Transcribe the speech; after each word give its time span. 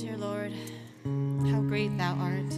Dear 0.00 0.16
Lord, 0.16 0.52
how 1.52 1.60
great 1.60 1.94
thou 1.98 2.14
art. 2.14 2.54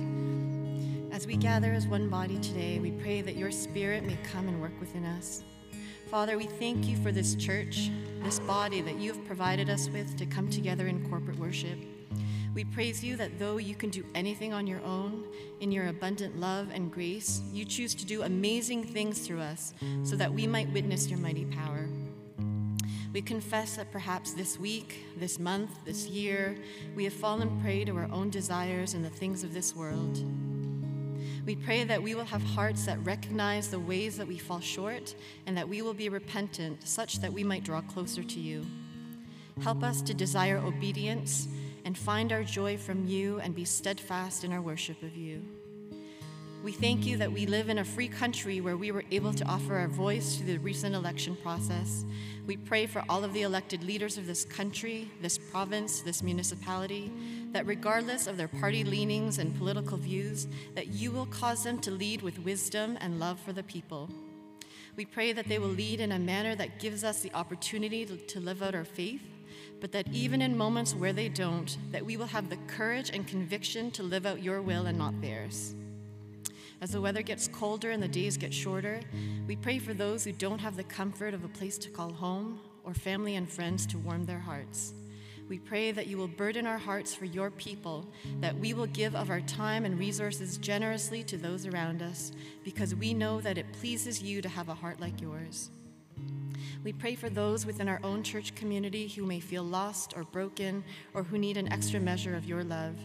As 1.11 1.27
we 1.27 1.35
gather 1.35 1.73
as 1.73 1.89
one 1.89 2.09
body 2.09 2.39
today, 2.39 2.79
we 2.79 2.93
pray 2.93 3.21
that 3.21 3.35
your 3.35 3.51
spirit 3.51 4.05
may 4.05 4.17
come 4.23 4.47
and 4.47 4.63
work 4.63 4.79
within 4.79 5.05
us. 5.05 5.43
Father, 6.09 6.39
we 6.39 6.47
thank 6.47 6.87
you 6.87 6.97
for 6.99 7.11
this 7.11 7.35
church, 7.35 7.91
this 8.23 8.39
body 8.39 8.81
that 8.83 9.01
you 9.01 9.13
have 9.13 9.25
provided 9.25 9.69
us 9.69 9.89
with 9.89 10.17
to 10.19 10.27
come 10.27 10.49
together 10.51 10.87
in 10.87 11.11
corporate 11.11 11.37
worship. 11.37 11.81
We 12.55 12.63
praise 12.63 13.03
you 13.03 13.17
that 13.17 13.41
though 13.41 13.57
you 13.57 13.75
can 13.75 13.91
do 13.91 14.07
anything 14.15 14.53
on 14.53 14.69
your 14.69 14.81
own, 14.83 15.25
in 15.59 15.73
your 15.73 15.89
abundant 15.89 16.39
love 16.39 16.69
and 16.73 16.93
grace, 16.93 17.43
you 17.53 17.65
choose 17.65 17.93
to 17.97 18.07
do 18.07 18.23
amazing 18.23 18.85
things 18.85 19.19
through 19.27 19.41
us 19.41 19.75
so 20.05 20.15
that 20.15 20.33
we 20.33 20.47
might 20.47 20.73
witness 20.73 21.09
your 21.09 21.19
mighty 21.19 21.47
power. 21.47 21.89
We 23.13 23.21
confess 23.21 23.77
that 23.77 23.93
perhaps 23.93 24.33
this 24.33 24.59
week, 24.59 25.05
this 25.19 25.39
month, 25.39 25.71
this 25.85 26.07
year, 26.07 26.57
we 26.95 27.05
have 27.05 27.13
fallen 27.13 27.61
prey 27.61 27.85
to 27.85 27.97
our 27.97 28.09
own 28.11 28.31
desires 28.31 28.95
and 28.95 29.05
the 29.05 29.11
things 29.11 29.45
of 29.45 29.53
this 29.53 29.77
world. 29.77 30.25
We 31.45 31.57
pray 31.57 31.85
that 31.85 32.03
we 32.03 32.15
will 32.15 32.25
have 32.25 32.43
hearts 32.43 32.87
that 32.87 33.05
recognize 33.05 33.69
the 33.69 33.79
ways 33.79 34.17
that 34.17 34.27
we 34.27 34.39
fall 34.39 34.61
short 34.61 35.15
and 35.47 35.57
that 35.59 35.69
we 35.69 35.83
will 35.83 35.93
be 35.93 36.09
repentant, 36.09 36.87
such 36.87 37.21
that 37.21 37.33
we 37.33 37.45
might 37.45 37.65
draw 37.65 37.83
closer 37.83 38.23
to 38.23 38.41
you. 38.41 38.65
Help 39.61 39.83
us 39.83 40.01
to 40.03 40.15
desire 40.15 40.57
obedience 40.59 41.49
and 41.85 41.99
find 41.99 42.33
our 42.33 42.45
joy 42.45 42.79
from 42.79 43.07
you 43.07 43.41
and 43.41 43.55
be 43.55 43.65
steadfast 43.65 44.45
in 44.45 44.53
our 44.53 44.63
worship 44.63 45.03
of 45.03 45.17
you. 45.17 45.43
We 46.63 46.71
thank 46.71 47.05
you 47.05 47.17
that 47.17 47.33
we 47.33 47.45
live 47.47 47.71
in 47.71 47.79
a 47.79 47.85
free 47.85 48.07
country 48.07 48.61
where 48.61 48.77
we 48.77 48.93
were 48.93 49.03
able 49.11 49.33
to 49.35 49.45
offer 49.47 49.75
our 49.75 49.89
voice 49.89 50.37
to 50.37 50.45
the 50.45 50.59
recent 50.59 50.95
election 50.95 51.35
process. 51.43 52.05
We 52.47 52.57
pray 52.57 52.87
for 52.87 53.03
all 53.09 53.25
of 53.25 53.33
the 53.33 53.43
elected 53.43 53.83
leaders 53.83 54.17
of 54.17 54.29
this 54.29 54.45
country, 54.45 55.11
this 55.21 55.39
province, 55.39 56.03
this 56.03 56.23
municipality, 56.23 57.11
that 57.51 57.67
regardless 57.67 58.29
of 58.29 58.37
their 58.37 58.47
party 58.47 58.85
leanings 58.85 59.39
and 59.39 59.59
political 59.59 59.97
views, 59.97 60.47
that 60.77 60.87
you 60.87 61.11
will 61.11 61.27
cause 61.27 61.65
them 61.65 61.81
to 61.81 61.91
lead 61.91 62.23
with 62.23 62.39
wisdom 62.39 62.97
and 63.01 63.19
love 63.19 63.41
for 63.41 63.53
the 63.53 63.65
people. 63.65 64.09
We 64.95 65.05
pray 65.05 65.33
that 65.33 65.49
they 65.49 65.59
will 65.59 65.67
lead 65.67 65.99
in 65.99 66.13
a 66.13 66.19
manner 66.19 66.55
that 66.55 66.79
gives 66.79 67.03
us 67.03 67.23
the 67.23 67.35
opportunity 67.35 68.07
to 68.07 68.41
live 68.41 68.63
out 68.63 68.77
our 68.77 68.85
faith 68.85 69.23
but 69.81 69.91
that 69.91 70.07
even 70.13 70.41
in 70.41 70.57
moments 70.57 70.95
where 70.95 71.13
they 71.13 71.29
don't, 71.29 71.77
that 71.91 72.07
we 72.07 72.17
will 72.17 72.27
have 72.27 72.49
the 72.49 72.57
courage 72.69 73.11
and 73.13 73.27
conviction 73.27 73.91
to 73.91 74.05
live 74.05 74.27
out 74.27 74.41
your 74.41 74.63
will 74.63 74.87
and 74.87 74.97
not 74.97 75.21
theirs. 75.21 75.75
As 76.83 76.91
the 76.91 77.01
weather 77.01 77.23
gets 77.23 77.47
colder 77.47 77.93
and 77.93 78.03
the 78.03 78.09
days 78.09 78.37
get 78.37 78.53
shorter, 78.53 78.99
we 79.47 79.55
pray 79.55 79.79
for 79.79 79.95
those 79.95 80.25
who 80.25 80.33
don't 80.33 80.59
have 80.59 80.77
the 80.77 80.83
comfort 80.83 81.33
of 81.33 81.45
a 81.45 81.49
place 81.49 81.79
to 81.79 81.89
call 81.89 82.13
home 82.13 82.59
or 82.83 82.93
family 82.93 83.37
and 83.37 83.49
friends 83.49 83.87
to 83.87 83.99
warm 83.99 84.27
their 84.27 84.41
hearts. 84.41 84.93
We 85.49 85.61
pray 85.61 85.93
that 85.93 86.09
you 86.09 86.19
will 86.19 86.27
burden 86.27 86.67
our 86.67 86.79
hearts 86.79 87.15
for 87.15 87.25
your 87.25 87.53
people, 87.53 88.09
that 88.41 88.59
we 88.59 88.75
will 88.75 88.87
give 88.87 89.15
of 89.15 89.31
our 89.31 89.43
time 89.43 89.85
and 89.85 89.97
resources 89.97 90.59
generously 90.59 91.23
to 91.23 91.37
those 91.37 91.67
around 91.67 92.03
us, 92.03 92.33
because 92.65 92.97
we 92.97 93.15
know 93.15 93.41
that 93.43 93.59
it 93.59 93.73
pleases 93.75 94.21
you 94.21 94.43
to 94.43 94.49
have 94.49 94.69
a 94.69 94.75
heart 94.75 94.99
like 94.99 95.21
yours. 95.21 95.71
We 96.83 96.93
pray 96.93 97.15
for 97.15 97.31
those 97.31 97.65
within 97.65 97.89
our 97.89 98.01
own 98.03 98.25
church 98.25 98.57
community 98.57 99.07
who 99.07 99.25
may 99.25 99.39
feel 99.39 99.63
lost 99.63 100.15
or 100.17 100.25
broken 100.25 100.83
or 101.15 101.23
who 101.23 101.39
need 101.39 101.59
an 101.59 101.73
extra 101.73 102.01
measure 102.01 102.35
of 102.35 102.45
your 102.45 102.65
love. 102.65 102.97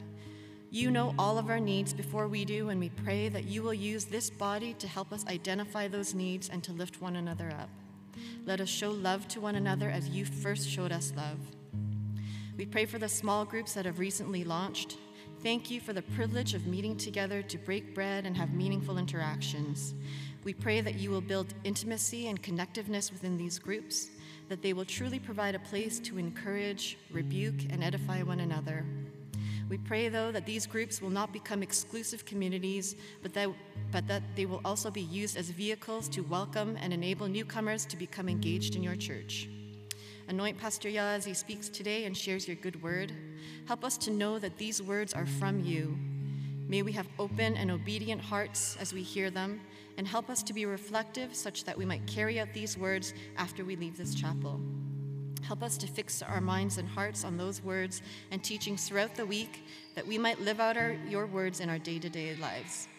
You 0.70 0.92
know 0.92 1.14
all 1.18 1.38
of 1.38 1.50
our 1.50 1.62
needs 1.62 1.94
before 1.94 2.28
we 2.28 2.44
do, 2.44 2.70
and 2.70 2.80
we 2.80 2.90
pray 2.90 3.30
that 3.30 3.46
you 3.46 3.64
will 3.64 3.74
use 3.74 4.04
this 4.04 4.30
body 4.30 4.74
to 4.80 4.88
help 4.88 5.14
us 5.14 5.26
identify 5.28 5.88
those 5.88 6.14
needs 6.14 6.50
and 6.50 6.62
to 6.66 6.74
lift 6.74 7.02
one 7.02 7.16
another 7.16 7.50
up. 7.58 7.70
Let 8.46 8.60
us 8.60 8.68
show 8.68 8.92
love 8.92 9.30
to 9.30 9.40
one 9.40 9.56
another 9.56 9.90
as 9.90 10.10
you 10.10 10.26
first 10.26 10.70
showed 10.70 10.92
us 10.92 11.14
love. 11.16 11.40
We 12.58 12.66
pray 12.66 12.86
for 12.86 13.00
the 13.00 13.08
small 13.08 13.46
groups 13.46 13.74
that 13.76 13.86
have 13.86 14.00
recently 14.00 14.44
launched. 14.44 14.98
Thank 15.42 15.72
you 15.72 15.80
for 15.80 15.94
the 15.94 16.02
privilege 16.02 16.54
of 16.54 16.68
meeting 16.68 16.98
together 16.98 17.42
to 17.44 17.58
break 17.58 17.96
bread 17.96 18.26
and 18.26 18.36
have 18.36 18.54
meaningful 18.54 18.98
interactions. 18.98 19.94
We 20.44 20.54
pray 20.54 20.82
that 20.82 20.96
you 20.96 21.12
will 21.12 21.22
build 21.22 21.54
intimacy 21.64 22.28
and 22.28 22.44
connectiveness 22.44 23.12
within 23.12 23.38
these 23.38 23.58
groups, 23.58 24.10
that 24.50 24.62
they 24.62 24.74
will 24.74 24.86
truly 24.86 25.20
provide 25.20 25.56
a 25.56 25.60
place 25.60 26.00
to 26.00 26.18
encourage, 26.18 26.98
rebuke, 27.10 27.62
and 27.70 27.84
edify 27.84 28.22
one 28.22 28.42
another. 28.42 28.84
We 29.70 29.78
pray, 29.78 30.08
though, 30.08 30.32
that 30.32 30.46
these 30.46 30.66
groups 30.66 31.02
will 31.02 31.10
not 31.10 31.34
become 31.34 31.62
exclusive 31.62 32.24
communities, 32.26 32.96
but 33.22 33.34
that, 33.34 33.50
but 33.92 34.08
that 34.08 34.24
they 34.36 34.46
will 34.46 34.62
also 34.64 34.90
be 34.90 35.02
used 35.02 35.36
as 35.36 35.50
vehicles 35.50 36.08
to 36.10 36.22
welcome 36.22 36.78
and 36.80 36.94
enable 36.94 37.28
newcomers 37.28 37.86
to 37.88 37.98
become 37.98 38.30
engaged 38.30 38.78
in 38.78 38.84
your 38.84 38.96
church. 38.96 39.50
Anoint 40.30 40.58
Pastor 40.58 40.88
Yuh 40.88 41.00
as 41.00 41.26
he 41.26 41.34
speaks 41.34 41.68
today 41.68 42.06
and 42.06 42.16
shares 42.16 42.48
your 42.48 42.56
good 42.56 42.82
word. 42.82 43.12
Help 43.66 43.84
us 43.84 43.98
to 43.98 44.12
know 44.12 44.40
that 44.40 44.58
these 44.58 44.82
words 44.82 45.14
are 45.14 45.26
from 45.26 45.60
you. 45.60 45.98
May 46.68 46.82
we 46.82 46.94
have 46.94 47.08
open 47.20 47.56
and 47.56 47.72
obedient 47.72 48.22
hearts 48.22 48.78
as 48.80 48.94
we 48.94 49.02
hear 49.02 49.30
them, 49.30 49.62
and 49.98 50.08
help 50.08 50.30
us 50.30 50.44
to 50.44 50.54
be 50.54 50.66
reflective 50.66 51.36
such 51.36 51.64
that 51.64 51.78
we 51.78 51.86
might 51.86 52.06
carry 52.08 52.40
out 52.40 52.54
these 52.54 52.78
words 52.78 53.14
after 53.38 53.66
we 53.66 53.76
leave 53.76 53.98
this 53.98 54.16
chapel. 54.16 54.60
Help 55.48 55.64
us 55.64 55.78
to 55.78 55.88
fix 55.88 56.22
our 56.22 56.42
minds 56.42 56.78
and 56.78 56.90
hearts 56.90 57.24
on 57.24 57.38
those 57.38 57.64
words 57.64 58.02
and 58.32 58.44
teachings 58.44 58.86
throughout 58.86 59.16
the 59.16 59.26
week 59.26 59.66
that 59.96 60.06
we 60.06 60.18
might 60.18 60.42
live 60.42 60.60
out 60.60 60.76
our, 60.76 60.98
your 61.08 61.26
words 61.26 61.62
in 61.62 61.70
our 61.70 61.80
day 61.80 62.00
to 62.00 62.10
day 62.10 62.36
lives. 62.36 62.90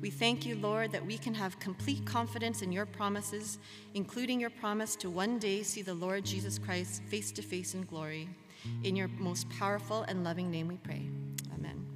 We 0.00 0.10
thank 0.10 0.44
you, 0.44 0.56
Lord, 0.56 0.90
that 0.90 1.06
we 1.06 1.16
can 1.16 1.32
have 1.34 1.60
complete 1.60 2.04
confidence 2.04 2.60
in 2.60 2.72
your 2.72 2.86
promises, 2.86 3.60
including 3.94 4.40
your 4.40 4.50
promise 4.50 4.96
to 4.96 5.08
one 5.08 5.38
day 5.38 5.62
see 5.62 5.80
the 5.80 5.94
Lord 5.94 6.24
Jesus 6.24 6.58
Christ 6.58 7.04
face 7.04 7.30
to 7.30 7.40
face 7.40 7.74
in 7.74 7.84
glory. 7.84 8.28
In 8.82 8.96
your 8.96 9.06
most 9.06 9.48
powerful 9.48 10.02
and 10.08 10.24
loving 10.24 10.50
name 10.50 10.66
we 10.66 10.78
pray. 10.78 11.06
Amen. 11.54 11.86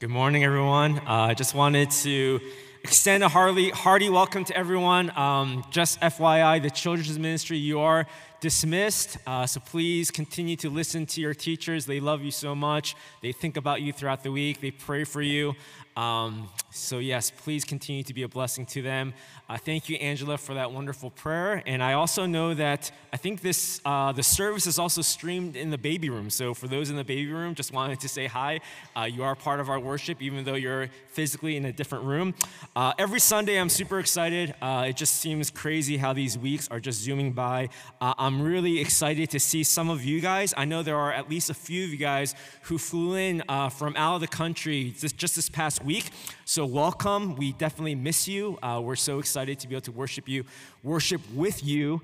Good 0.00 0.10
morning, 0.10 0.42
everyone. 0.42 0.98
Uh, 0.98 1.28
I 1.28 1.34
just 1.34 1.54
wanted 1.54 1.92
to 1.92 2.40
extend 2.84 3.22
a 3.22 3.28
hearty, 3.28 3.70
hearty 3.70 4.08
welcome 4.08 4.44
to 4.44 4.56
everyone. 4.56 5.10
Um, 5.16 5.64
just 5.70 6.00
FYI, 6.00 6.62
the 6.62 6.70
children's 6.70 7.18
ministry, 7.18 7.58
you 7.58 7.80
are 7.80 8.06
dismissed. 8.40 9.18
Uh, 9.26 9.46
so 9.46 9.60
please 9.60 10.10
continue 10.10 10.56
to 10.56 10.70
listen 10.70 11.06
to 11.06 11.20
your 11.20 11.34
teachers. 11.34 11.86
They 11.86 12.00
love 12.00 12.22
you 12.22 12.30
so 12.30 12.54
much. 12.54 12.94
They 13.22 13.32
think 13.32 13.56
about 13.56 13.82
you 13.82 13.92
throughout 13.92 14.22
the 14.22 14.32
week, 14.32 14.60
they 14.60 14.70
pray 14.70 15.04
for 15.04 15.22
you. 15.22 15.54
Um, 15.98 16.48
so, 16.70 16.98
yes, 16.98 17.32
please 17.32 17.64
continue 17.64 18.04
to 18.04 18.14
be 18.14 18.22
a 18.22 18.28
blessing 18.28 18.66
to 18.66 18.82
them. 18.82 19.14
Uh, 19.48 19.56
thank 19.56 19.88
you, 19.88 19.96
Angela, 19.96 20.38
for 20.38 20.54
that 20.54 20.70
wonderful 20.70 21.10
prayer. 21.10 21.60
And 21.66 21.82
I 21.82 21.94
also 21.94 22.24
know 22.24 22.54
that 22.54 22.92
I 23.12 23.16
think 23.16 23.40
this 23.40 23.80
uh, 23.84 24.12
the 24.12 24.22
service 24.22 24.68
is 24.68 24.78
also 24.78 25.02
streamed 25.02 25.56
in 25.56 25.70
the 25.70 25.78
baby 25.78 26.08
room. 26.08 26.30
So 26.30 26.54
for 26.54 26.68
those 26.68 26.90
in 26.90 26.94
the 26.94 27.02
baby 27.02 27.32
room, 27.32 27.56
just 27.56 27.72
wanted 27.72 27.98
to 28.00 28.08
say 28.08 28.26
hi. 28.26 28.60
Uh, 28.94 29.04
you 29.04 29.24
are 29.24 29.34
part 29.34 29.58
of 29.58 29.68
our 29.68 29.80
worship, 29.80 30.22
even 30.22 30.44
though 30.44 30.54
you're 30.54 30.88
physically 31.08 31.56
in 31.56 31.64
a 31.64 31.72
different 31.72 32.04
room. 32.04 32.32
Uh, 32.76 32.92
every 32.96 33.18
Sunday, 33.18 33.58
I'm 33.58 33.70
super 33.70 33.98
excited. 33.98 34.54
Uh, 34.62 34.86
it 34.88 34.96
just 34.96 35.16
seems 35.16 35.50
crazy 35.50 35.96
how 35.96 36.12
these 36.12 36.38
weeks 36.38 36.68
are 36.68 36.78
just 36.78 37.00
zooming 37.00 37.32
by. 37.32 37.70
Uh, 38.00 38.14
I'm 38.28 38.42
really 38.42 38.78
excited 38.78 39.30
to 39.30 39.40
see 39.40 39.64
some 39.64 39.88
of 39.88 40.04
you 40.04 40.20
guys. 40.20 40.52
I 40.54 40.66
know 40.66 40.82
there 40.82 40.98
are 40.98 41.10
at 41.10 41.30
least 41.30 41.48
a 41.48 41.54
few 41.54 41.84
of 41.84 41.88
you 41.88 41.96
guys 41.96 42.34
who 42.64 42.76
flew 42.76 43.14
in 43.14 43.42
from 43.70 43.96
out 43.96 44.16
of 44.16 44.20
the 44.20 44.26
country 44.26 44.94
just, 44.98 45.34
this 45.34 45.48
past 45.48 45.82
week. 45.82 46.10
So 46.44 46.66
welcome. 46.66 47.36
We 47.36 47.52
definitely 47.52 47.94
miss 47.94 48.28
you. 48.28 48.58
we're 48.62 48.96
so 48.96 49.18
excited 49.18 49.58
to 49.60 49.66
be 49.66 49.76
able 49.76 49.80
to 49.86 49.92
worship 49.92 50.28
you, 50.28 50.44
worship 50.82 51.22
with 51.32 51.64
you 51.64 52.02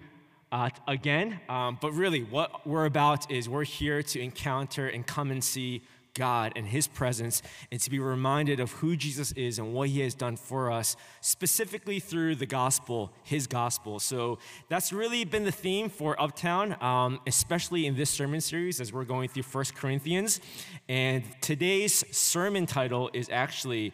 uh, 0.50 0.70
again. 0.88 1.40
Um, 1.50 1.76
but 1.78 1.92
really, 1.92 2.22
what 2.22 2.66
we're 2.66 2.86
about 2.86 3.30
is 3.30 3.46
we're 3.46 3.64
here 3.64 4.02
to 4.02 4.18
encounter 4.18 4.88
and 4.88 5.06
come 5.06 5.30
and 5.30 5.44
see 5.44 5.82
God 6.14 6.52
and 6.56 6.66
His 6.66 6.86
presence 6.86 7.42
and 7.70 7.80
to 7.80 7.90
be 7.90 7.98
reminded 7.98 8.60
of 8.60 8.72
who 8.72 8.96
Jesus 8.96 9.32
is 9.32 9.58
and 9.58 9.74
what 9.74 9.88
He 9.88 10.00
has 10.00 10.14
done 10.14 10.36
for 10.36 10.70
us, 10.70 10.96
specifically 11.20 12.00
through 12.00 12.36
the 12.36 12.46
gospel, 12.46 13.12
His 13.22 13.46
gospel. 13.46 13.98
So 14.00 14.38
that's 14.68 14.92
really 14.92 15.24
been 15.24 15.44
the 15.44 15.52
theme 15.52 15.88
for 15.88 16.20
Uptown, 16.20 16.76
um, 16.82 17.20
especially 17.26 17.86
in 17.86 17.96
this 17.96 18.10
sermon 18.10 18.40
series 18.40 18.80
as 18.80 18.92
we're 18.92 19.04
going 19.04 19.28
through 19.28 19.42
First 19.42 19.74
Corinthians. 19.74 20.40
And 20.88 21.24
today's 21.40 22.04
sermon 22.16 22.66
title 22.66 23.10
is 23.12 23.28
actually 23.30 23.92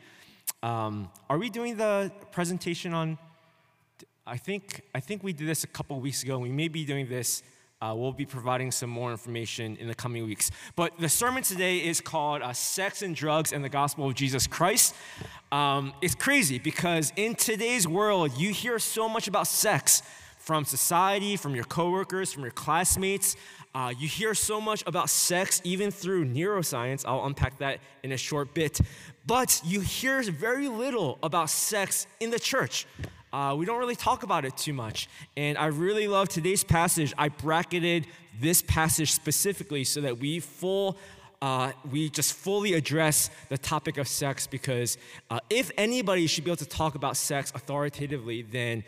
um, 0.62 1.10
Are 1.28 1.38
we 1.38 1.50
doing 1.50 1.76
the 1.76 2.12
presentation 2.30 2.94
on 2.94 3.18
I 4.30 4.36
think, 4.36 4.82
I 4.94 5.00
think 5.00 5.24
we 5.24 5.32
did 5.32 5.48
this 5.48 5.64
a 5.64 5.66
couple 5.66 5.98
weeks 5.98 6.22
ago. 6.22 6.38
We 6.38 6.52
may 6.52 6.68
be 6.68 6.84
doing 6.84 7.08
this. 7.08 7.42
Uh, 7.82 7.94
we'll 7.96 8.12
be 8.12 8.26
providing 8.26 8.70
some 8.70 8.90
more 8.90 9.10
information 9.10 9.74
in 9.78 9.88
the 9.88 9.94
coming 9.94 10.26
weeks. 10.26 10.50
But 10.76 10.92
the 10.98 11.08
sermon 11.08 11.42
today 11.42 11.78
is 11.78 12.00
called 12.00 12.42
uh, 12.42 12.52
Sex 12.52 13.00
and 13.00 13.16
Drugs 13.16 13.54
and 13.54 13.64
the 13.64 13.70
Gospel 13.70 14.06
of 14.06 14.14
Jesus 14.14 14.46
Christ. 14.46 14.94
Um, 15.50 15.94
it's 16.02 16.14
crazy 16.14 16.58
because 16.58 17.10
in 17.16 17.34
today's 17.34 17.88
world, 17.88 18.36
you 18.36 18.52
hear 18.52 18.78
so 18.78 19.08
much 19.08 19.28
about 19.28 19.46
sex 19.46 20.02
from 20.38 20.66
society, 20.66 21.36
from 21.36 21.54
your 21.54 21.64
coworkers, 21.64 22.32
from 22.32 22.42
your 22.42 22.52
classmates. 22.52 23.36
Uh, 23.74 23.94
you 23.98 24.08
hear 24.08 24.34
so 24.34 24.60
much 24.60 24.82
about 24.86 25.08
sex, 25.08 25.62
even 25.64 25.90
through 25.90 26.26
neuroscience. 26.26 27.04
I'll 27.06 27.24
unpack 27.24 27.58
that 27.60 27.78
in 28.02 28.12
a 28.12 28.16
short 28.18 28.52
bit. 28.52 28.80
But 29.26 29.60
you 29.64 29.80
hear 29.80 30.22
very 30.22 30.68
little 30.68 31.18
about 31.22 31.48
sex 31.48 32.06
in 32.18 32.30
the 32.30 32.38
church. 32.38 32.86
Uh, 33.32 33.54
we 33.56 33.64
don't 33.64 33.78
really 33.78 33.96
talk 33.96 34.22
about 34.22 34.44
it 34.44 34.56
too 34.56 34.72
much. 34.72 35.08
And 35.36 35.56
I 35.56 35.66
really 35.66 36.08
love 36.08 36.28
today's 36.28 36.64
passage. 36.64 37.14
I 37.16 37.28
bracketed 37.28 38.06
this 38.40 38.62
passage 38.62 39.12
specifically 39.12 39.84
so 39.84 40.00
that 40.00 40.18
we 40.18 40.40
full. 40.40 40.96
Uh, 41.42 41.72
we 41.90 42.10
just 42.10 42.34
fully 42.34 42.74
address 42.74 43.30
the 43.48 43.56
topic 43.56 43.96
of 43.96 44.06
sex 44.06 44.46
because 44.46 44.98
uh, 45.30 45.40
if 45.48 45.70
anybody 45.78 46.26
should 46.26 46.44
be 46.44 46.50
able 46.50 46.58
to 46.58 46.66
talk 46.66 46.94
about 46.94 47.16
sex 47.16 47.50
authoritatively, 47.54 48.42
then 48.42 48.84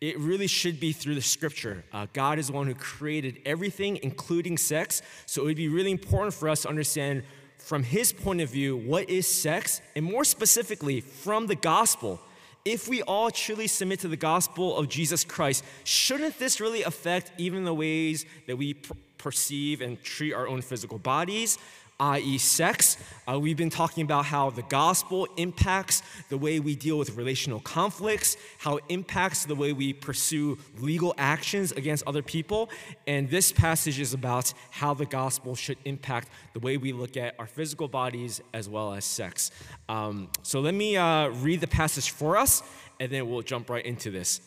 it 0.00 0.18
really 0.18 0.48
should 0.48 0.80
be 0.80 0.90
through 0.90 1.14
the 1.14 1.22
scripture. 1.22 1.84
Uh, 1.92 2.08
God 2.12 2.40
is 2.40 2.48
the 2.48 2.54
one 2.54 2.66
who 2.66 2.74
created 2.74 3.38
everything, 3.46 4.00
including 4.02 4.58
sex. 4.58 5.00
So 5.26 5.42
it 5.42 5.44
would 5.44 5.56
be 5.56 5.68
really 5.68 5.92
important 5.92 6.34
for 6.34 6.48
us 6.48 6.62
to 6.62 6.68
understand 6.68 7.22
from 7.58 7.84
his 7.84 8.12
point 8.12 8.40
of 8.40 8.50
view 8.50 8.76
what 8.76 9.08
is 9.08 9.28
sex, 9.28 9.80
and 9.94 10.04
more 10.04 10.24
specifically, 10.24 11.00
from 11.00 11.46
the 11.46 11.54
gospel. 11.54 12.20
If 12.64 12.88
we 12.88 13.02
all 13.02 13.30
truly 13.30 13.66
submit 13.66 14.00
to 14.00 14.08
the 14.08 14.16
gospel 14.16 14.76
of 14.76 14.88
Jesus 14.88 15.24
Christ, 15.24 15.64
shouldn't 15.82 16.38
this 16.38 16.60
really 16.60 16.84
affect 16.84 17.32
even 17.36 17.64
the 17.64 17.74
ways 17.74 18.24
that 18.46 18.56
we 18.56 18.74
perceive 19.18 19.80
and 19.80 20.00
treat 20.02 20.32
our 20.32 20.46
own 20.46 20.62
physical 20.62 20.98
bodies? 20.98 21.58
i.e., 22.02 22.36
sex. 22.36 22.96
Uh, 23.28 23.38
we've 23.38 23.56
been 23.56 23.70
talking 23.70 24.02
about 24.02 24.24
how 24.24 24.50
the 24.50 24.62
gospel 24.62 25.28
impacts 25.36 26.02
the 26.30 26.36
way 26.36 26.58
we 26.58 26.74
deal 26.74 26.98
with 26.98 27.16
relational 27.16 27.60
conflicts, 27.60 28.36
how 28.58 28.78
it 28.78 28.84
impacts 28.88 29.44
the 29.44 29.54
way 29.54 29.72
we 29.72 29.92
pursue 29.92 30.58
legal 30.80 31.14
actions 31.16 31.70
against 31.70 32.04
other 32.04 32.20
people. 32.20 32.68
And 33.06 33.30
this 33.30 33.52
passage 33.52 34.00
is 34.00 34.14
about 34.14 34.52
how 34.70 34.94
the 34.94 35.06
gospel 35.06 35.54
should 35.54 35.78
impact 35.84 36.28
the 36.54 36.58
way 36.58 36.76
we 36.76 36.92
look 36.92 37.16
at 37.16 37.36
our 37.38 37.46
physical 37.46 37.86
bodies 37.86 38.40
as 38.52 38.68
well 38.68 38.92
as 38.94 39.04
sex. 39.04 39.52
Um, 39.88 40.28
so 40.42 40.58
let 40.60 40.74
me 40.74 40.96
uh, 40.96 41.28
read 41.28 41.60
the 41.60 41.68
passage 41.68 42.10
for 42.10 42.36
us, 42.36 42.64
and 42.98 43.12
then 43.12 43.30
we'll 43.30 43.42
jump 43.42 43.70
right 43.70 43.84
into 43.86 44.10
this. 44.10 44.40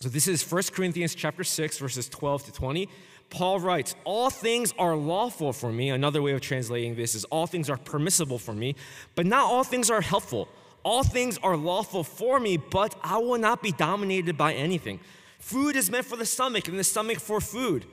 So 0.00 0.10
this 0.10 0.28
is 0.28 0.42
1 0.42 0.64
Corinthians 0.72 1.14
chapter 1.14 1.44
6, 1.44 1.78
verses 1.78 2.08
12 2.08 2.46
to 2.46 2.52
20. 2.52 2.88
Paul 3.32 3.60
writes, 3.60 3.96
All 4.04 4.28
things 4.28 4.74
are 4.78 4.94
lawful 4.94 5.54
for 5.54 5.72
me. 5.72 5.88
Another 5.88 6.20
way 6.20 6.32
of 6.32 6.42
translating 6.42 6.94
this 6.94 7.14
is, 7.14 7.24
All 7.24 7.46
things 7.46 7.70
are 7.70 7.78
permissible 7.78 8.38
for 8.38 8.52
me, 8.52 8.76
but 9.14 9.24
not 9.24 9.44
all 9.44 9.64
things 9.64 9.90
are 9.90 10.02
helpful. 10.02 10.48
All 10.84 11.02
things 11.02 11.38
are 11.42 11.56
lawful 11.56 12.04
for 12.04 12.38
me, 12.38 12.58
but 12.58 12.94
I 13.02 13.18
will 13.18 13.38
not 13.38 13.62
be 13.62 13.72
dominated 13.72 14.36
by 14.36 14.52
anything. 14.52 15.00
Food 15.38 15.76
is 15.76 15.90
meant 15.90 16.04
for 16.04 16.16
the 16.16 16.26
stomach, 16.26 16.68
and 16.68 16.78
the 16.78 16.84
stomach 16.84 17.20
for 17.20 17.40
food. 17.40 17.86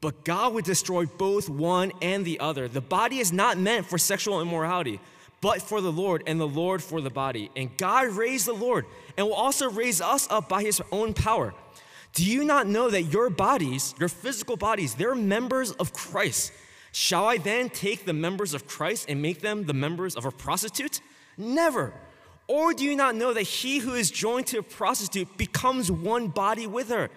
But 0.00 0.24
God 0.24 0.52
would 0.54 0.64
destroy 0.64 1.06
both 1.06 1.48
one 1.48 1.92
and 2.02 2.24
the 2.24 2.40
other. 2.40 2.66
The 2.66 2.80
body 2.80 3.18
is 3.18 3.32
not 3.32 3.58
meant 3.58 3.86
for 3.86 3.98
sexual 3.98 4.40
immorality, 4.40 4.98
but 5.40 5.62
for 5.62 5.80
the 5.80 5.92
Lord, 5.92 6.24
and 6.26 6.40
the 6.40 6.48
Lord 6.48 6.82
for 6.82 7.00
the 7.00 7.10
body. 7.10 7.50
And 7.54 7.76
God 7.76 8.08
raised 8.08 8.46
the 8.46 8.52
Lord, 8.52 8.86
and 9.16 9.26
will 9.26 9.34
also 9.34 9.70
raise 9.70 10.00
us 10.00 10.26
up 10.28 10.48
by 10.48 10.62
his 10.62 10.82
own 10.90 11.14
power. 11.14 11.54
Do 12.12 12.24
you 12.24 12.44
not 12.44 12.66
know 12.66 12.90
that 12.90 13.04
your 13.04 13.30
bodies, 13.30 13.94
your 13.98 14.08
physical 14.08 14.56
bodies, 14.56 14.94
they're 14.94 15.14
members 15.14 15.72
of 15.72 15.92
Christ? 15.92 16.52
Shall 16.92 17.26
I 17.26 17.38
then 17.38 17.70
take 17.70 18.04
the 18.04 18.12
members 18.12 18.52
of 18.52 18.66
Christ 18.66 19.06
and 19.08 19.22
make 19.22 19.40
them 19.40 19.64
the 19.64 19.72
members 19.72 20.14
of 20.14 20.26
a 20.26 20.30
prostitute? 20.30 21.00
Never. 21.38 21.94
Or 22.48 22.74
do 22.74 22.84
you 22.84 22.94
not 22.94 23.14
know 23.14 23.32
that 23.32 23.42
he 23.42 23.78
who 23.78 23.94
is 23.94 24.10
joined 24.10 24.46
to 24.48 24.58
a 24.58 24.62
prostitute 24.62 25.38
becomes 25.38 25.90
one 25.90 26.28
body 26.28 26.66
with 26.66 26.90
her? 26.90 27.08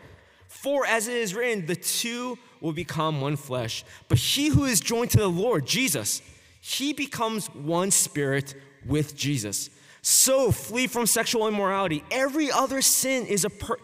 For 0.48 0.86
as 0.86 1.10
it 1.10 1.18
is 1.18 1.36
written, 1.36 1.66
the 1.66 1.76
two 1.76 2.38
will 2.62 2.72
become 2.72 3.20
one 3.20 3.36
flesh. 3.36 3.84
But 4.08 4.18
he 4.18 4.48
who 4.48 4.64
is 4.64 4.80
joined 4.80 5.12
to 5.12 5.18
the 5.18 5.28
Lord, 5.28 5.66
Jesus, 5.66 6.22
he 6.62 6.94
becomes 6.94 7.48
one 7.48 7.92
spirit 7.92 8.56
with 8.86 9.16
Jesus. 9.16 9.70
So 10.02 10.52
flee 10.52 10.88
from 10.88 11.06
sexual 11.06 11.48
immorality. 11.48 12.04
Every 12.12 12.52
other 12.52 12.82
sin 12.82 13.26
is 13.26 13.44
a 13.44 13.50
per- 13.50 13.78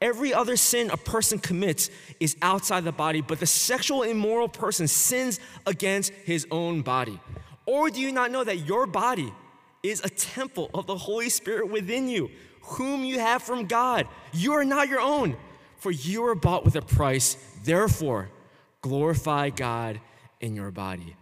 Every 0.00 0.34
other 0.34 0.56
sin 0.56 0.90
a 0.90 0.96
person 0.96 1.38
commits 1.38 1.90
is 2.20 2.36
outside 2.42 2.84
the 2.84 2.92
body, 2.92 3.22
but 3.22 3.40
the 3.40 3.46
sexual 3.46 4.02
immoral 4.02 4.48
person 4.48 4.88
sins 4.88 5.40
against 5.64 6.12
his 6.24 6.46
own 6.50 6.82
body. 6.82 7.18
Or 7.64 7.90
do 7.90 8.00
you 8.00 8.12
not 8.12 8.30
know 8.30 8.44
that 8.44 8.66
your 8.66 8.86
body 8.86 9.32
is 9.82 10.02
a 10.04 10.10
temple 10.10 10.70
of 10.74 10.86
the 10.86 10.96
Holy 10.96 11.30
Spirit 11.30 11.70
within 11.70 12.08
you, 12.08 12.30
whom 12.60 13.04
you 13.04 13.18
have 13.18 13.42
from 13.42 13.66
God? 13.66 14.06
You 14.32 14.52
are 14.52 14.64
not 14.64 14.88
your 14.88 15.00
own, 15.00 15.36
for 15.78 15.90
you 15.90 16.24
are 16.26 16.34
bought 16.34 16.64
with 16.64 16.76
a 16.76 16.82
price. 16.82 17.36
Therefore, 17.64 18.28
glorify 18.82 19.50
God 19.50 20.00
in 20.40 20.54
your 20.54 20.70
body. 20.70 21.16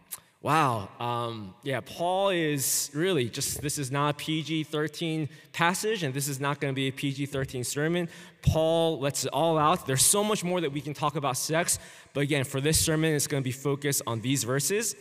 Wow. 0.44 0.90
Um, 1.00 1.54
yeah, 1.62 1.80
Paul 1.80 2.28
is 2.28 2.90
really 2.92 3.30
just, 3.30 3.62
this 3.62 3.78
is 3.78 3.90
not 3.90 4.18
PG 4.18 4.64
13 4.64 5.30
passage, 5.54 6.02
and 6.02 6.12
this 6.12 6.28
is 6.28 6.38
not 6.38 6.60
going 6.60 6.70
to 6.70 6.76
be 6.76 6.88
a 6.88 6.92
PG 6.92 7.24
13 7.24 7.64
sermon. 7.64 8.10
Paul 8.42 9.00
lets 9.00 9.24
it 9.24 9.30
all 9.32 9.56
out. 9.56 9.86
There's 9.86 10.02
so 10.02 10.22
much 10.22 10.44
more 10.44 10.60
that 10.60 10.70
we 10.70 10.82
can 10.82 10.92
talk 10.92 11.16
about 11.16 11.38
sex, 11.38 11.78
but 12.12 12.20
again, 12.20 12.44
for 12.44 12.60
this 12.60 12.78
sermon, 12.78 13.14
it's 13.14 13.26
going 13.26 13.42
to 13.42 13.44
be 13.44 13.52
focused 13.52 14.02
on 14.06 14.20
these 14.20 14.44
verses. 14.44 14.96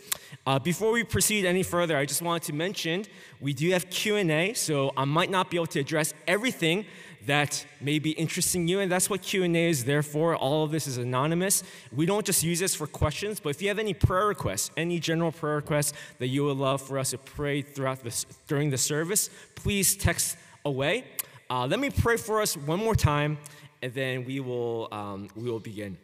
Uh, 0.46 0.58
before 0.58 0.92
we 0.92 1.04
proceed 1.04 1.44
any 1.44 1.62
further, 1.62 1.94
I 1.94 2.06
just 2.06 2.22
wanted 2.22 2.44
to 2.44 2.54
mention 2.54 3.04
we 3.38 3.52
do 3.52 3.68
have 3.72 3.90
Q&A, 3.90 4.54
so 4.54 4.94
I 4.96 5.04
might 5.04 5.28
not 5.28 5.50
be 5.50 5.58
able 5.58 5.66
to 5.66 5.80
address 5.80 6.14
everything 6.26 6.86
that 7.26 7.64
may 7.80 7.98
be 7.98 8.10
interesting 8.12 8.68
you 8.68 8.80
and 8.80 8.90
that's 8.90 9.08
what 9.08 9.22
q&a 9.22 9.46
is 9.68 9.84
there 9.84 10.02
for. 10.02 10.36
All 10.36 10.64
of 10.64 10.70
this 10.70 10.86
is 10.86 10.98
anonymous. 10.98 11.62
We 11.92 12.06
don't 12.06 12.24
just 12.24 12.42
use 12.42 12.60
this 12.60 12.74
for 12.74 12.86
questions 12.86 13.40
but 13.40 13.50
if 13.50 13.62
you 13.62 13.68
have 13.68 13.78
any 13.78 13.94
prayer 13.94 14.26
requests 14.26 14.70
any 14.76 14.98
general 14.98 15.32
prayer 15.32 15.56
requests 15.56 15.92
that 16.18 16.28
you 16.28 16.44
would 16.44 16.56
love 16.56 16.80
for 16.82 16.98
us 16.98 17.10
to 17.10 17.18
pray 17.18 17.62
throughout 17.62 18.02
this 18.02 18.26
during 18.46 18.70
the 18.70 18.78
service 18.78 19.30
please 19.54 19.96
text 19.96 20.36
away. 20.64 21.04
Uh, 21.50 21.66
let 21.66 21.78
me 21.78 21.90
pray 21.90 22.16
for 22.16 22.40
us 22.40 22.56
one 22.56 22.78
more 22.78 22.94
time 22.94 23.38
and 23.82 23.92
then 23.94 24.24
we 24.24 24.40
will 24.40 24.88
um, 24.92 25.28
we 25.36 25.50
will 25.50 25.60
begin. 25.60 25.96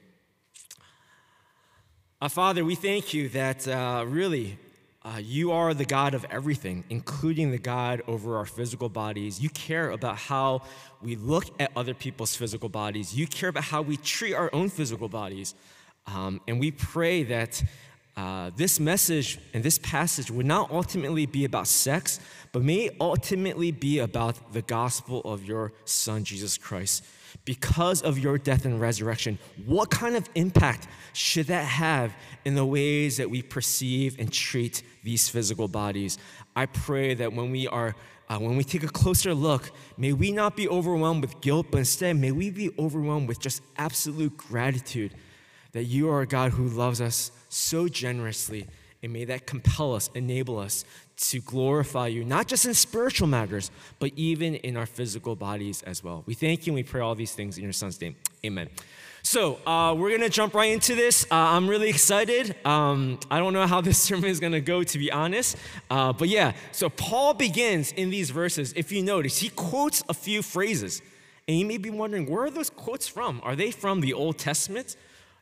Uh, 2.21 2.29
father 2.29 2.65
we 2.65 2.75
thank 2.75 3.15
you 3.15 3.29
that 3.31 3.67
uh, 3.69 4.05
really 4.07 4.59
uh, 5.03 5.19
you 5.23 5.51
are 5.53 5.73
the 5.73 5.85
God 5.85 6.15
of 6.15 6.27
everything, 6.31 6.85
including 6.91 7.51
the 7.51 7.59
God 7.59 8.03
over 8.07 8.37
our 8.37 8.45
physical 8.45 8.89
bodies. 8.89 9.41
You 9.41 9.49
care 9.51 9.91
about 9.91 10.19
how 10.19 10.63
we 11.01 11.17
look 11.17 11.47
at 11.59 11.71
other 11.75 11.95
people's 11.95 12.37
physical 12.37 12.69
bodies. 12.69 13.15
You 13.17 13.27
care 13.27 13.49
about 13.49 13.65
how 13.65 13.81
we 13.81 13.97
treat 13.97 14.35
our 14.35 14.51
own 14.53 14.69
physical 14.69 15.09
bodies. 15.09 15.55
Um, 16.07 16.41
and 16.47 16.61
we 16.61 16.71
pray 16.71 17.23
that 17.25 17.63
uh, 18.17 18.51
this 18.57 18.79
message 18.79 19.39
and 19.55 19.63
this 19.63 19.79
passage 19.79 20.31
would 20.31 20.45
not 20.45 20.71
ultimately 20.71 21.25
be 21.25 21.47
about 21.47 21.67
sex, 21.67 22.21
but 22.53 22.63
may 22.63 22.91
ultimately 23.01 23.71
be 23.71 24.01
about 24.01 24.53
the 24.53 24.63
gospel 24.63 25.23
of 25.23 25.45
your 25.45 25.73
Son, 25.87 26.25
Jesus 26.25 26.59
Christ 26.59 27.05
because 27.45 28.03
of 28.03 28.19
your 28.19 28.39
death 28.39 28.65
and 28.65 28.81
resurrection, 28.81 29.39
what 29.67 29.91
kind 29.91 30.17
of 30.17 30.29
impact 30.35 30.89
should 31.13 31.47
that 31.47 31.65
have 31.65 32.15
in 32.45 32.55
the 32.55 32.65
ways 32.65 33.17
that 33.17 33.31
we 33.31 33.43
perceive 33.43 34.19
and 34.19 34.33
treat 34.33 34.83
these 35.03 35.29
physical 35.29 35.69
bodies? 35.69 36.19
I 36.57 36.67
pray 36.67 37.15
that 37.15 37.33
when 37.33 37.51
we 37.51 37.67
are 37.67 37.95
uh, 38.29 38.39
when 38.39 38.57
we 38.57 38.63
take 38.63 38.85
a 38.85 38.89
closer 38.89 39.35
look, 39.35 39.73
may 39.97 40.13
we 40.13 40.31
not 40.31 40.55
be 40.57 40.69
overwhelmed 40.69 41.21
with 41.21 41.41
guilt, 41.41 41.67
but 41.73 41.79
instead 41.79 42.15
may 42.17 42.31
we 42.31 42.49
be 42.49 42.71
overwhelmed 42.79 43.27
with 43.27 43.41
just 43.41 43.61
absolute 43.77 44.37
gratitude 44.37 45.13
that 45.73 45.85
you 45.85 46.09
are 46.09 46.21
a 46.21 46.27
God 46.27 46.53
who 46.53 46.69
loves 46.69 47.01
us 47.01 47.33
so 47.49 47.89
generously, 47.89 48.69
and 49.03 49.13
may 49.13 49.25
that 49.25 49.47
compel 49.47 49.95
us, 49.95 50.11
enable 50.15 50.59
us 50.59 50.85
to 51.17 51.41
glorify 51.41 52.07
you, 52.07 52.25
not 52.25 52.47
just 52.47 52.67
in 52.67 52.75
spiritual 52.75 53.29
matters, 53.29 53.71
but 53.99 54.11
even 54.17 54.55
in 54.57 54.77
our 54.77 54.87
physical 54.87 55.37
bodies 55.37 55.83
as 55.83 56.03
well. 56.03 56.23
We 56.27 56.35
thank 56.35 56.67
you 56.67 56.73
and 56.73 56.77
we 56.77 56.83
pray 56.83 57.01
all 57.01 57.15
these 57.15 57.33
things 57.33 57.59
in 57.59 57.65
your 57.65 57.73
son's 57.73 58.01
name. 58.01 58.17
Amen. 58.45 58.69
So, 59.23 59.59
uh, 59.67 59.95
we're 59.95 60.09
going 60.09 60.23
to 60.23 60.31
jump 60.31 60.55
right 60.55 60.73
into 60.73 60.95
this. 60.95 61.25
Uh, 61.31 61.35
I'm 61.35 61.69
really 61.69 61.91
excited. 61.91 62.57
Um, 62.65 63.21
I 63.31 63.39
don't 63.39 63.53
know 63.53 63.67
how 63.67 63.81
this 63.83 63.99
sermon 63.99 64.31
is 64.31 64.41
going 64.41 64.53
to 64.53 64.63
go, 64.63 64.83
to 64.83 64.99
be 64.99 65.13
honest. 65.13 65.57
Uh, 65.91 66.15
but 66.15 66.29
yeah, 66.29 66.53
so 66.73 66.89
Paul 66.89 67.35
begins 67.35 67.93
in 67.93 68.09
these 68.09 68.31
verses. 68.31 68.73
If 68.77 68.91
you 68.91 69.03
notice, 69.03 69.39
he 69.39 69.51
quotes 69.51 70.03
a 70.09 70.15
few 70.15 70.41
phrases. 70.41 71.03
And 71.47 71.59
you 71.59 71.67
may 71.67 71.79
be 71.79 71.91
wondering, 71.91 72.31
where 72.31 72.45
are 72.45 72.51
those 72.51 72.71
quotes 72.71 73.09
from? 73.09 73.41
Are 73.45 73.57
they 73.57 73.71
from 73.71 74.01
the 74.01 74.15
Old 74.15 74.39
Testament? 74.39 74.97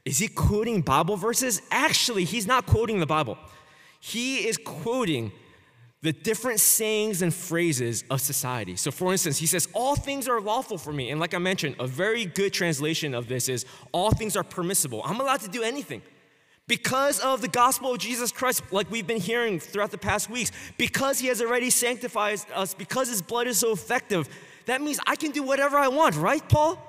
Is 0.09 0.19
he 0.19 0.29
quoting 0.29 0.81
Bible 0.81 1.19
verses? 1.19 1.61
Actually, 1.71 2.25
he's 2.25 2.47
not 2.47 2.65
quoting 2.65 2.99
the 2.99 3.05
Bible. 3.05 3.37
He 4.01 4.49
is 4.49 4.57
quoting 4.57 5.33
the 6.01 6.15
different 6.15 6.61
sayings 6.61 7.21
and 7.21 7.35
phrases 7.35 8.05
of 8.09 8.23
society. 8.23 8.75
So, 8.77 8.91
for 8.91 9.13
instance, 9.13 9.37
he 9.37 9.45
says, 9.45 9.69
All 9.75 9.97
things 9.97 10.27
are 10.27 10.41
lawful 10.41 10.79
for 10.79 10.95
me. 10.95 11.11
And 11.11 11.21
like 11.21 11.35
I 11.35 11.39
mentioned, 11.39 11.77
a 11.79 11.87
very 11.87 12.25
good 12.25 12.55
translation 12.55 13.13
of 13.13 13.29
this 13.29 13.51
is, 13.51 13.67
All 13.93 14.11
things 14.11 14.35
are 14.35 14.43
permissible. 14.43 15.03
I'm 15.05 15.21
allowed 15.21 15.41
to 15.41 15.49
do 15.51 15.63
anything. 15.63 16.01
Because 16.67 17.21
of 17.21 17.43
the 17.43 17.49
gospel 17.49 17.93
of 17.93 17.99
Jesus 17.99 18.33
Christ, 18.33 18.63
like 18.73 18.91
we've 18.91 19.07
been 19.07 19.21
hearing 19.21 19.61
throughout 19.61 19.91
the 19.91 19.99
past 19.99 20.31
weeks, 20.31 20.53
because 20.79 21.19
he 21.19 21.27
has 21.27 21.43
already 21.43 21.69
sanctified 21.69 22.41
us, 22.55 22.73
because 22.73 23.11
his 23.11 23.21
blood 23.21 23.47
is 23.47 23.59
so 23.59 23.73
effective, 23.73 24.27
that 24.65 24.81
means 24.81 25.01
I 25.07 25.17
can 25.17 25.33
do 25.33 25.43
whatever 25.43 25.77
I 25.77 25.89
want, 25.89 26.17
right, 26.17 26.47
Paul? 26.49 26.83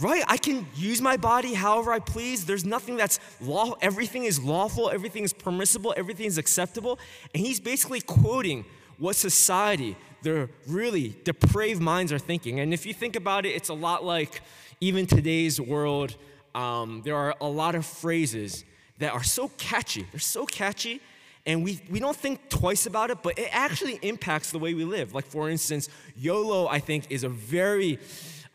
Right? 0.00 0.24
I 0.26 0.38
can 0.38 0.66
use 0.74 1.02
my 1.02 1.16
body 1.18 1.52
however 1.52 1.92
I 1.92 1.98
please. 1.98 2.46
There's 2.46 2.64
nothing 2.64 2.96
that's 2.96 3.20
law. 3.40 3.74
Everything 3.82 4.24
is 4.24 4.42
lawful, 4.42 4.88
everything 4.88 5.24
is 5.24 5.32
permissible, 5.32 5.92
everything 5.96 6.26
is 6.26 6.38
acceptable. 6.38 6.98
And 7.34 7.44
he's 7.44 7.60
basically 7.60 8.00
quoting 8.00 8.64
what 8.98 9.16
society, 9.16 9.96
the 10.22 10.48
really 10.66 11.16
depraved 11.24 11.82
minds 11.82 12.12
are 12.12 12.18
thinking. 12.18 12.60
And 12.60 12.72
if 12.72 12.86
you 12.86 12.94
think 12.94 13.16
about 13.16 13.44
it, 13.46 13.50
it's 13.50 13.68
a 13.68 13.74
lot 13.74 14.04
like 14.04 14.40
even 14.80 15.06
today's 15.06 15.60
world. 15.60 16.16
Um, 16.54 17.02
there 17.04 17.16
are 17.16 17.34
a 17.40 17.48
lot 17.48 17.74
of 17.74 17.84
phrases 17.84 18.64
that 18.98 19.12
are 19.12 19.22
so 19.22 19.48
catchy. 19.56 20.06
They're 20.10 20.20
so 20.20 20.46
catchy, 20.46 21.00
and 21.46 21.64
we, 21.64 21.80
we 21.90 22.00
don't 22.00 22.16
think 22.16 22.48
twice 22.48 22.86
about 22.86 23.10
it, 23.10 23.22
but 23.22 23.38
it 23.38 23.48
actually 23.50 23.98
impacts 24.02 24.50
the 24.50 24.58
way 24.58 24.74
we 24.74 24.84
live. 24.84 25.14
Like, 25.14 25.26
for 25.26 25.48
instance, 25.48 25.88
YOLO, 26.16 26.68
I 26.68 26.80
think, 26.80 27.06
is 27.10 27.24
a 27.24 27.28
very 27.28 27.98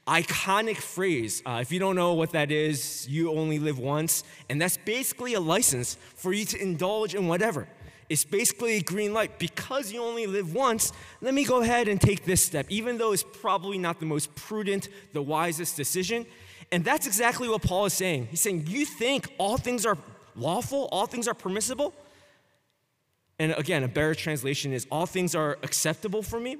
iconic 0.07 0.77
phrase. 0.77 1.41
Uh, 1.45 1.59
if 1.61 1.71
you 1.71 1.79
don't 1.79 1.95
know 1.95 2.13
what 2.13 2.31
that 2.31 2.51
is, 2.51 3.07
you 3.09 3.31
only 3.31 3.59
live 3.59 3.79
once, 3.79 4.23
and 4.49 4.61
that's 4.61 4.77
basically 4.77 5.33
a 5.33 5.39
license 5.39 5.97
for 6.15 6.31
you 6.31 6.45
to 6.45 6.61
indulge 6.61 7.15
in 7.15 7.27
whatever. 7.27 7.67
It's 8.07 8.23
basically 8.23 8.77
a 8.77 8.81
green 8.81 9.13
light. 9.13 9.39
Because 9.39 9.91
you 9.91 10.03
only 10.03 10.27
live 10.27 10.53
once, 10.53 10.91
let 11.21 11.33
me 11.33 11.43
go 11.43 11.61
ahead 11.61 11.87
and 11.87 11.99
take 11.99 12.23
this 12.25 12.41
step, 12.41 12.67
even 12.69 12.97
though 12.97 13.13
it's 13.13 13.23
probably 13.23 13.77
not 13.77 13.99
the 13.99 14.05
most 14.05 14.33
prudent, 14.35 14.89
the 15.13 15.21
wisest 15.21 15.75
decision. 15.75 16.25
And 16.71 16.83
that's 16.83 17.07
exactly 17.07 17.49
what 17.49 17.61
Paul 17.61 17.85
is 17.85 17.93
saying. 17.93 18.27
He's 18.29 18.41
saying, 18.41 18.65
You 18.67 18.85
think 18.85 19.33
all 19.37 19.57
things 19.57 19.85
are 19.85 19.97
lawful, 20.35 20.87
all 20.91 21.07
things 21.07 21.27
are 21.27 21.33
permissible? 21.33 21.93
And 23.39 23.53
again, 23.53 23.83
a 23.83 23.87
better 23.87 24.15
translation 24.15 24.71
is, 24.71 24.85
All 24.91 25.05
things 25.05 25.33
are 25.33 25.57
acceptable 25.63 26.21
for 26.21 26.39
me. 26.39 26.57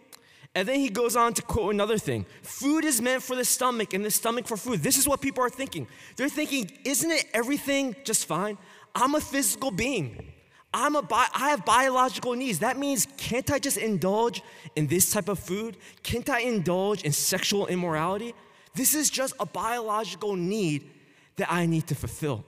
And 0.55 0.65
then 0.65 0.79
he 0.79 0.89
goes 0.89 1.17
on 1.17 1.33
to 1.33 1.41
quote 1.41 1.74
another 1.74 1.97
thing 1.97 2.25
food 2.41 2.85
is 2.85 3.01
meant 3.01 3.21
for 3.21 3.35
the 3.35 3.43
stomach 3.45 3.93
and 3.93 4.03
the 4.03 4.09
stomach 4.09 4.47
for 4.47 4.55
food. 4.55 4.81
This 4.81 4.97
is 4.97 5.07
what 5.07 5.21
people 5.21 5.43
are 5.43 5.50
thinking. 5.50 5.85
They're 6.15 6.29
thinking, 6.29 6.71
isn't 6.85 7.12
it 7.12 7.25
everything 7.33 7.95
just 8.05 8.25
fine? 8.25 8.57
I'm 8.95 9.15
a 9.15 9.21
physical 9.21 9.69
being. 9.69 10.31
I'm 10.74 10.95
a 10.95 11.01
bi- 11.01 11.27
I 11.33 11.50
have 11.50 11.63
biological 11.65 12.33
needs. 12.33 12.59
That 12.59 12.77
means, 12.77 13.07
can't 13.17 13.50
I 13.51 13.59
just 13.59 13.77
indulge 13.77 14.41
in 14.75 14.88
this 14.88 15.12
type 15.12 15.29
of 15.29 15.39
food? 15.39 15.77
Can't 16.03 16.29
I 16.29 16.39
indulge 16.39 17.03
in 17.03 17.12
sexual 17.12 17.67
immorality? 17.67 18.33
This 18.74 18.93
is 18.93 19.09
just 19.09 19.33
a 19.39 19.45
biological 19.45 20.35
need 20.35 20.89
that 21.38 21.51
I 21.51 21.65
need 21.65 21.88
to 21.88 21.95
fulfill. 21.95 22.43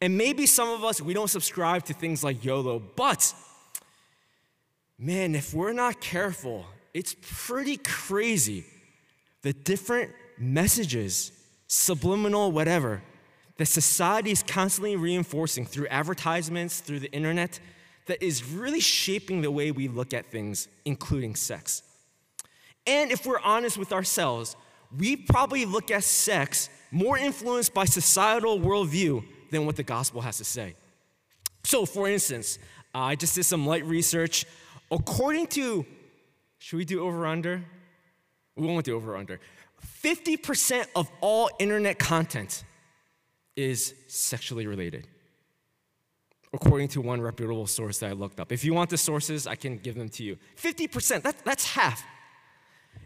And 0.00 0.16
maybe 0.16 0.46
some 0.46 0.68
of 0.68 0.84
us, 0.84 1.00
we 1.00 1.14
don't 1.14 1.28
subscribe 1.28 1.84
to 1.86 1.94
things 1.94 2.22
like 2.22 2.44
YOLO, 2.44 2.80
but 2.94 3.34
man, 4.98 5.34
if 5.34 5.54
we're 5.54 5.72
not 5.72 6.00
careful, 6.00 6.64
it's 6.94 7.14
pretty 7.20 7.76
crazy 7.76 8.64
the 9.42 9.52
different 9.52 10.10
messages, 10.38 11.30
subliminal, 11.68 12.50
whatever, 12.50 13.02
that 13.58 13.66
society 13.66 14.30
is 14.30 14.42
constantly 14.42 14.96
reinforcing 14.96 15.64
through 15.64 15.86
advertisements, 15.88 16.80
through 16.80 16.98
the 16.98 17.12
internet, 17.12 17.60
that 18.06 18.22
is 18.22 18.44
really 18.44 18.80
shaping 18.80 19.42
the 19.42 19.50
way 19.50 19.70
we 19.70 19.88
look 19.88 20.12
at 20.14 20.26
things, 20.26 20.68
including 20.84 21.34
sex. 21.34 21.82
And 22.86 23.10
if 23.10 23.26
we're 23.26 23.40
honest 23.40 23.78
with 23.78 23.92
ourselves, 23.92 24.56
we 24.96 25.16
probably 25.16 25.64
look 25.64 25.90
at 25.90 26.04
sex 26.04 26.68
more 26.90 27.18
influenced 27.18 27.74
by 27.74 27.84
societal 27.84 28.58
worldview 28.58 29.24
than 29.50 29.66
what 29.66 29.76
the 29.76 29.82
gospel 29.82 30.20
has 30.20 30.38
to 30.38 30.44
say. 30.44 30.74
So, 31.64 31.84
for 31.84 32.08
instance, 32.08 32.58
uh, 32.94 32.98
I 32.98 33.14
just 33.16 33.34
did 33.34 33.44
some 33.44 33.66
light 33.66 33.84
research. 33.84 34.44
According 34.90 35.48
to, 35.48 35.84
should 36.58 36.76
we 36.76 36.84
do 36.84 37.04
over 37.04 37.26
under? 37.26 37.64
We 38.56 38.66
won't 38.66 38.84
do 38.84 38.96
over 38.96 39.16
under. 39.16 39.40
50% 40.02 40.86
of 40.94 41.10
all 41.20 41.50
internet 41.58 41.98
content 41.98 42.64
is 43.56 43.94
sexually 44.06 44.66
related, 44.66 45.06
according 46.52 46.88
to 46.88 47.00
one 47.00 47.20
reputable 47.20 47.66
source 47.66 47.98
that 47.98 48.10
I 48.10 48.12
looked 48.12 48.40
up. 48.40 48.52
If 48.52 48.64
you 48.64 48.74
want 48.74 48.90
the 48.90 48.98
sources, 48.98 49.46
I 49.46 49.54
can 49.54 49.78
give 49.78 49.94
them 49.94 50.08
to 50.10 50.22
you. 50.22 50.36
50%, 50.56 51.22
that, 51.22 51.36
that's 51.44 51.66
half. 51.66 52.04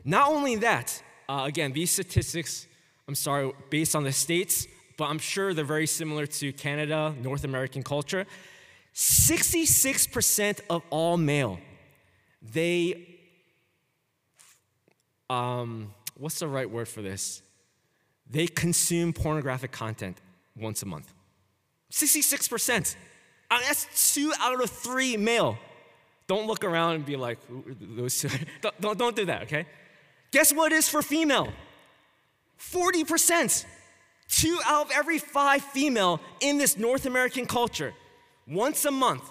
Not 0.04 0.28
only 0.28 0.56
that, 0.56 1.02
uh, 1.28 1.44
again, 1.46 1.72
these 1.72 1.90
statistics, 1.90 2.66
I'm 3.06 3.14
sorry, 3.14 3.52
based 3.70 3.94
on 3.94 4.04
the 4.04 4.12
states, 4.12 4.66
but 4.96 5.06
I'm 5.06 5.18
sure 5.18 5.54
they're 5.54 5.64
very 5.64 5.86
similar 5.86 6.26
to 6.26 6.52
Canada, 6.52 7.14
North 7.22 7.44
American 7.44 7.82
culture. 7.82 8.26
66% 8.94 10.60
of 10.68 10.82
all 10.90 11.16
male, 11.16 11.58
they, 12.42 13.18
um, 15.28 15.92
what's 16.16 16.38
the 16.38 16.48
right 16.48 16.70
word 16.70 16.88
for 16.88 17.02
this? 17.02 17.42
They 18.28 18.46
consume 18.46 19.12
pornographic 19.12 19.72
content 19.72 20.18
once 20.56 20.82
a 20.82 20.86
month. 20.86 21.12
66%. 21.90 22.96
I 23.50 23.56
mean, 23.56 23.64
that's 23.66 24.14
two 24.14 24.32
out 24.38 24.62
of 24.62 24.70
three 24.70 25.16
male. 25.16 25.58
Don't 26.28 26.46
look 26.46 26.62
around 26.62 26.94
and 26.94 27.06
be 27.06 27.16
like, 27.16 27.38
those 27.80 28.20
two. 28.20 28.28
don't, 28.60 28.80
don't, 28.80 28.98
don't 28.98 29.16
do 29.16 29.24
that, 29.26 29.42
okay? 29.42 29.66
Guess 30.30 30.52
what 30.52 30.70
it 30.72 30.76
is 30.76 30.88
for 30.88 31.02
female? 31.02 31.52
40%. 32.60 33.64
Two 34.28 34.60
out 34.64 34.86
of 34.86 34.92
every 34.92 35.18
five 35.18 35.62
female 35.62 36.20
in 36.40 36.56
this 36.56 36.78
North 36.78 37.04
American 37.06 37.46
culture, 37.46 37.92
once 38.46 38.84
a 38.84 38.92
month, 38.92 39.24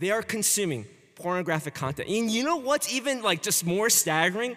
they 0.00 0.10
are 0.10 0.22
consuming 0.22 0.84
pornographic 1.22 1.74
content. 1.74 2.08
And 2.08 2.30
you 2.30 2.44
know 2.44 2.56
what's 2.56 2.92
even 2.92 3.22
like 3.22 3.42
just 3.42 3.64
more 3.64 3.88
staggering? 3.88 4.56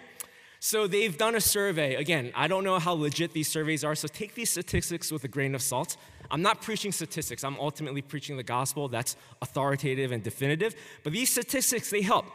So 0.58 0.86
they've 0.86 1.16
done 1.16 1.34
a 1.34 1.40
survey. 1.40 1.94
Again, 1.94 2.32
I 2.34 2.48
don't 2.48 2.64
know 2.64 2.78
how 2.78 2.94
legit 2.94 3.32
these 3.32 3.48
surveys 3.48 3.84
are, 3.84 3.94
so 3.94 4.08
take 4.08 4.34
these 4.34 4.50
statistics 4.50 5.12
with 5.12 5.22
a 5.24 5.28
grain 5.28 5.54
of 5.54 5.62
salt. 5.62 5.96
I'm 6.30 6.42
not 6.42 6.60
preaching 6.60 6.92
statistics, 6.92 7.44
I'm 7.44 7.58
ultimately 7.60 8.02
preaching 8.02 8.36
the 8.36 8.42
gospel 8.42 8.88
that's 8.88 9.16
authoritative 9.40 10.10
and 10.12 10.22
definitive. 10.22 10.74
But 11.04 11.12
these 11.12 11.30
statistics, 11.30 11.90
they 11.90 12.02
help. 12.02 12.26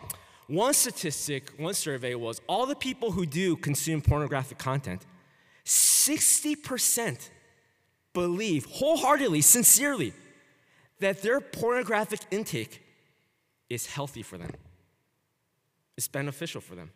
One 0.48 0.74
statistic, 0.74 1.52
one 1.58 1.74
survey 1.74 2.16
was 2.16 2.42
all 2.48 2.66
the 2.66 2.76
people 2.76 3.12
who 3.12 3.26
do 3.26 3.56
consume 3.56 4.02
pornographic 4.02 4.58
content, 4.58 5.06
60% 5.66 7.30
believe 8.14 8.66
wholeheartedly, 8.66 9.42
sincerely, 9.42 10.14
that 11.00 11.22
their 11.22 11.42
pornographic 11.42 12.22
intake 12.32 12.82
is 13.74 13.86
healthy 13.86 14.22
for 14.22 14.38
them, 14.38 14.52
it's 15.98 16.08
beneficial 16.08 16.62
for 16.62 16.76
them. 16.76 16.92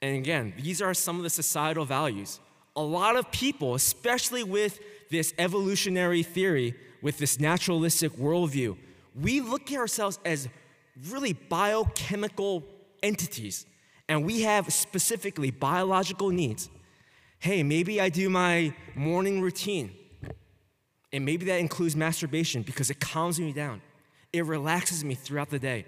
And 0.00 0.16
again, 0.16 0.52
these 0.60 0.82
are 0.82 0.94
some 0.94 1.16
of 1.16 1.22
the 1.22 1.30
societal 1.30 1.84
values. 1.84 2.40
A 2.74 2.82
lot 2.82 3.16
of 3.16 3.30
people, 3.30 3.76
especially 3.76 4.42
with 4.42 4.80
this 5.10 5.32
evolutionary 5.38 6.24
theory, 6.24 6.74
with 7.02 7.18
this 7.18 7.38
naturalistic 7.38 8.12
worldview, 8.12 8.76
we 9.14 9.40
look 9.40 9.70
at 9.70 9.78
ourselves 9.78 10.18
as 10.24 10.48
really 11.08 11.34
biochemical 11.34 12.64
entities, 13.02 13.66
and 14.08 14.24
we 14.24 14.42
have 14.42 14.72
specifically 14.72 15.50
biological 15.50 16.30
needs. 16.30 16.68
Hey, 17.38 17.62
maybe 17.62 18.00
I 18.00 18.08
do 18.08 18.28
my 18.28 18.74
morning 18.94 19.40
routine, 19.40 19.92
and 21.12 21.24
maybe 21.24 21.46
that 21.46 21.60
includes 21.60 21.94
masturbation 21.94 22.62
because 22.62 22.90
it 22.90 22.98
calms 22.98 23.38
me 23.38 23.52
down, 23.52 23.82
it 24.32 24.44
relaxes 24.46 25.04
me 25.04 25.14
throughout 25.14 25.50
the 25.50 25.58
day. 25.58 25.84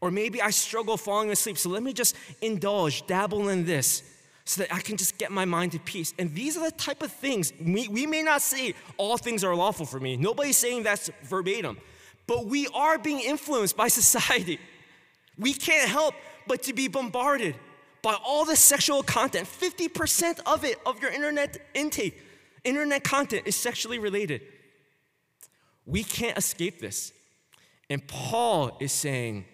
Or 0.00 0.10
maybe 0.10 0.42
I 0.42 0.50
struggle 0.50 0.96
falling 0.96 1.30
asleep, 1.30 1.58
so 1.58 1.70
let 1.70 1.82
me 1.82 1.92
just 1.92 2.16
indulge, 2.42 3.06
dabble 3.06 3.48
in 3.48 3.64
this 3.64 4.02
so 4.44 4.62
that 4.62 4.72
I 4.72 4.80
can 4.80 4.96
just 4.96 5.18
get 5.18 5.32
my 5.32 5.44
mind 5.44 5.74
at 5.74 5.84
peace. 5.84 6.14
And 6.18 6.34
these 6.34 6.56
are 6.56 6.64
the 6.64 6.76
type 6.76 7.02
of 7.02 7.10
things, 7.10 7.52
we, 7.60 7.88
we 7.88 8.06
may 8.06 8.22
not 8.22 8.42
say 8.42 8.74
all 8.96 9.16
things 9.16 9.42
are 9.42 9.54
lawful 9.54 9.86
for 9.86 9.98
me. 9.98 10.16
Nobody's 10.16 10.56
saying 10.56 10.84
that's 10.84 11.10
verbatim, 11.22 11.78
but 12.26 12.46
we 12.46 12.68
are 12.68 12.98
being 12.98 13.20
influenced 13.20 13.76
by 13.76 13.88
society. 14.02 14.60
We 15.38 15.52
can't 15.52 15.88
help 15.88 16.14
but 16.46 16.62
to 16.64 16.72
be 16.72 16.88
bombarded 16.88 17.56
by 18.02 18.16
all 18.24 18.44
the 18.44 18.54
sexual 18.54 19.02
content. 19.02 19.48
50% 19.48 20.40
of 20.46 20.64
it, 20.64 20.78
of 20.86 21.02
your 21.02 21.10
internet 21.10 21.58
intake, 21.74 22.22
internet 22.62 23.02
content 23.02 23.42
is 23.46 23.56
sexually 23.56 23.98
related. 23.98 24.42
We 25.86 26.04
can't 26.04 26.38
escape 26.38 26.80
this. 26.80 27.12
And 27.88 28.06
Paul 28.06 28.76
is 28.80 28.92
saying, 28.92 29.44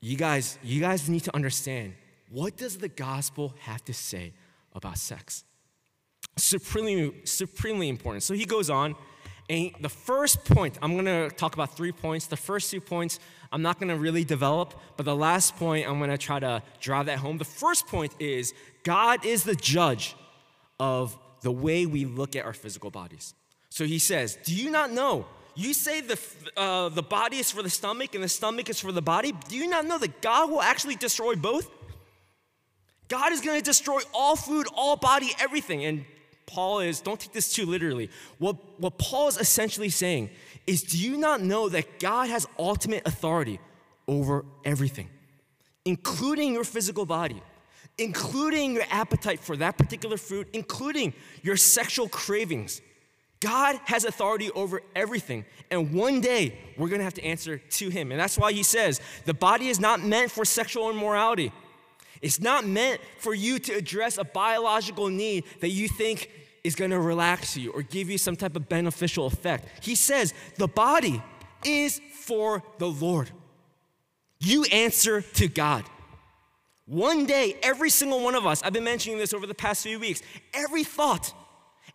you 0.00 0.16
guys, 0.16 0.58
you 0.62 0.80
guys 0.80 1.08
need 1.08 1.24
to 1.24 1.34
understand 1.34 1.94
what 2.28 2.56
does 2.56 2.78
the 2.78 2.88
gospel 2.88 3.54
have 3.60 3.84
to 3.84 3.94
say 3.94 4.32
about 4.74 4.98
sex? 4.98 5.44
Supremely, 6.36 7.12
supremely 7.24 7.88
important. 7.88 8.22
So 8.22 8.32
he 8.32 8.46
goes 8.46 8.70
on, 8.70 8.96
and 9.50 9.72
the 9.80 9.90
first 9.90 10.44
point, 10.46 10.78
I'm 10.80 10.96
gonna 10.96 11.28
talk 11.28 11.54
about 11.54 11.76
three 11.76 11.92
points. 11.92 12.26
The 12.26 12.38
first 12.38 12.70
two 12.70 12.80
points, 12.80 13.18
I'm 13.52 13.60
not 13.60 13.78
gonna 13.78 13.96
really 13.96 14.24
develop, 14.24 14.74
but 14.96 15.04
the 15.04 15.14
last 15.14 15.56
point, 15.56 15.86
I'm 15.86 16.00
gonna 16.00 16.16
try 16.16 16.40
to 16.40 16.62
drive 16.80 17.06
that 17.06 17.18
home. 17.18 17.36
The 17.36 17.44
first 17.44 17.86
point 17.86 18.14
is 18.18 18.54
God 18.82 19.26
is 19.26 19.44
the 19.44 19.54
judge 19.54 20.16
of 20.80 21.18
the 21.42 21.52
way 21.52 21.84
we 21.84 22.06
look 22.06 22.34
at 22.34 22.46
our 22.46 22.54
physical 22.54 22.90
bodies. 22.90 23.34
So 23.68 23.84
he 23.84 23.98
says, 23.98 24.38
Do 24.42 24.54
you 24.54 24.70
not 24.70 24.90
know 24.90 25.26
you 25.54 25.74
say 25.74 26.00
the, 26.00 26.18
uh, 26.56 26.88
the 26.88 27.02
body 27.02 27.38
is 27.38 27.50
for 27.50 27.62
the 27.62 27.70
stomach 27.70 28.14
and 28.14 28.24
the 28.24 28.28
stomach 28.28 28.68
is 28.68 28.80
for 28.80 28.92
the 28.92 29.02
body. 29.02 29.32
Do 29.48 29.56
you 29.56 29.68
not 29.68 29.86
know 29.86 29.98
that 29.98 30.22
God 30.22 30.50
will 30.50 30.62
actually 30.62 30.96
destroy 30.96 31.34
both? 31.34 31.70
God 33.08 33.32
is 33.32 33.40
going 33.40 33.58
to 33.58 33.64
destroy 33.64 34.00
all 34.14 34.36
food, 34.36 34.66
all 34.74 34.96
body, 34.96 35.30
everything. 35.38 35.84
And 35.84 36.04
Paul 36.46 36.80
is, 36.80 37.00
don't 37.00 37.20
take 37.20 37.32
this 37.32 37.52
too 37.52 37.66
literally. 37.66 38.10
What, 38.38 38.56
what 38.80 38.98
Paul 38.98 39.28
is 39.28 39.36
essentially 39.36 39.90
saying 39.90 40.30
is 40.66 40.82
do 40.82 40.98
you 40.98 41.16
not 41.16 41.40
know 41.40 41.68
that 41.68 41.98
God 41.98 42.28
has 42.28 42.46
ultimate 42.58 43.02
authority 43.06 43.60
over 44.08 44.44
everything, 44.64 45.08
including 45.84 46.54
your 46.54 46.64
physical 46.64 47.06
body, 47.06 47.42
including 47.98 48.74
your 48.74 48.84
appetite 48.90 49.40
for 49.40 49.56
that 49.56 49.76
particular 49.76 50.16
food, 50.16 50.48
including 50.52 51.12
your 51.42 51.56
sexual 51.56 52.08
cravings. 52.08 52.80
God 53.42 53.78
has 53.86 54.04
authority 54.04 54.50
over 54.52 54.82
everything. 54.94 55.44
And 55.70 55.92
one 55.92 56.20
day 56.20 56.56
we're 56.78 56.88
gonna 56.88 57.02
have 57.02 57.14
to 57.14 57.24
answer 57.24 57.58
to 57.58 57.88
Him. 57.88 58.12
And 58.12 58.20
that's 58.20 58.38
why 58.38 58.52
He 58.52 58.62
says 58.62 59.00
the 59.24 59.34
body 59.34 59.68
is 59.68 59.80
not 59.80 60.00
meant 60.00 60.30
for 60.30 60.44
sexual 60.44 60.88
immorality. 60.90 61.52
It's 62.20 62.40
not 62.40 62.64
meant 62.64 63.00
for 63.18 63.34
you 63.34 63.58
to 63.58 63.72
address 63.72 64.16
a 64.16 64.24
biological 64.24 65.08
need 65.08 65.44
that 65.60 65.70
you 65.70 65.88
think 65.88 66.30
is 66.62 66.76
gonna 66.76 67.00
relax 67.00 67.56
you 67.56 67.72
or 67.72 67.82
give 67.82 68.08
you 68.08 68.16
some 68.16 68.36
type 68.36 68.54
of 68.54 68.68
beneficial 68.68 69.26
effect. 69.26 69.66
He 69.84 69.96
says 69.96 70.32
the 70.56 70.68
body 70.68 71.20
is 71.64 72.00
for 72.14 72.62
the 72.78 72.88
Lord. 72.88 73.28
You 74.38 74.64
answer 74.64 75.22
to 75.22 75.48
God. 75.48 75.84
One 76.86 77.26
day, 77.26 77.56
every 77.62 77.90
single 77.90 78.22
one 78.22 78.34
of 78.36 78.46
us, 78.46 78.62
I've 78.62 78.72
been 78.72 78.84
mentioning 78.84 79.18
this 79.18 79.32
over 79.32 79.46
the 79.46 79.54
past 79.54 79.82
few 79.82 79.98
weeks, 79.98 80.20
every 80.52 80.84
thought, 80.84 81.32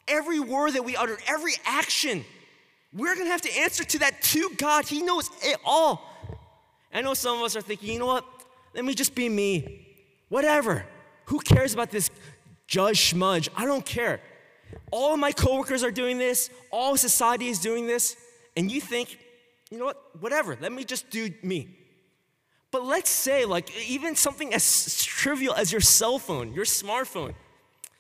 every 0.08 0.40
word 0.40 0.74
that 0.74 0.84
we 0.84 0.96
utter, 0.96 1.18
every 1.28 1.54
action, 1.66 2.26
we're 2.94 3.16
gonna 3.16 3.30
have 3.30 3.42
to 3.42 3.60
answer 3.60 3.84
to 3.84 4.00
that 4.00 4.22
to 4.24 4.50
God. 4.58 4.86
He 4.86 5.02
knows 5.02 5.30
it 5.42 5.58
all. 5.66 6.04
I 6.94 7.02
know 7.02 7.14
some 7.14 7.38
of 7.38 7.44
us 7.44 7.56
are 7.56 7.62
thinking, 7.62 7.92
you 7.94 8.00
know 8.00 8.08
what? 8.08 8.26
Let 8.74 8.86
me 8.86 8.94
just 8.94 9.14
be 9.14 9.30
me. 9.30 9.88
Whatever. 10.30 10.86
Who 11.26 11.40
cares 11.40 11.74
about 11.74 11.92
this 11.92 12.10
judge 12.68 13.10
smudge? 13.12 13.50
I 13.56 13.66
don't 13.66 13.86
care. 13.86 14.22
All 14.92 15.14
of 15.14 15.20
my 15.20 15.32
coworkers 15.32 15.84
are 15.84 15.92
doing 15.92 16.18
this, 16.18 16.50
all 16.72 16.98
society 16.98 17.48
is 17.48 17.60
doing 17.60 17.88
this, 17.88 18.16
and 18.56 18.72
you 18.72 18.82
think, 18.82 19.18
you 19.70 19.78
know 19.78 19.86
what? 19.86 20.02
Whatever. 20.20 20.58
Let 20.60 20.72
me 20.72 20.84
just 20.84 21.10
do 21.10 21.30
me. 21.44 21.78
But 22.72 22.86
let's 22.86 23.10
say, 23.10 23.46
like, 23.46 23.70
even 23.88 24.16
something 24.16 24.54
as 24.54 25.04
trivial 25.04 25.54
as 25.54 25.72
your 25.72 25.82
cell 25.82 26.20
phone, 26.20 26.54
your 26.54 26.66
smartphone. 26.66 27.34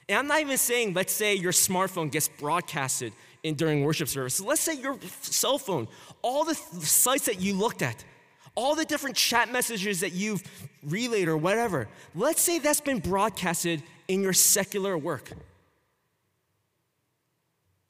And 0.09 0.17
I'm 0.17 0.27
not 0.27 0.39
even 0.39 0.57
saying, 0.57 0.93
let's 0.93 1.13
say 1.13 1.35
your 1.35 1.51
smartphone 1.51 2.09
gets 2.11 2.27
broadcasted 2.27 3.13
in 3.43 3.55
during 3.55 3.83
worship 3.83 4.07
service. 4.07 4.39
let's 4.39 4.61
say 4.61 4.75
your 4.75 4.97
cell 5.21 5.57
phone, 5.57 5.87
all 6.21 6.43
the 6.43 6.55
sites 6.55 7.25
that 7.25 7.39
you 7.39 7.53
looked 7.53 7.81
at, 7.81 8.03
all 8.55 8.75
the 8.75 8.85
different 8.85 9.15
chat 9.15 9.51
messages 9.51 9.99
that 9.99 10.13
you've 10.13 10.43
relayed 10.83 11.27
or 11.27 11.37
whatever, 11.37 11.87
let's 12.15 12.41
say 12.41 12.59
that's 12.59 12.81
been 12.81 12.99
broadcasted 12.99 13.83
in 14.07 14.21
your 14.21 14.33
secular 14.33 14.97
work. 14.97 15.31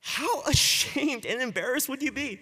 How 0.01 0.41
ashamed 0.47 1.25
and 1.25 1.41
embarrassed 1.41 1.89
would 1.89 2.01
you 2.01 2.11
be? 2.11 2.39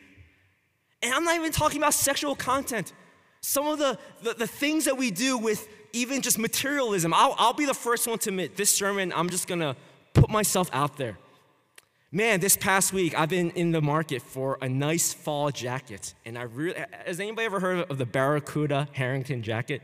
And 1.02 1.14
I'm 1.14 1.24
not 1.24 1.36
even 1.36 1.52
talking 1.52 1.78
about 1.78 1.94
sexual 1.94 2.36
content. 2.36 2.94
Some 3.42 3.68
of 3.68 3.78
the, 3.78 4.00
the, 4.24 4.34
the 4.34 4.48
things 4.48 4.86
that 4.86 4.98
we 4.98 5.12
do 5.12 5.38
with 5.38 5.68
even 5.96 6.22
just 6.22 6.38
materialism, 6.38 7.14
I'll, 7.14 7.36
I'll 7.38 7.54
be 7.54 7.66
the 7.66 7.74
first 7.74 8.06
one 8.06 8.20
to 8.20 8.30
admit 8.30 8.58
this 8.58 8.70
sermon, 8.70 9.14
I'm 9.16 9.30
just 9.30 9.48
gonna 9.48 9.76
put 10.14 10.30
myself 10.30 10.70
out 10.74 10.98
there. 10.98 11.18
Man, 12.12 12.40
this 12.42 12.58
past 12.58 12.92
week 12.94 13.18
I've 13.18 13.30
been 13.30 13.52
in 13.52 13.72
the 13.72 13.82
market 13.82 14.22
for 14.22 14.58
a 14.62 14.68
nice 14.68 15.14
fall 15.14 15.52
jacket. 15.52 16.14
And 16.26 16.38
I 16.38 16.44
really, 16.44 16.76
has 17.06 17.20
anybody 17.20 17.46
ever 17.46 17.60
heard 17.62 17.90
of 17.90 17.98
the 17.98 18.06
Baracuta 18.06 18.88
Harrington 18.92 19.42
jacket? 19.42 19.82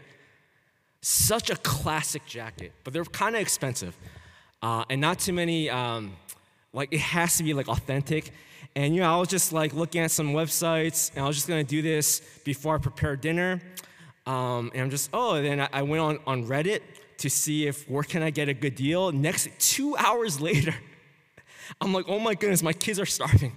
Such 1.02 1.50
a 1.50 1.56
classic 1.56 2.26
jacket, 2.26 2.74
but 2.84 2.94
they're 2.94 3.06
kind 3.06 3.36
of 3.36 3.42
expensive. 3.42 3.98
Uh, 4.62 4.84
and 4.90 5.00
not 5.00 5.18
too 5.18 5.34
many, 5.34 5.70
um, 5.70 6.14
like, 6.74 6.94
it 6.94 7.00
has 7.00 7.38
to 7.38 7.44
be 7.44 7.54
like 7.54 7.70
authentic. 7.70 8.32
And 8.76 8.94
you 8.94 9.02
know, 9.02 9.14
I 9.14 9.18
was 9.18 9.30
just 9.30 9.54
like 9.54 9.74
looking 9.74 10.02
at 10.02 10.12
some 10.12 10.34
websites, 10.34 11.12
and 11.16 11.24
I 11.24 11.28
was 11.28 11.38
just 11.38 11.48
gonna 11.48 11.64
do 11.64 11.82
this 11.82 12.22
before 12.44 12.76
I 12.76 12.80
prepare 12.80 13.16
dinner. 13.16 13.62
Um, 14.26 14.72
and 14.74 14.84
I'm 14.84 14.90
just, 14.90 15.10
oh, 15.14 15.42
then 15.42 15.68
I 15.72 15.82
went 15.82 16.02
on, 16.02 16.20
on 16.28 16.46
Reddit 16.46 16.82
to 17.18 17.30
see 17.30 17.68
if 17.68 17.90
where 17.90 18.04
can 18.04 18.22
I 18.22 18.30
get 18.30 18.50
a 18.50 18.54
good 18.54 18.76
deal. 18.76 19.12
Next, 19.12 19.50
two 19.60 19.96
hours 19.98 20.40
later, 20.50 20.76
I'm 21.80 21.94
like, 21.94 22.06
oh 22.08 22.20
my 22.20 22.36
goodness, 22.36 22.62
my 22.62 22.74
kids 22.74 23.00
are 23.00 23.06
starving. 23.06 23.54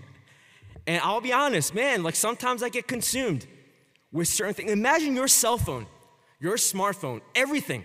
And 0.86 1.00
I'll 1.02 1.20
be 1.20 1.32
honest, 1.32 1.74
man, 1.74 2.02
like 2.02 2.14
sometimes 2.14 2.62
I 2.62 2.68
get 2.68 2.86
consumed 2.86 3.46
with 4.12 4.28
certain 4.28 4.54
things. 4.54 4.70
Imagine 4.70 5.14
your 5.14 5.28
cell 5.28 5.58
phone, 5.58 5.86
your 6.40 6.56
smartphone, 6.56 7.20
everything 7.34 7.84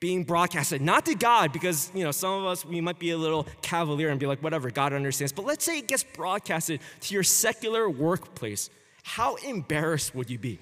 being 0.00 0.22
broadcasted, 0.22 0.80
not 0.80 1.04
to 1.06 1.14
God, 1.16 1.52
because 1.52 1.90
you 1.92 2.04
know 2.04 2.12
some 2.12 2.32
of 2.40 2.46
us 2.46 2.64
we 2.64 2.80
might 2.80 3.00
be 3.00 3.10
a 3.10 3.18
little 3.18 3.46
cavalier 3.62 4.10
and 4.10 4.20
be 4.20 4.26
like, 4.26 4.40
whatever, 4.42 4.70
God 4.70 4.92
understands. 4.92 5.32
But 5.32 5.44
let's 5.44 5.64
say 5.64 5.78
it 5.78 5.88
gets 5.88 6.04
broadcasted 6.04 6.80
to 7.00 7.14
your 7.14 7.24
secular 7.24 7.90
workplace. 7.90 8.70
How 9.02 9.34
embarrassed 9.36 10.14
would 10.14 10.30
you 10.30 10.38
be? 10.38 10.60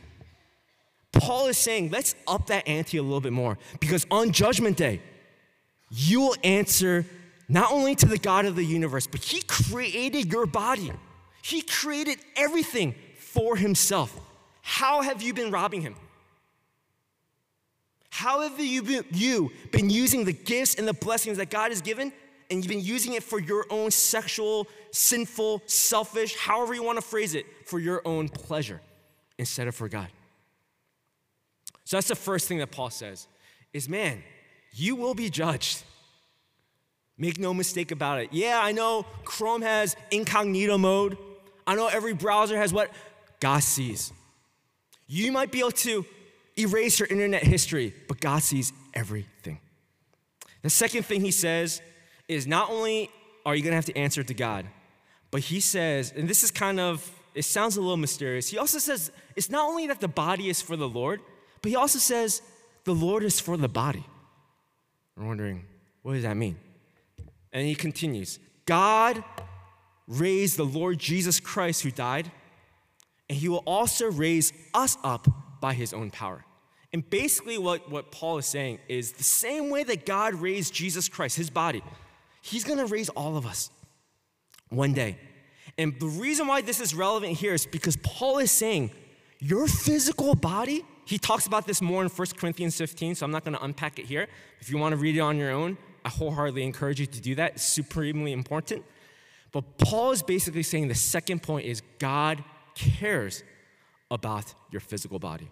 Paul 1.20 1.46
is 1.46 1.59
saying, 1.59 1.90
let's 1.90 2.14
up 2.26 2.46
that 2.48 2.66
ante 2.68 2.98
a 2.98 3.02
little 3.02 3.20
bit 3.20 3.33
more, 3.33 3.59
because 3.81 4.07
on 4.11 4.33
Judgment 4.33 4.76
Day, 4.76 5.00
you 5.90 6.20
will 6.20 6.37
answer 6.42 7.05
not 7.48 7.70
only 7.72 7.94
to 7.94 8.07
the 8.07 8.18
God 8.18 8.44
of 8.44 8.57
the 8.57 8.64
universe, 8.64 9.07
but 9.07 9.22
He 9.22 9.40
created 9.42 10.33
your 10.33 10.46
body. 10.46 10.92
He 11.42 11.62
created 11.62 12.18
everything 12.37 12.94
for 13.18 13.57
Himself. 13.57 14.18
How 14.62 15.02
have 15.02 15.22
you 15.22 15.33
been 15.33 15.50
robbing 15.50 15.83
Him? 15.83 15.94
How 18.11 18.40
have 18.40 18.59
you 18.59 18.83
been, 18.83 19.05
you 19.12 19.52
been 19.72 19.90
using 19.90 20.24
the 20.24 20.33
gifts 20.33 20.74
and 20.76 20.88
the 20.88 20.94
blessings 20.94 21.37
that 21.37 21.50
God 21.50 21.70
has 21.70 21.83
given 21.83 22.12
and 22.50 22.59
you've 22.59 22.68
been 22.68 22.81
using 22.81 23.14
it 23.14 23.22
for 23.22 23.38
your 23.38 23.66
own 23.70 23.90
sexual, 23.90 24.66
sinful, 24.90 25.62
selfish, 25.66 26.37
however 26.37 26.74
you 26.74 26.83
want 26.83 26.96
to 26.96 27.02
phrase 27.02 27.35
it, 27.35 27.44
for 27.66 27.79
your 27.79 28.02
own 28.05 28.29
pleasure 28.29 28.81
instead 29.38 29.68
of 29.68 29.74
for 29.74 29.88
God? 29.88 30.09
So 31.87 31.96
that's 31.96 32.09
the 32.09 32.16
first 32.16 32.49
thing 32.49 32.59
that 32.59 32.72
Paul 32.72 32.90
says 32.90 33.29
is 33.72 33.88
man, 33.88 34.22
you 34.72 34.96
will 34.96 35.14
be 35.14 35.31
judged. 35.31 35.85
Make 37.16 37.38
no 37.38 37.55
mistake 37.55 37.92
about 37.92 38.20
it. 38.20 38.29
Yeah, 38.33 38.61
I 38.61 38.72
know 38.72 39.07
Chrome 39.25 39.62
has 39.62 39.96
incognito 40.11 40.77
mode. 40.77 41.16
I 41.66 41.77
know 41.77 41.87
every 41.87 42.12
browser 42.12 42.59
has 42.59 42.72
what 42.72 42.90
God 43.40 43.62
sees. 43.62 44.12
You 45.07 45.31
might 45.31 45.53
be 45.53 45.61
able 45.61 45.70
to 45.70 46.05
erase 46.59 46.99
your 46.99 47.07
internet 47.07 47.44
history, 47.44 47.94
but 48.09 48.20
God 48.20 48.42
sees 48.42 48.72
everything. 48.92 49.61
The 50.62 50.70
second 50.70 51.05
thing 51.05 51.20
he 51.20 51.31
says 51.31 51.81
is 52.27 52.49
not 52.49 52.68
only 52.68 53.11
are 53.46 53.55
you 53.55 53.62
gonna 53.62 53.77
have 53.77 53.85
to 53.85 53.96
answer 53.96 54.25
to 54.25 54.35
God, 54.35 54.66
but 55.31 55.40
he 55.40 55.61
says, 55.61 56.12
and 56.16 56.29
this 56.29 56.42
is 56.42 56.51
kind 56.51 56.81
of, 56.81 57.09
it 57.33 57.44
sounds 57.44 57.77
a 57.77 57.81
little 57.81 57.96
mysterious. 57.96 58.49
He 58.49 58.59
also 58.59 58.79
says 58.79 59.12
it's 59.37 59.51
not 59.51 59.68
only 59.68 59.87
that 59.87 60.01
the 60.01 60.09
body 60.09 60.49
is 60.49 60.61
for 60.61 60.77
the 60.77 60.88
Lord, 60.88 61.20
but 61.66 61.70
he 61.70 61.74
also 61.74 61.98
says 61.98 62.42
the 62.85 62.94
Lord 62.94 63.24
is 63.24 63.40
for 63.40 63.57
the 63.57 63.66
body. 63.66 64.07
I'm 65.18 65.26
wondering, 65.26 65.64
what 66.02 66.12
does 66.12 66.22
that 66.22 66.37
mean? 66.37 66.57
And 67.52 67.66
he 67.66 67.74
continues 67.74 68.38
God 68.66 69.24
raised 70.07 70.59
the 70.59 70.64
Lord 70.64 71.00
Jesus 71.00 71.40
Christ 71.40 71.83
who 71.83 71.90
died, 71.90 72.31
and 73.29 73.37
he 73.37 73.48
will 73.48 73.64
also 73.66 74.12
raise 74.12 74.52
us 74.74 74.96
up 75.02 75.26
by 75.61 75.74
his 75.74 75.92
own 75.92 76.12
power. 76.12 76.44
And 76.92 77.11
basically, 77.11 77.59
what, 77.59 77.90
what 77.90 78.12
Paul 78.12 78.38
is 78.38 78.46
saying 78.46 78.79
is 78.87 79.11
the 79.11 79.24
same 79.24 79.68
way 79.68 79.83
that 79.83 80.07
God 80.07 80.35
raised 80.35 80.72
Jesus 80.72 81.09
Christ, 81.09 81.37
his 81.37 81.50
body, 81.50 81.83
he's 82.42 82.62
gonna 82.62 82.87
raise 82.87 83.09
all 83.09 83.37
of 83.37 83.44
us 83.44 83.72
one 84.68 84.92
day. 84.92 85.18
And 85.76 85.98
the 85.98 86.07
reason 86.07 86.46
why 86.46 86.61
this 86.61 86.81
is 86.81 86.94
relevant 86.94 87.37
here 87.37 87.55
is 87.55 87.66
because 87.66 87.96
Paul 87.96 88.38
is 88.38 88.52
saying, 88.52 88.92
your 89.40 89.66
physical 89.66 90.37
body, 90.37 90.85
he 91.07 91.19
talks 91.19 91.47
about 91.47 91.66
this 91.66 91.81
more 91.81 92.03
in 92.03 92.09
1 92.09 92.27
Corinthians 92.37 92.77
15, 92.77 93.14
so 93.14 93.25
I'm 93.25 93.31
not 93.31 93.45
gonna 93.45 93.61
unpack 93.62 93.99
it 93.99 94.07
here. 94.07 94.27
If 94.61 94.71
you 94.71 94.77
wanna 94.77 94.97
read 94.97 95.16
it 95.16 95.21
on 95.21 95.38
your 95.38 95.53
own, 95.53 95.79
I 96.05 96.09
wholeheartedly 96.09 96.64
encourage 96.64 97.01
you 97.01 97.07
to 97.07 97.21
do 97.21 97.35
that. 97.37 97.53
It's 97.53 97.64
supremely 97.64 98.33
important. 98.33 98.85
But 99.53 99.79
Paul 99.79 100.11
is 100.11 100.23
basically 100.23 100.64
saying 100.64 100.88
the 100.88 100.95
second 100.95 101.42
point 101.42 101.66
is 101.66 101.81
God 101.99 102.45
cares 102.75 103.42
about 104.11 104.53
your 104.71 104.81
physical 104.81 105.19
body. 105.19 105.49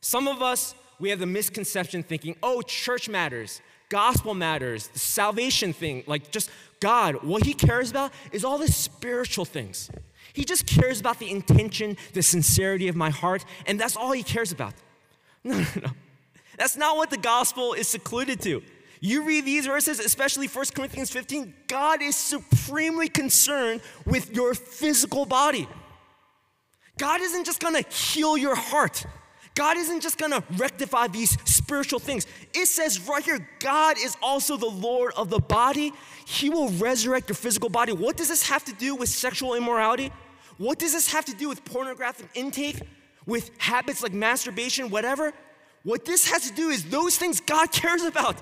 Some 0.00 0.28
of 0.28 0.42
us, 0.42 0.74
we 0.98 1.10
have 1.10 1.18
the 1.18 1.26
misconception 1.26 2.02
thinking, 2.02 2.36
oh, 2.42 2.62
church 2.62 3.08
matters, 3.08 3.60
gospel 3.88 4.34
matters, 4.34 4.88
the 4.88 4.98
salvation 4.98 5.72
thing, 5.72 6.04
like 6.06 6.30
just 6.30 6.50
God, 6.80 7.22
what 7.22 7.44
He 7.44 7.54
cares 7.54 7.90
about 7.90 8.12
is 8.32 8.44
all 8.44 8.58
the 8.58 8.70
spiritual 8.70 9.44
things. 9.44 9.90
He 10.36 10.44
just 10.44 10.66
cares 10.66 11.00
about 11.00 11.18
the 11.18 11.30
intention, 11.30 11.96
the 12.12 12.22
sincerity 12.22 12.88
of 12.88 12.94
my 12.94 13.08
heart, 13.08 13.42
and 13.64 13.80
that's 13.80 13.96
all 13.96 14.12
He 14.12 14.22
cares 14.22 14.52
about. 14.52 14.74
No, 15.44 15.58
no, 15.58 15.66
no. 15.80 15.90
That's 16.58 16.76
not 16.76 16.96
what 16.96 17.08
the 17.10 17.16
gospel 17.16 17.72
is 17.72 17.86
secluded 17.86 18.40
to. 18.40 18.62
You 19.00 19.22
read 19.22 19.44
these 19.44 19.66
verses, 19.66 20.00
especially 20.00 20.48
1 20.48 20.64
Corinthians 20.74 21.10
15, 21.10 21.54
God 21.68 22.02
is 22.02 22.16
supremely 22.16 23.08
concerned 23.08 23.80
with 24.04 24.34
your 24.34 24.54
physical 24.54 25.24
body. 25.24 25.68
God 26.98 27.20
isn't 27.20 27.44
just 27.44 27.60
gonna 27.60 27.82
heal 27.88 28.36
your 28.36 28.56
heart. 28.56 29.06
God 29.54 29.76
isn't 29.76 30.00
just 30.00 30.18
gonna 30.18 30.42
rectify 30.56 31.06
these 31.06 31.38
spiritual 31.48 32.00
things. 32.00 32.26
It 32.52 32.66
says 32.66 33.00
right 33.08 33.22
here, 33.22 33.48
God 33.60 33.96
is 33.98 34.16
also 34.20 34.56
the 34.56 34.66
Lord 34.66 35.12
of 35.16 35.30
the 35.30 35.38
body. 35.38 35.92
He 36.26 36.50
will 36.50 36.70
resurrect 36.70 37.28
your 37.28 37.36
physical 37.36 37.68
body. 37.68 37.92
What 37.92 38.16
does 38.16 38.28
this 38.28 38.48
have 38.48 38.64
to 38.64 38.72
do 38.72 38.96
with 38.96 39.08
sexual 39.08 39.54
immorality? 39.54 40.10
What 40.58 40.78
does 40.78 40.92
this 40.92 41.12
have 41.12 41.24
to 41.26 41.34
do 41.34 41.48
with 41.48 41.64
pornographic 41.64 42.28
intake? 42.34 42.80
with 43.26 43.50
habits 43.58 44.02
like 44.02 44.12
masturbation, 44.12 44.88
whatever, 44.88 45.32
what 45.82 46.04
this 46.04 46.30
has 46.30 46.48
to 46.48 46.54
do 46.54 46.70
is 46.70 46.84
those 46.84 47.16
things 47.16 47.40
God 47.40 47.70
cares 47.72 48.02
about. 48.02 48.36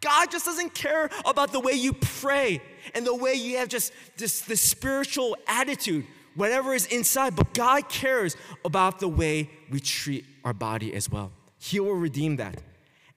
God 0.00 0.30
just 0.30 0.46
doesn't 0.46 0.74
care 0.74 1.10
about 1.24 1.52
the 1.52 1.60
way 1.60 1.72
you 1.72 1.92
pray 1.92 2.62
and 2.94 3.06
the 3.06 3.14
way 3.14 3.34
you 3.34 3.58
have 3.58 3.68
just 3.68 3.92
this, 4.16 4.40
this 4.42 4.60
spiritual 4.60 5.36
attitude, 5.46 6.06
whatever 6.36 6.72
is 6.72 6.86
inside, 6.86 7.34
but 7.34 7.52
God 7.52 7.88
cares 7.88 8.36
about 8.64 9.00
the 9.00 9.08
way 9.08 9.50
we 9.70 9.80
treat 9.80 10.24
our 10.44 10.52
body 10.52 10.94
as 10.94 11.10
well. 11.10 11.32
He 11.58 11.80
will 11.80 11.94
redeem 11.94 12.36
that. 12.36 12.62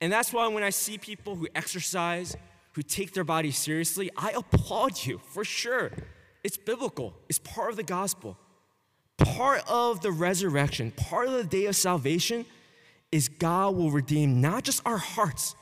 And 0.01 0.11
that's 0.11 0.33
why 0.33 0.47
when 0.47 0.63
I 0.63 0.71
see 0.71 0.97
people 0.97 1.35
who 1.35 1.47
exercise, 1.53 2.35
who 2.71 2.81
take 2.81 3.13
their 3.13 3.23
body 3.23 3.51
seriously, 3.51 4.09
I 4.17 4.31
applaud 4.31 5.05
you 5.05 5.19
for 5.19 5.45
sure. 5.45 5.91
It's 6.43 6.57
biblical, 6.57 7.13
it's 7.29 7.39
part 7.39 7.69
of 7.69 7.77
the 7.77 7.83
gospel. 7.83 8.37
Part 9.17 9.61
of 9.69 10.01
the 10.01 10.11
resurrection, 10.11 10.91
part 10.91 11.27
of 11.27 11.33
the 11.33 11.43
day 11.43 11.65
of 11.65 11.75
salvation 11.75 12.45
is 13.11 13.27
God 13.27 13.75
will 13.75 13.91
redeem 13.91 14.41
not 14.41 14.63
just 14.63 14.81
our 14.85 14.97
hearts, 14.97 15.55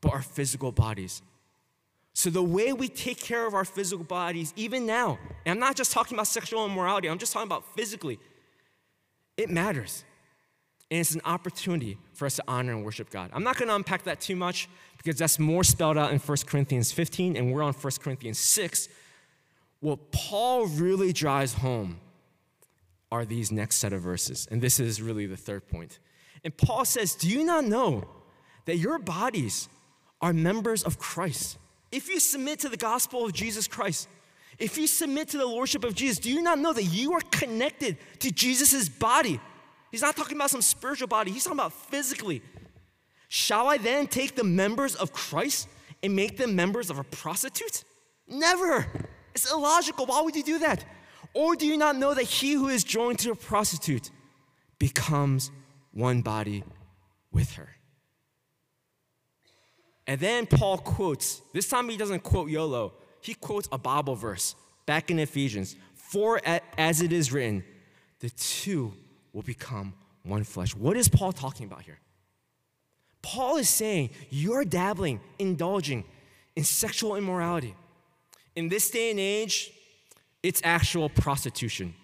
but 0.00 0.12
our 0.12 0.22
physical 0.22 0.72
bodies. 0.72 1.22
So, 2.14 2.30
the 2.30 2.42
way 2.42 2.72
we 2.72 2.88
take 2.88 3.18
care 3.20 3.46
of 3.46 3.54
our 3.54 3.64
physical 3.64 4.04
bodies, 4.04 4.52
even 4.56 4.86
now, 4.86 5.18
and 5.46 5.52
I'm 5.52 5.60
not 5.60 5.76
just 5.76 5.92
talking 5.92 6.16
about 6.16 6.26
sexual 6.26 6.66
immorality, 6.66 7.08
I'm 7.08 7.18
just 7.18 7.32
talking 7.32 7.46
about 7.46 7.64
physically, 7.76 8.18
it 9.36 9.48
matters. 9.50 10.04
And 10.90 10.98
it's 10.98 11.14
an 11.14 11.20
opportunity 11.24 11.98
for 12.14 12.26
us 12.26 12.36
to 12.36 12.44
honor 12.48 12.72
and 12.72 12.84
worship 12.84 13.10
God. 13.10 13.30
I'm 13.32 13.44
not 13.44 13.56
going 13.56 13.68
to 13.68 13.76
unpack 13.76 14.02
that 14.04 14.20
too 14.20 14.34
much 14.34 14.68
because 14.96 15.16
that's 15.16 15.38
more 15.38 15.62
spelled 15.62 15.96
out 15.96 16.12
in 16.12 16.18
1 16.18 16.38
Corinthians 16.46 16.90
15, 16.90 17.36
and 17.36 17.52
we're 17.52 17.62
on 17.62 17.72
1 17.72 17.92
Corinthians 18.02 18.40
6. 18.40 18.88
What 19.80 20.12
Paul 20.12 20.66
really 20.66 21.12
drives 21.12 21.54
home 21.54 22.00
are 23.10 23.24
these 23.24 23.50
next 23.50 23.76
set 23.76 23.92
of 23.92 24.02
verses. 24.02 24.46
And 24.50 24.62
this 24.62 24.78
is 24.78 25.02
really 25.02 25.26
the 25.26 25.36
third 25.36 25.68
point. 25.68 25.98
And 26.44 26.56
Paul 26.56 26.84
says, 26.84 27.14
Do 27.14 27.28
you 27.28 27.44
not 27.44 27.64
know 27.64 28.06
that 28.66 28.76
your 28.76 28.98
bodies 28.98 29.68
are 30.20 30.32
members 30.32 30.82
of 30.82 30.98
Christ? 30.98 31.58
If 31.90 32.08
you 32.08 32.20
submit 32.20 32.60
to 32.60 32.68
the 32.68 32.76
gospel 32.76 33.24
of 33.24 33.32
Jesus 33.32 33.66
Christ, 33.66 34.08
if 34.58 34.76
you 34.78 34.86
submit 34.86 35.28
to 35.28 35.38
the 35.38 35.46
lordship 35.46 35.84
of 35.84 35.94
Jesus, 35.94 36.18
do 36.18 36.30
you 36.30 36.42
not 36.42 36.58
know 36.58 36.72
that 36.72 36.84
you 36.84 37.14
are 37.14 37.22
connected 37.30 37.96
to 38.20 38.30
Jesus' 38.30 38.88
body? 38.88 39.40
He's 39.90 40.02
not 40.02 40.16
talking 40.16 40.36
about 40.36 40.50
some 40.50 40.62
spiritual 40.62 41.08
body, 41.08 41.32
he's 41.32 41.44
talking 41.44 41.58
about 41.58 41.72
physically. 41.72 42.42
Shall 43.28 43.68
I 43.68 43.78
then 43.78 44.06
take 44.06 44.36
the 44.36 44.44
members 44.44 44.94
of 44.94 45.12
Christ 45.12 45.68
and 46.02 46.14
make 46.14 46.36
them 46.36 46.54
members 46.54 46.90
of 46.90 46.98
a 46.98 47.04
prostitute? 47.04 47.84
Never. 48.28 48.86
It's 49.42 49.50
illogical. 49.50 50.04
Why 50.04 50.20
would 50.20 50.36
you 50.36 50.42
do 50.42 50.58
that? 50.58 50.84
Or 51.32 51.56
do 51.56 51.64
you 51.66 51.78
not 51.78 51.96
know 51.96 52.12
that 52.12 52.24
he 52.24 52.52
who 52.52 52.68
is 52.68 52.84
joined 52.84 53.20
to 53.20 53.30
a 53.30 53.34
prostitute 53.34 54.10
becomes 54.78 55.50
one 55.92 56.20
body 56.20 56.62
with 57.32 57.52
her? 57.52 57.70
And 60.06 60.20
then 60.20 60.44
Paul 60.44 60.76
quotes, 60.76 61.40
this 61.54 61.68
time 61.68 61.88
he 61.88 61.96
doesn't 61.96 62.22
quote 62.22 62.50
YOLO, 62.50 62.92
he 63.22 63.32
quotes 63.32 63.66
a 63.72 63.78
Bible 63.78 64.14
verse 64.14 64.56
back 64.84 65.10
in 65.10 65.18
Ephesians. 65.18 65.74
For 65.94 66.38
as 66.76 67.00
it 67.00 67.10
is 67.10 67.32
written, 67.32 67.64
the 68.18 68.28
two 68.28 68.92
will 69.32 69.42
become 69.42 69.94
one 70.22 70.44
flesh. 70.44 70.76
What 70.76 70.98
is 70.98 71.08
Paul 71.08 71.32
talking 71.32 71.64
about 71.64 71.82
here? 71.82 71.98
Paul 73.22 73.56
is 73.56 73.70
saying 73.70 74.10
you're 74.28 74.66
dabbling, 74.66 75.20
indulging 75.38 76.04
in 76.56 76.64
sexual 76.64 77.16
immorality. 77.16 77.74
In 78.56 78.68
this 78.68 78.90
day 78.90 79.10
and 79.10 79.20
age, 79.20 79.72
it's 80.42 80.60
actual 80.64 81.08
prostitution. 81.08 81.94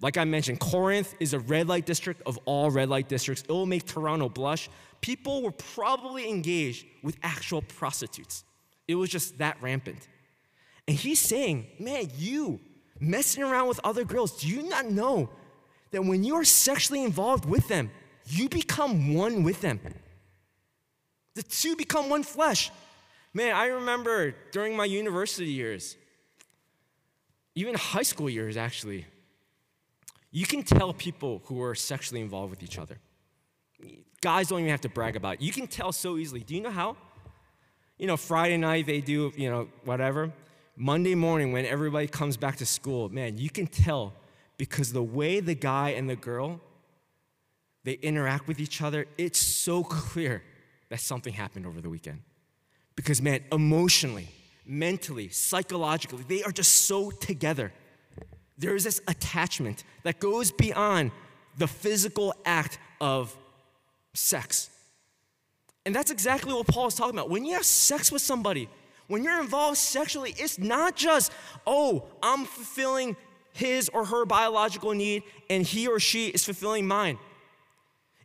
Like 0.00 0.18
I 0.18 0.24
mentioned, 0.24 0.60
Corinth 0.60 1.14
is 1.20 1.32
a 1.32 1.38
red 1.38 1.68
light 1.68 1.86
district 1.86 2.22
of 2.26 2.38
all 2.44 2.70
red 2.70 2.88
light 2.88 3.08
districts. 3.08 3.42
It 3.48 3.52
will 3.52 3.66
make 3.66 3.86
Toronto 3.86 4.28
blush. 4.28 4.68
People 5.00 5.42
were 5.42 5.52
probably 5.52 6.28
engaged 6.28 6.86
with 7.02 7.16
actual 7.22 7.62
prostitutes. 7.62 8.44
It 8.86 8.94
was 8.94 9.08
just 9.08 9.38
that 9.38 9.56
rampant. 9.62 10.08
And 10.86 10.96
he's 10.96 11.18
saying, 11.18 11.66
man, 11.80 12.10
you 12.16 12.60
messing 13.00 13.42
around 13.42 13.68
with 13.68 13.80
other 13.84 14.04
girls, 14.04 14.40
do 14.40 14.48
you 14.48 14.68
not 14.68 14.90
know 14.90 15.30
that 15.90 16.04
when 16.04 16.24
you 16.24 16.34
are 16.34 16.44
sexually 16.44 17.02
involved 17.02 17.44
with 17.44 17.66
them, 17.68 17.90
you 18.26 18.48
become 18.48 19.14
one 19.14 19.42
with 19.42 19.60
them? 19.60 19.80
The 21.34 21.42
two 21.42 21.76
become 21.76 22.08
one 22.08 22.22
flesh. 22.22 22.70
Man, 23.36 23.54
I 23.54 23.66
remember 23.66 24.34
during 24.50 24.74
my 24.74 24.86
university 24.86 25.50
years, 25.50 25.98
even 27.54 27.74
high 27.74 28.02
school 28.02 28.30
years 28.30 28.56
actually, 28.56 29.04
you 30.30 30.46
can 30.46 30.62
tell 30.62 30.94
people 30.94 31.42
who 31.44 31.62
are 31.62 31.74
sexually 31.74 32.22
involved 32.22 32.48
with 32.48 32.62
each 32.62 32.78
other. 32.78 32.96
Guys 34.22 34.48
don't 34.48 34.60
even 34.60 34.70
have 34.70 34.80
to 34.80 34.88
brag 34.88 35.16
about 35.16 35.34
it. 35.34 35.42
You 35.42 35.52
can 35.52 35.66
tell 35.66 35.92
so 35.92 36.16
easily. 36.16 36.40
Do 36.40 36.54
you 36.54 36.62
know 36.62 36.70
how? 36.70 36.96
You 37.98 38.06
know, 38.06 38.16
Friday 38.16 38.56
night 38.56 38.86
they 38.86 39.02
do, 39.02 39.30
you 39.36 39.50
know, 39.50 39.68
whatever. 39.84 40.32
Monday 40.74 41.14
morning 41.14 41.52
when 41.52 41.66
everybody 41.66 42.06
comes 42.06 42.38
back 42.38 42.56
to 42.56 42.64
school, 42.64 43.10
man, 43.10 43.36
you 43.36 43.50
can 43.50 43.66
tell 43.66 44.14
because 44.56 44.94
the 44.94 45.02
way 45.02 45.40
the 45.40 45.54
guy 45.54 45.90
and 45.90 46.08
the 46.08 46.16
girl 46.16 46.58
they 47.84 47.98
interact 48.00 48.48
with 48.48 48.60
each 48.60 48.80
other, 48.80 49.04
it's 49.18 49.38
so 49.38 49.84
clear 49.84 50.42
that 50.88 51.00
something 51.00 51.34
happened 51.34 51.66
over 51.66 51.82
the 51.82 51.90
weekend. 51.90 52.22
Because 52.96 53.22
man, 53.22 53.40
emotionally, 53.52 54.28
mentally, 54.64 55.28
psychologically, 55.28 56.24
they 56.26 56.42
are 56.42 56.50
just 56.50 56.86
so 56.86 57.10
together. 57.10 57.72
There 58.58 58.74
is 58.74 58.84
this 58.84 59.00
attachment 59.06 59.84
that 60.02 60.18
goes 60.18 60.50
beyond 60.50 61.12
the 61.58 61.68
physical 61.68 62.34
act 62.44 62.78
of 63.00 63.36
sex. 64.14 64.70
And 65.84 65.94
that's 65.94 66.10
exactly 66.10 66.52
what 66.52 66.66
Paul 66.66 66.88
is 66.88 66.94
talking 66.94 67.14
about. 67.14 67.30
When 67.30 67.44
you 67.44 67.54
have 67.54 67.66
sex 67.66 68.10
with 68.10 68.22
somebody, 68.22 68.68
when 69.08 69.22
you're 69.22 69.40
involved 69.40 69.78
sexually, 69.78 70.34
it's 70.36 70.58
not 70.58 70.96
just, 70.96 71.32
oh, 71.66 72.06
I'm 72.22 72.44
fulfilling 72.44 73.16
his 73.52 73.88
or 73.90 74.04
her 74.04 74.24
biological 74.24 74.92
need 74.92 75.22
and 75.48 75.64
he 75.64 75.86
or 75.86 76.00
she 76.00 76.28
is 76.28 76.44
fulfilling 76.44 76.86
mine. 76.86 77.18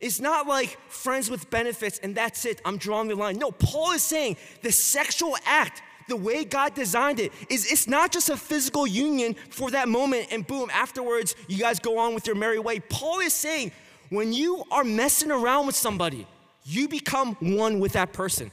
It's 0.02 0.20
not 0.20 0.48
like 0.48 0.78
friends 0.90 1.30
with 1.30 1.50
benefits 1.50 2.00
and 2.00 2.16
that's 2.16 2.46
it, 2.46 2.60
I'm 2.66 2.78
drawing 2.78 3.08
the 3.08 3.16
line. 3.16 3.38
No, 3.38 3.52
Paul 3.52 3.92
is 3.92 4.02
saying 4.02 4.38
the 4.64 4.72
sexual 4.72 5.38
act, 5.46 5.84
the 6.08 6.16
way 6.16 6.44
God 6.44 6.74
designed 6.74 7.20
it, 7.20 7.32
is 7.50 7.72
it's 7.72 7.88
not 7.88 8.12
just 8.12 8.30
a 8.30 8.36
physical 8.36 8.88
union 8.88 9.36
for 9.52 9.70
that 9.72 9.88
moment 9.88 10.28
and 10.32 10.46
boom, 10.46 10.70
afterwards 10.74 11.36
you 11.48 11.58
guys 11.58 11.80
go 11.80 12.00
on 12.00 12.16
with 12.16 12.26
your 12.26 12.36
merry 12.36 12.60
way. 12.60 12.80
Paul 12.80 13.20
is 13.20 13.34
saying 13.34 13.72
when 14.10 14.34
you 14.34 14.64
are 14.72 14.84
messing 14.84 15.32
around 15.32 15.68
with 15.68 15.76
somebody, 15.76 16.28
you 16.64 16.88
become 16.88 17.36
one 17.40 17.80
with 17.80 17.94
that 17.94 18.12
person. 18.12 18.52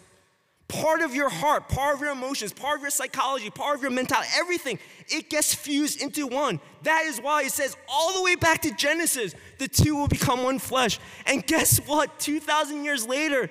Part 0.68 1.00
of 1.00 1.14
your 1.14 1.30
heart, 1.30 1.68
part 1.70 1.94
of 1.94 2.02
your 2.02 2.10
emotions, 2.10 2.52
part 2.52 2.76
of 2.76 2.82
your 2.82 2.90
psychology, 2.90 3.48
part 3.48 3.76
of 3.76 3.82
your 3.82 3.90
mentality, 3.90 4.28
everything, 4.36 4.78
it 5.08 5.30
gets 5.30 5.54
fused 5.54 6.02
into 6.02 6.26
one. 6.26 6.60
That 6.82 7.04
is 7.06 7.18
why 7.20 7.44
it 7.44 7.52
says 7.52 7.74
all 7.88 8.12
the 8.12 8.22
way 8.22 8.34
back 8.34 8.60
to 8.62 8.70
Genesis, 8.72 9.34
the 9.58 9.66
two 9.66 9.96
will 9.96 10.08
become 10.08 10.42
one 10.42 10.58
flesh. 10.58 11.00
And 11.24 11.46
guess 11.46 11.78
what? 11.86 12.18
2,000 12.20 12.84
years 12.84 13.06
later, 13.06 13.50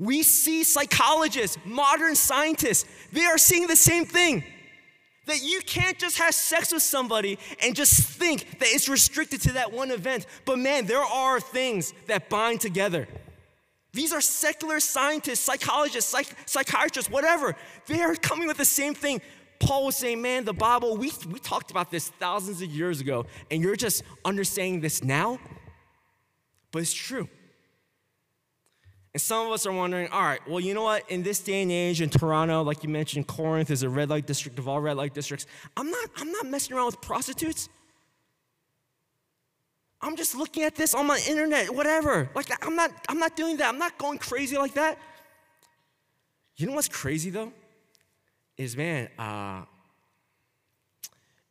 we 0.00 0.24
see 0.24 0.64
psychologists, 0.64 1.58
modern 1.64 2.16
scientists, 2.16 2.86
they 3.12 3.24
are 3.24 3.38
seeing 3.38 3.68
the 3.68 3.76
same 3.76 4.04
thing. 4.04 4.42
That 5.26 5.42
you 5.42 5.60
can't 5.60 5.98
just 5.98 6.18
have 6.18 6.34
sex 6.34 6.72
with 6.72 6.82
somebody 6.82 7.38
and 7.60 7.74
just 7.74 8.00
think 8.00 8.60
that 8.60 8.68
it's 8.68 8.88
restricted 8.88 9.40
to 9.42 9.52
that 9.54 9.72
one 9.72 9.90
event. 9.90 10.26
But 10.44 10.58
man, 10.58 10.86
there 10.86 11.02
are 11.02 11.40
things 11.40 11.92
that 12.06 12.28
bind 12.28 12.60
together. 12.60 13.08
These 13.96 14.12
are 14.12 14.20
secular 14.20 14.78
scientists, 14.78 15.40
psychologists, 15.40 16.10
psych- 16.10 16.36
psychiatrists, 16.44 17.10
whatever. 17.10 17.56
They 17.86 18.02
are 18.02 18.14
coming 18.14 18.46
with 18.46 18.58
the 18.58 18.64
same 18.66 18.94
thing. 18.94 19.22
Paul 19.58 19.86
was 19.86 19.96
saying, 19.96 20.20
man, 20.20 20.44
the 20.44 20.52
Bible, 20.52 20.98
we, 20.98 21.10
we 21.30 21.38
talked 21.38 21.70
about 21.70 21.90
this 21.90 22.10
thousands 22.10 22.60
of 22.60 22.68
years 22.68 23.00
ago, 23.00 23.24
and 23.50 23.62
you're 23.62 23.74
just 23.74 24.02
understanding 24.22 24.82
this 24.82 25.02
now. 25.02 25.38
But 26.72 26.82
it's 26.82 26.92
true. 26.92 27.26
And 29.14 29.20
some 29.22 29.46
of 29.46 29.52
us 29.54 29.64
are 29.64 29.72
wondering, 29.72 30.08
all 30.08 30.20
right, 30.20 30.46
well, 30.46 30.60
you 30.60 30.74
know 30.74 30.82
what? 30.82 31.10
In 31.10 31.22
this 31.22 31.40
day 31.40 31.62
and 31.62 31.72
age, 31.72 32.02
in 32.02 32.10
Toronto, 32.10 32.60
like 32.60 32.82
you 32.82 32.90
mentioned, 32.90 33.26
Corinth 33.26 33.70
is 33.70 33.82
a 33.82 33.88
red 33.88 34.10
light 34.10 34.26
district 34.26 34.58
of 34.58 34.68
all 34.68 34.78
red 34.78 34.98
light 34.98 35.14
districts. 35.14 35.46
I'm 35.74 35.90
not, 35.90 36.10
I'm 36.18 36.30
not 36.30 36.44
messing 36.44 36.76
around 36.76 36.84
with 36.84 37.00
prostitutes. 37.00 37.70
I'm 40.00 40.16
just 40.16 40.34
looking 40.34 40.62
at 40.62 40.74
this 40.74 40.94
on 40.94 41.06
my 41.06 41.20
internet, 41.28 41.74
whatever. 41.74 42.30
Like 42.34 42.46
I'm 42.64 42.76
not 42.76 42.90
I'm 43.08 43.18
not 43.18 43.36
doing 43.36 43.56
that. 43.58 43.68
I'm 43.68 43.78
not 43.78 43.98
going 43.98 44.18
crazy 44.18 44.56
like 44.56 44.74
that. 44.74 44.98
You 46.56 46.66
know 46.66 46.74
what's 46.74 46.88
crazy 46.88 47.30
though? 47.30 47.52
Is 48.56 48.76
man, 48.76 49.08
uh, 49.18 49.62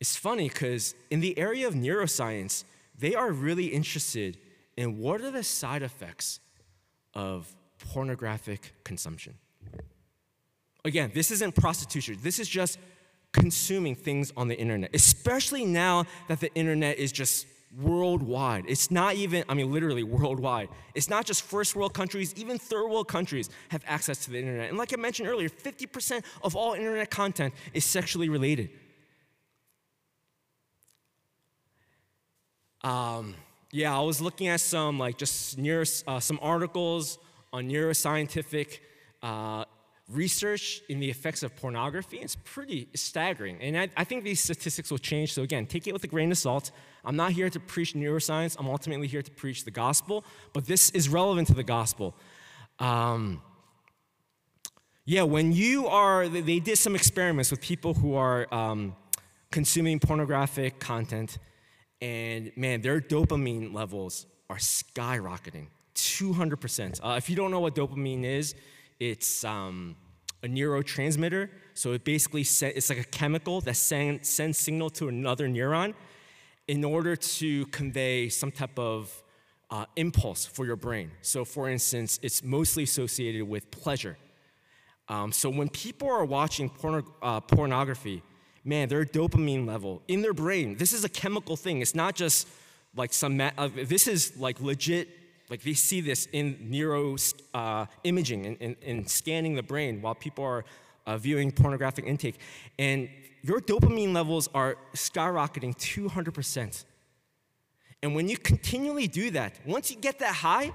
it's 0.00 0.16
funny 0.16 0.48
because 0.48 0.94
in 1.10 1.20
the 1.20 1.38
area 1.38 1.66
of 1.66 1.74
neuroscience, 1.74 2.64
they 2.98 3.14
are 3.14 3.30
really 3.30 3.66
interested 3.66 4.38
in 4.76 4.98
what 4.98 5.20
are 5.20 5.30
the 5.30 5.42
side 5.42 5.82
effects 5.82 6.40
of 7.14 7.54
pornographic 7.92 8.72
consumption. 8.84 9.34
Again, 10.84 11.10
this 11.14 11.30
isn't 11.30 11.54
prostitution. 11.54 12.18
This 12.22 12.38
is 12.38 12.48
just 12.48 12.78
consuming 13.32 13.94
things 13.94 14.32
on 14.36 14.48
the 14.48 14.58
internet, 14.58 14.90
especially 14.94 15.64
now 15.64 16.04
that 16.28 16.40
the 16.40 16.52
internet 16.54 16.98
is 16.98 17.12
just 17.12 17.46
worldwide. 17.78 18.64
It's 18.68 18.90
not 18.90 19.14
even, 19.16 19.44
I 19.48 19.54
mean, 19.54 19.70
literally 19.72 20.02
worldwide. 20.02 20.68
It's 20.94 21.10
not 21.10 21.26
just 21.26 21.42
first 21.42 21.76
world 21.76 21.94
countries, 21.94 22.34
even 22.36 22.58
third 22.58 22.88
world 22.88 23.08
countries 23.08 23.50
have 23.68 23.82
access 23.86 24.24
to 24.24 24.30
the 24.30 24.38
internet. 24.38 24.70
And 24.70 24.78
like 24.78 24.92
I 24.92 24.96
mentioned 24.96 25.28
earlier, 25.28 25.48
50% 25.48 26.24
of 26.42 26.56
all 26.56 26.74
internet 26.74 27.10
content 27.10 27.54
is 27.74 27.84
sexually 27.84 28.28
related. 28.28 28.70
Um, 32.82 33.34
yeah, 33.72 33.96
I 33.96 34.00
was 34.00 34.20
looking 34.20 34.48
at 34.48 34.60
some 34.60 34.98
like 34.98 35.18
just 35.18 35.58
neuro, 35.58 35.84
uh, 36.06 36.20
some 36.20 36.38
articles 36.40 37.18
on 37.52 37.68
neuroscientific 37.68 38.78
uh, 39.22 39.64
research 40.08 40.82
in 40.88 41.00
the 41.00 41.10
effects 41.10 41.42
of 41.42 41.56
pornography. 41.56 42.18
It's 42.18 42.36
pretty 42.36 42.88
staggering, 42.94 43.58
and 43.60 43.76
I, 43.76 43.88
I, 43.96 44.04
think 44.04 44.22
these 44.22 44.40
statistics 44.40 44.90
will 44.90 44.98
change. 44.98 45.32
So 45.32 45.42
again, 45.42 45.66
take 45.66 45.86
it 45.86 45.92
with 45.92 46.04
a 46.04 46.06
grain 46.06 46.30
of 46.30 46.38
salt. 46.38 46.70
I'm 47.04 47.16
not 47.16 47.32
here 47.32 47.50
to 47.50 47.58
preach 47.58 47.94
neuroscience. 47.94 48.56
I'm 48.58 48.68
ultimately 48.68 49.08
here 49.08 49.22
to 49.22 49.30
preach 49.30 49.64
the 49.64 49.70
gospel, 49.70 50.24
but 50.52 50.66
this 50.66 50.90
is 50.90 51.08
relevant 51.08 51.48
to 51.48 51.54
the 51.54 51.64
gospel. 51.64 52.14
Um, 52.78 53.42
yeah, 55.04 55.22
when 55.22 55.52
you 55.52 55.86
are, 55.88 56.28
they 56.28 56.60
did 56.60 56.78
some 56.78 56.94
experiments 56.94 57.50
with 57.50 57.60
people 57.60 57.94
who 57.94 58.14
are 58.14 58.52
um, 58.54 58.94
consuming 59.50 59.98
pornographic 59.98 60.78
content 60.78 61.38
and 62.00 62.52
man, 62.56 62.82
their 62.82 63.00
dopamine 63.00 63.72
levels 63.72 64.26
are 64.50 64.56
skyrocketing 64.56 65.68
200%. 65.94 67.00
Uh, 67.02 67.14
if 67.16 67.30
you 67.30 67.36
don't 67.36 67.50
know 67.50 67.60
what 67.60 67.74
dopamine 67.74 68.24
is, 68.24 68.54
it's 68.98 69.44
um, 69.44 69.96
a 70.42 70.48
neurotransmitter. 70.48 71.48
So 71.74 71.92
it 71.92 72.04
basically 72.04 72.42
it's 72.42 72.88
like 72.90 73.00
a 73.00 73.04
chemical 73.04 73.60
that 73.62 73.76
send, 73.76 74.24
sends 74.24 74.58
signal 74.58 74.90
to 74.90 75.08
another 75.08 75.48
neuron 75.48 75.94
in 76.68 76.84
order 76.84 77.14
to 77.16 77.66
convey 77.66 78.28
some 78.28 78.50
type 78.50 78.78
of 78.78 79.22
uh, 79.70 79.84
impulse 79.96 80.46
for 80.46 80.64
your 80.64 80.76
brain. 80.76 81.10
So, 81.22 81.44
for 81.44 81.68
instance, 81.68 82.18
it's 82.22 82.42
mostly 82.42 82.84
associated 82.84 83.42
with 83.48 83.70
pleasure. 83.70 84.16
Um, 85.08 85.32
so 85.32 85.50
when 85.50 85.68
people 85.68 86.10
are 86.10 86.24
watching 86.24 86.70
uh, 87.22 87.40
pornography, 87.40 88.22
man, 88.64 88.88
their 88.88 89.04
dopamine 89.04 89.66
level 89.66 90.02
in 90.08 90.22
their 90.22 90.34
brain, 90.34 90.76
this 90.76 90.92
is 90.92 91.04
a 91.04 91.08
chemical 91.08 91.56
thing. 91.56 91.80
It's 91.80 91.94
not 91.94 92.16
just 92.16 92.48
like 92.96 93.12
some, 93.12 93.40
uh, 93.40 93.68
this 93.74 94.08
is 94.08 94.36
like 94.36 94.60
legit, 94.60 95.08
like 95.48 95.62
they 95.62 95.74
see 95.74 96.00
this 96.00 96.26
in 96.32 96.56
neuro 96.60 97.16
uh, 97.54 97.86
imaging 98.04 98.76
and, 98.84 99.10
scanning 99.10 99.54
the 99.54 99.62
brain 99.62 100.02
while 100.02 100.14
people 100.14 100.44
are 100.44 100.64
uh, 101.06 101.16
viewing 101.16 101.52
pornographic 101.52 102.04
intake. 102.04 102.38
And 102.78 103.08
your 103.42 103.60
dopamine 103.60 104.12
levels 104.12 104.48
are 104.54 104.76
skyrocketing 104.94 105.76
200%. 105.76 106.84
And 108.02 108.14
when 108.14 108.28
you 108.28 108.36
continually 108.36 109.06
do 109.06 109.30
that, 109.30 109.54
once 109.64 109.90
you 109.90 109.96
get 109.96 110.18
that 110.18 110.34
high, 110.34 110.72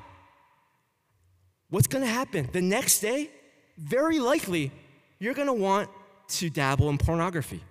what's 1.69 1.87
gonna 1.87 2.05
happen? 2.05 2.49
The 2.51 2.61
next 2.61 2.99
day, 2.99 3.29
very 3.77 4.19
likely, 4.19 4.71
you're 5.19 5.33
gonna 5.33 5.53
want 5.53 5.89
to 6.29 6.49
dabble 6.49 6.89
in 6.89 6.97
pornography 6.97 7.61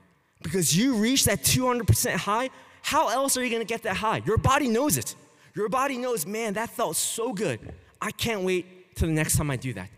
because 0.42 0.76
you 0.76 0.94
reach 0.94 1.24
that 1.24 1.42
200% 1.42 2.14
high. 2.16 2.50
How 2.82 3.08
else 3.08 3.36
are 3.36 3.44
you 3.44 3.50
gonna 3.50 3.64
get 3.64 3.82
that 3.84 3.96
high? 3.96 4.22
Your 4.26 4.36
body 4.36 4.68
knows 4.68 4.98
it. 4.98 5.14
Your 5.54 5.68
body 5.68 5.98
knows, 5.98 6.26
man, 6.26 6.54
that 6.54 6.70
felt 6.70 6.96
so 6.96 7.32
good. 7.32 7.72
I 8.00 8.10
can't 8.10 8.42
wait 8.42 8.94
till 8.96 9.08
the 9.08 9.14
next 9.14 9.36
time 9.36 9.50
I 9.50 9.56
do 9.56 9.72
that. 9.74 9.88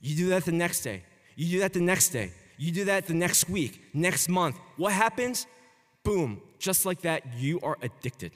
You 0.00 0.16
do 0.16 0.28
that 0.30 0.44
the 0.44 0.52
next 0.52 0.80
day. 0.80 1.02
You 1.36 1.50
do 1.50 1.60
that 1.60 1.72
the 1.72 1.80
next 1.80 2.10
day. 2.10 2.32
You 2.56 2.70
do 2.70 2.84
that 2.84 3.06
the 3.06 3.14
next 3.14 3.48
week, 3.48 3.82
next 3.92 4.28
month. 4.28 4.58
What 4.76 4.92
happens? 4.92 5.46
Boom, 6.04 6.40
just 6.58 6.86
like 6.86 7.00
that, 7.02 7.22
you 7.36 7.58
are 7.62 7.76
addicted. 7.82 8.32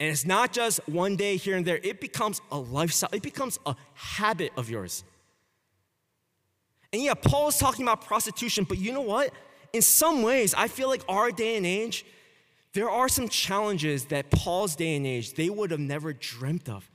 And 0.00 0.10
it's 0.10 0.26
not 0.26 0.52
just 0.52 0.80
one 0.88 1.16
day 1.16 1.36
here 1.36 1.56
and 1.56 1.64
there, 1.64 1.78
it 1.82 2.00
becomes 2.00 2.40
a 2.50 2.58
lifestyle, 2.58 3.10
it 3.12 3.22
becomes 3.22 3.58
a 3.64 3.76
habit 3.94 4.52
of 4.56 4.68
yours. 4.68 5.04
And 6.92 7.02
yeah, 7.02 7.14
Paul 7.14 7.48
is 7.48 7.58
talking 7.58 7.84
about 7.84 8.04
prostitution, 8.04 8.64
but 8.64 8.78
you 8.78 8.92
know 8.92 9.02
what? 9.02 9.32
in 9.76 9.82
some 9.82 10.22
ways, 10.22 10.54
I 10.54 10.68
feel 10.68 10.88
like 10.88 11.02
our 11.08 11.30
day 11.30 11.56
and 11.56 11.66
age, 11.66 12.04
there 12.76 12.90
are 12.90 13.08
some 13.08 13.26
challenges 13.26 14.04
that 14.04 14.30
Paul's 14.30 14.76
day 14.76 14.96
and 14.96 15.06
age 15.06 15.32
they 15.32 15.48
would 15.48 15.70
have 15.70 15.80
never 15.80 16.12
dreamt 16.12 16.68
of. 16.68 16.88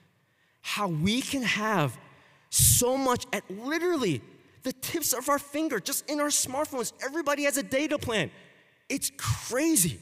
How 0.61 0.87
we 0.87 1.21
can 1.21 1.41
have 1.41 1.97
so 2.51 2.95
much 2.95 3.25
at 3.33 3.43
literally 3.49 4.21
the 4.61 4.73
tips 4.73 5.11
of 5.11 5.27
our 5.27 5.39
finger, 5.39 5.79
just 5.79 6.07
in 6.07 6.19
our 6.19 6.27
smartphones. 6.27 6.93
Everybody 7.03 7.45
has 7.45 7.57
a 7.57 7.63
data 7.63 7.97
plan. 7.97 8.29
It's 8.89 9.11
crazy. 9.17 9.99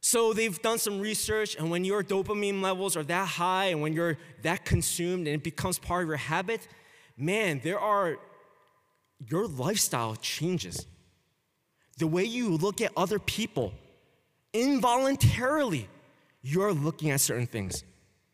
So 0.00 0.32
they've 0.32 0.60
done 0.62 0.78
some 0.78 0.98
research, 0.98 1.54
and 1.56 1.70
when 1.70 1.84
your 1.84 2.02
dopamine 2.02 2.62
levels 2.62 2.96
are 2.96 3.04
that 3.04 3.28
high, 3.28 3.66
and 3.66 3.82
when 3.82 3.92
you're 3.92 4.16
that 4.40 4.64
consumed, 4.64 5.26
and 5.26 5.36
it 5.36 5.44
becomes 5.44 5.78
part 5.78 6.04
of 6.04 6.08
your 6.08 6.16
habit, 6.16 6.66
man, 7.18 7.60
there 7.62 7.78
are 7.78 8.16
your 9.28 9.46
lifestyle 9.46 10.16
changes. 10.16 10.86
The 11.98 12.06
way 12.06 12.24
you 12.24 12.56
look 12.56 12.80
at 12.80 12.90
other 12.96 13.18
people, 13.18 13.74
involuntarily, 14.52 15.88
you're 16.42 16.72
looking 16.72 17.10
at 17.10 17.20
certain 17.20 17.46
things. 17.46 17.84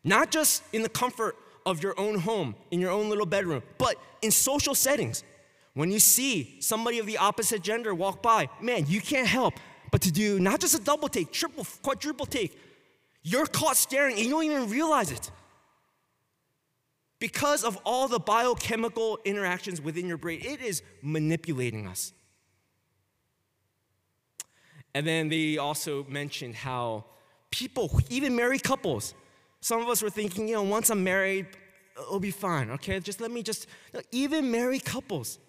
Not 0.03 0.31
just 0.31 0.63
in 0.73 0.81
the 0.81 0.89
comfort 0.89 1.35
of 1.65 1.83
your 1.83 1.99
own 1.99 2.19
home, 2.19 2.55
in 2.71 2.79
your 2.79 2.91
own 2.91 3.09
little 3.09 3.25
bedroom, 3.25 3.61
but 3.77 3.95
in 4.21 4.31
social 4.31 4.73
settings. 4.73 5.23
When 5.73 5.91
you 5.91 5.99
see 5.99 6.57
somebody 6.59 6.99
of 6.99 7.05
the 7.05 7.17
opposite 7.17 7.61
gender 7.61 7.93
walk 7.93 8.23
by, 8.23 8.49
man, 8.61 8.85
you 8.87 9.01
can't 9.01 9.27
help 9.27 9.55
but 9.91 10.01
to 10.01 10.11
do 10.11 10.39
not 10.39 10.59
just 10.59 10.75
a 10.75 10.83
double 10.83 11.07
take, 11.07 11.31
triple, 11.31 11.65
quadruple 11.81 12.25
take. 12.25 12.59
You're 13.21 13.45
caught 13.45 13.75
staring 13.75 14.15
and 14.15 14.25
you 14.25 14.31
don't 14.31 14.43
even 14.43 14.69
realize 14.69 15.11
it 15.11 15.31
because 17.19 17.63
of 17.63 17.77
all 17.85 18.07
the 18.07 18.19
biochemical 18.19 19.19
interactions 19.25 19.81
within 19.81 20.07
your 20.07 20.17
brain, 20.17 20.39
it 20.41 20.61
is 20.61 20.81
manipulating 21.01 21.85
us. 21.85 22.13
And 24.99 25.07
then 25.07 25.29
they 25.29 25.57
also 25.57 26.05
mentioned 26.09 26.55
how 26.55 27.05
people, 27.51 28.01
even 28.09 28.35
married 28.35 28.63
couples, 28.63 29.13
some 29.61 29.81
of 29.81 29.87
us 29.87 30.01
were 30.01 30.09
thinking, 30.09 30.49
you 30.49 30.55
know, 30.55 30.63
once 30.63 30.89
I'm 30.89 31.05
married, 31.05 31.47
it'll 31.97 32.19
be 32.19 32.31
fine, 32.31 32.69
okay? 32.71 32.99
Just 32.99 33.21
let 33.21 33.31
me 33.31 33.41
just, 33.41 33.67
even 34.11 34.51
married 34.51 34.83
couples, 34.83 35.39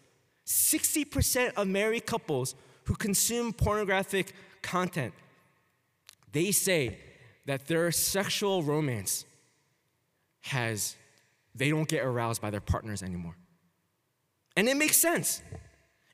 60% 0.46 1.54
of 1.54 1.66
married 1.66 2.06
couples 2.06 2.54
who 2.84 2.94
consume 2.94 3.52
pornographic 3.52 4.34
content, 4.62 5.14
they 6.30 6.52
say 6.52 6.98
that 7.46 7.66
their 7.66 7.90
sexual 7.90 8.62
romance 8.62 9.24
has 10.42 10.94
they 11.56 11.70
don't 11.70 11.88
get 11.88 12.04
aroused 12.04 12.40
by 12.40 12.50
their 12.50 12.60
partners 12.60 13.02
anymore. 13.02 13.34
And 14.56 14.68
it 14.68 14.76
makes 14.76 14.96
sense. 14.96 15.42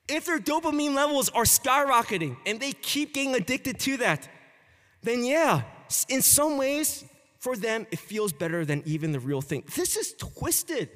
If 0.08 0.26
their 0.26 0.38
dopamine 0.38 0.94
levels 0.94 1.28
are 1.30 1.44
skyrocketing 1.44 2.36
and 2.46 2.60
they 2.60 2.72
keep 2.72 3.14
getting 3.14 3.34
addicted 3.34 3.80
to 3.80 3.96
that, 3.98 4.28
then 5.02 5.24
yeah, 5.24 5.62
in 6.08 6.22
some 6.22 6.58
ways, 6.58 7.04
for 7.40 7.56
them, 7.56 7.86
it 7.90 7.98
feels 7.98 8.32
better 8.32 8.64
than 8.64 8.82
even 8.86 9.12
the 9.12 9.20
real 9.20 9.40
thing. 9.40 9.64
This 9.74 9.96
is 9.96 10.14
twisted. 10.14 10.90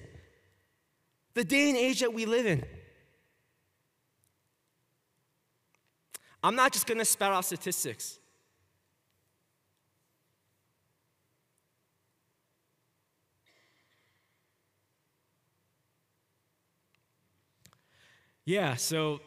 The 1.35 1.45
day 1.45 1.69
and 1.69 1.79
age 1.79 2.01
that 2.01 2.13
we 2.13 2.27
live 2.27 2.47
in. 2.47 2.65
I'm 6.43 6.57
not 6.57 6.73
just 6.73 6.87
gonna 6.87 7.05
spout 7.05 7.33
out 7.33 7.45
statistics. 7.45 8.20
Yeah, 18.45 18.75
so 18.77 19.21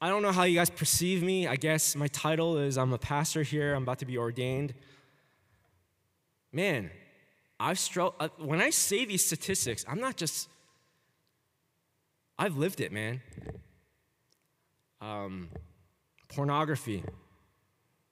I 0.00 0.08
don't 0.08 0.22
know 0.22 0.32
how 0.32 0.44
you 0.44 0.56
guys 0.56 0.70
perceive 0.70 1.22
me. 1.22 1.46
I 1.46 1.56
guess 1.56 1.94
my 1.94 2.08
title 2.08 2.58
is 2.58 2.78
I'm 2.78 2.92
a 2.92 2.98
pastor 2.98 3.42
here, 3.42 3.74
I'm 3.74 3.82
about 3.82 3.98
to 4.00 4.06
be 4.06 4.18
ordained. 4.18 4.74
Man, 6.52 6.90
I've 7.58 7.78
struggled. 7.78 8.14
Uh, 8.18 8.28
when 8.38 8.60
I 8.60 8.70
say 8.70 9.04
these 9.04 9.24
statistics, 9.24 9.84
I'm 9.86 10.00
not 10.00 10.16
just, 10.16 10.48
I've 12.38 12.56
lived 12.56 12.80
it, 12.80 12.90
man. 12.90 13.20
Um, 15.00 15.50
pornography, 16.28 17.04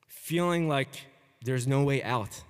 feeling 0.06 0.68
like 0.68 1.06
there's 1.42 1.66
no 1.66 1.82
way 1.82 2.02
out. 2.02 2.42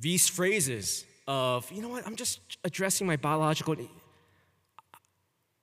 These 0.00 0.28
phrases, 0.28 1.04
of, 1.28 1.70
you 1.70 1.82
know 1.82 1.90
what, 1.90 2.06
I'm 2.06 2.16
just 2.16 2.40
addressing 2.64 3.06
my 3.06 3.16
biological. 3.16 3.76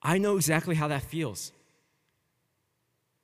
I 0.01 0.19
know 0.19 0.37
exactly 0.37 0.75
how 0.75 0.87
that 0.89 1.01
feels. 1.01 1.51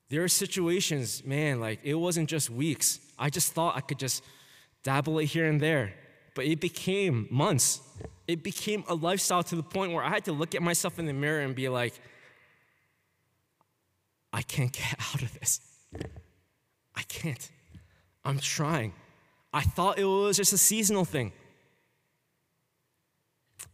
There 0.09 0.23
are 0.23 0.27
situations, 0.27 1.23
man, 1.23 1.61
like 1.61 1.79
it 1.83 1.93
wasn't 1.93 2.27
just 2.27 2.49
weeks. 2.49 2.99
I 3.17 3.29
just 3.29 3.53
thought 3.53 3.77
I 3.77 3.81
could 3.81 3.99
just 3.99 4.23
dabble 4.83 5.19
it 5.19 5.25
here 5.25 5.45
and 5.45 5.61
there, 5.61 5.93
but 6.33 6.45
it 6.45 6.59
became 6.59 7.27
months. 7.29 7.79
It 8.27 8.43
became 8.43 8.83
a 8.89 8.95
lifestyle 8.95 9.43
to 9.43 9.55
the 9.55 9.63
point 9.63 9.93
where 9.93 10.03
I 10.03 10.09
had 10.09 10.25
to 10.25 10.31
look 10.31 10.55
at 10.55 10.63
myself 10.63 10.97
in 10.97 11.05
the 11.05 11.13
mirror 11.13 11.41
and 11.41 11.55
be 11.55 11.69
like, 11.69 11.93
I 14.33 14.41
can't 14.41 14.71
get 14.71 14.95
out 15.13 15.21
of 15.21 15.39
this. 15.39 15.61
I 16.95 17.03
can't. 17.03 17.49
I'm 18.25 18.39
trying. 18.39 18.93
I 19.53 19.61
thought 19.61 19.99
it 19.99 20.05
was 20.05 20.37
just 20.37 20.53
a 20.53 20.57
seasonal 20.57 21.05
thing. 21.05 21.33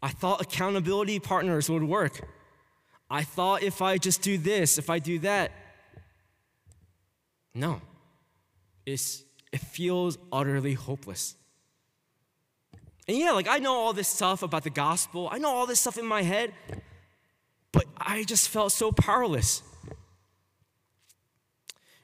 I 0.02 0.10
thought 0.10 0.42
accountability 0.42 1.20
partners 1.20 1.70
would 1.70 1.84
work. 1.84 2.22
I 3.10 3.24
thought 3.24 3.64
if 3.64 3.82
I 3.82 3.98
just 3.98 4.22
do 4.22 4.38
this, 4.38 4.78
if 4.78 4.90
I 4.90 5.00
do 5.00 5.20
that. 5.20 5.52
No. 7.54 7.82
It's, 8.86 9.24
it 9.52 9.62
feels 9.62 10.18
utterly 10.32 10.74
hopeless. 10.74 11.36
And 13.08 13.18
yeah, 13.18 13.32
like 13.32 13.48
I 13.48 13.60
know 13.60 13.74
all 13.74 13.94
this 13.94 14.08
stuff 14.08 14.44
about 14.44 14.64
the 14.64 14.70
gospel, 14.70 15.30
I 15.32 15.38
know 15.38 15.50
all 15.50 15.66
this 15.66 15.80
stuff 15.80 15.98
in 15.98 16.06
my 16.06 16.24
head, 16.24 16.54
but 17.72 17.86
I 17.98 18.24
just 18.24 18.50
felt 18.50 18.72
so 18.72 18.92
powerless. 18.92 19.64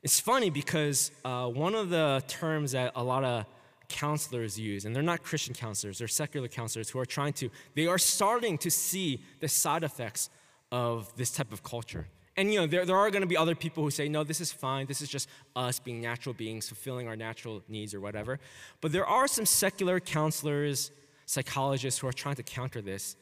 It's 0.01 0.19
funny 0.19 0.49
because 0.49 1.11
uh, 1.23 1.47
one 1.47 1.75
of 1.75 1.89
the 1.89 2.23
terms 2.27 2.71
that 2.73 2.91
a 2.95 3.03
lot 3.03 3.23
of 3.23 3.45
counselors 3.89 4.59
use, 4.59 4.85
and 4.85 4.95
they're 4.95 5.03
not 5.03 5.23
Christian 5.23 5.53
counselors, 5.53 5.99
they're 5.99 6.07
secular 6.07 6.47
counselors 6.47 6.89
who 6.89 6.99
are 6.99 7.05
trying 7.05 7.33
to, 7.33 7.49
they 7.75 7.87
are 7.87 7.97
starting 7.97 8.57
to 8.59 8.71
see 8.71 9.23
the 9.39 9.47
side 9.47 9.83
effects 9.83 10.29
of 10.71 11.15
this 11.15 11.31
type 11.31 11.53
of 11.53 11.63
culture. 11.63 12.07
And 12.35 12.51
you 12.51 12.59
know, 12.59 12.67
there, 12.67 12.85
there 12.85 12.97
are 12.97 13.11
going 13.11 13.21
to 13.21 13.27
be 13.27 13.37
other 13.37 13.53
people 13.53 13.83
who 13.83 13.91
say, 13.91 14.09
no, 14.09 14.23
this 14.23 14.41
is 14.41 14.51
fine. 14.51 14.87
This 14.87 15.01
is 15.01 15.09
just 15.09 15.29
us 15.55 15.79
being 15.79 16.01
natural 16.01 16.33
beings, 16.33 16.67
fulfilling 16.67 17.07
our 17.07 17.15
natural 17.15 17.61
needs 17.67 17.93
or 17.93 18.01
whatever. 18.01 18.39
But 18.81 18.91
there 18.91 19.05
are 19.05 19.27
some 19.27 19.45
secular 19.45 19.99
counselors, 19.99 20.91
psychologists 21.25 21.99
who 21.99 22.07
are 22.07 22.13
trying 22.13 22.35
to 22.35 22.43
counter 22.43 22.81
this. 22.81 23.15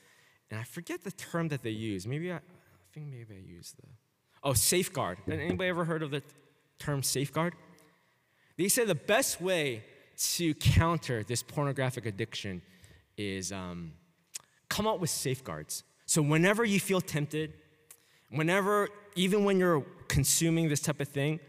And 0.50 0.60
I 0.60 0.64
forget 0.64 1.04
the 1.04 1.12
term 1.12 1.50
that 1.50 1.62
they 1.62 1.72
use. 1.72 2.08
Maybe 2.08 2.32
I, 2.32 2.38
I 2.38 2.40
think 2.94 3.08
maybe 3.08 3.36
I 3.36 3.50
used 3.50 3.78
the, 3.78 3.88
oh, 4.44 4.54
safeguard. 4.54 5.18
Anybody 5.30 5.70
ever 5.70 5.84
heard 5.84 6.04
of 6.04 6.12
the 6.12 6.24
term 6.80 7.04
safeguard? 7.04 7.54
They 8.58 8.70
say 8.70 8.86
the 8.86 8.96
best 8.96 9.42
way 9.42 9.84
to 10.22 10.54
counter 10.54 11.24
this 11.24 11.42
pornographic 11.42 12.06
addiction 12.06 12.62
is 13.18 13.52
um, 13.52 13.94
come 14.70 14.88
up 14.88 15.00
with 15.00 15.10
safeguards. 15.10 15.84
So 16.06 16.22
whenever 16.22 16.64
you 16.64 16.80
feel 16.80 17.02
tempted, 17.02 17.54
whenever, 18.30 18.90
even 19.16 19.44
when 19.44 19.58
you're 19.58 19.82
consuming 20.08 20.70
this 20.70 20.82
type 20.82 21.00
of 21.00 21.08
thing, 21.08 21.40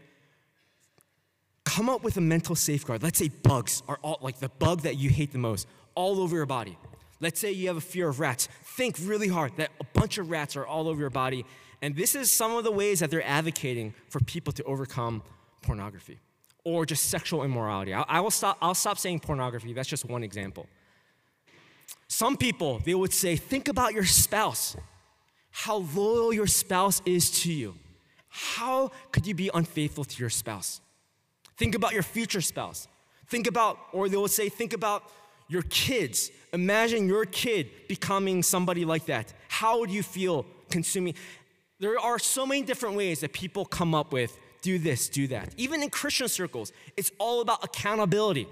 come 1.65 1.89
up 1.89 2.03
with 2.03 2.17
a 2.17 2.21
mental 2.21 2.55
safeguard. 2.55 3.03
Let's 3.03 3.19
say 3.19 3.29
bugs 3.29 3.83
are 3.87 3.99
all, 4.01 4.17
like 4.21 4.39
the 4.39 4.49
bug 4.49 4.81
that 4.81 4.97
you 4.97 5.09
hate 5.09 5.31
the 5.31 5.37
most, 5.37 5.67
all 5.95 6.19
over 6.19 6.35
your 6.35 6.45
body. 6.45 6.77
Let's 7.19 7.39
say 7.39 7.51
you 7.51 7.67
have 7.67 7.77
a 7.77 7.81
fear 7.81 8.09
of 8.09 8.19
rats. 8.19 8.47
Think 8.63 8.97
really 9.01 9.27
hard 9.27 9.55
that 9.57 9.69
a 9.79 9.85
bunch 9.93 10.17
of 10.17 10.29
rats 10.29 10.55
are 10.55 10.65
all 10.65 10.87
over 10.87 10.99
your 10.99 11.09
body. 11.09 11.45
And 11.81 11.95
this 11.95 12.15
is 12.15 12.31
some 12.31 12.55
of 12.55 12.63
the 12.63 12.71
ways 12.71 12.99
that 12.99 13.11
they're 13.11 13.25
advocating 13.25 13.93
for 14.09 14.19
people 14.19 14.51
to 14.53 14.63
overcome 14.63 15.21
pornography 15.61 16.19
or 16.63 16.85
just 16.85 17.09
sexual 17.09 17.43
immorality. 17.43 17.93
I, 17.93 18.03
I 18.07 18.19
will 18.21 18.31
stop, 18.31 18.57
I'll 18.61 18.75
stop 18.75 18.97
saying 18.97 19.19
pornography. 19.19 19.73
That's 19.73 19.89
just 19.89 20.05
one 20.05 20.23
example. 20.23 20.67
Some 22.07 22.37
people, 22.37 22.79
they 22.79 22.95
would 22.95 23.13
say, 23.13 23.35
think 23.35 23.67
about 23.67 23.93
your 23.93 24.05
spouse, 24.05 24.75
how 25.51 25.77
loyal 25.95 26.33
your 26.33 26.47
spouse 26.47 27.01
is 27.05 27.31
to 27.41 27.51
you. 27.51 27.75
How 28.29 28.91
could 29.11 29.27
you 29.27 29.35
be 29.35 29.49
unfaithful 29.53 30.03
to 30.03 30.19
your 30.19 30.29
spouse? 30.29 30.81
Think 31.57 31.75
about 31.75 31.93
your 31.93 32.03
future 32.03 32.41
spouse. 32.41 32.87
Think 33.27 33.47
about, 33.47 33.77
or 33.91 34.09
they 34.09 34.17
would 34.17 34.31
say, 34.31 34.49
think 34.49 34.73
about 34.73 35.03
your 35.47 35.61
kids. 35.63 36.31
Imagine 36.51 37.07
your 37.07 37.25
kid 37.25 37.69
becoming 37.87 38.41
somebody 38.41 38.85
like 38.85 39.05
that. 39.05 39.33
How 39.47 39.79
would 39.79 39.91
you 39.91 40.01
feel 40.01 40.45
consuming? 40.69 41.13
There 41.79 41.99
are 41.99 42.17
so 42.17 42.45
many 42.45 42.63
different 42.63 42.95
ways 42.95 43.19
that 43.19 43.33
people 43.33 43.65
come 43.65 43.93
up 43.93 44.11
with 44.11 44.37
do 44.63 44.79
this, 44.79 45.09
do 45.09 45.27
that. 45.27 45.53
Even 45.57 45.83
in 45.83 45.91
Christian 45.91 46.27
circles, 46.27 46.71
it's 46.97 47.11
all 47.19 47.41
about 47.41 47.63
accountability. 47.63 48.47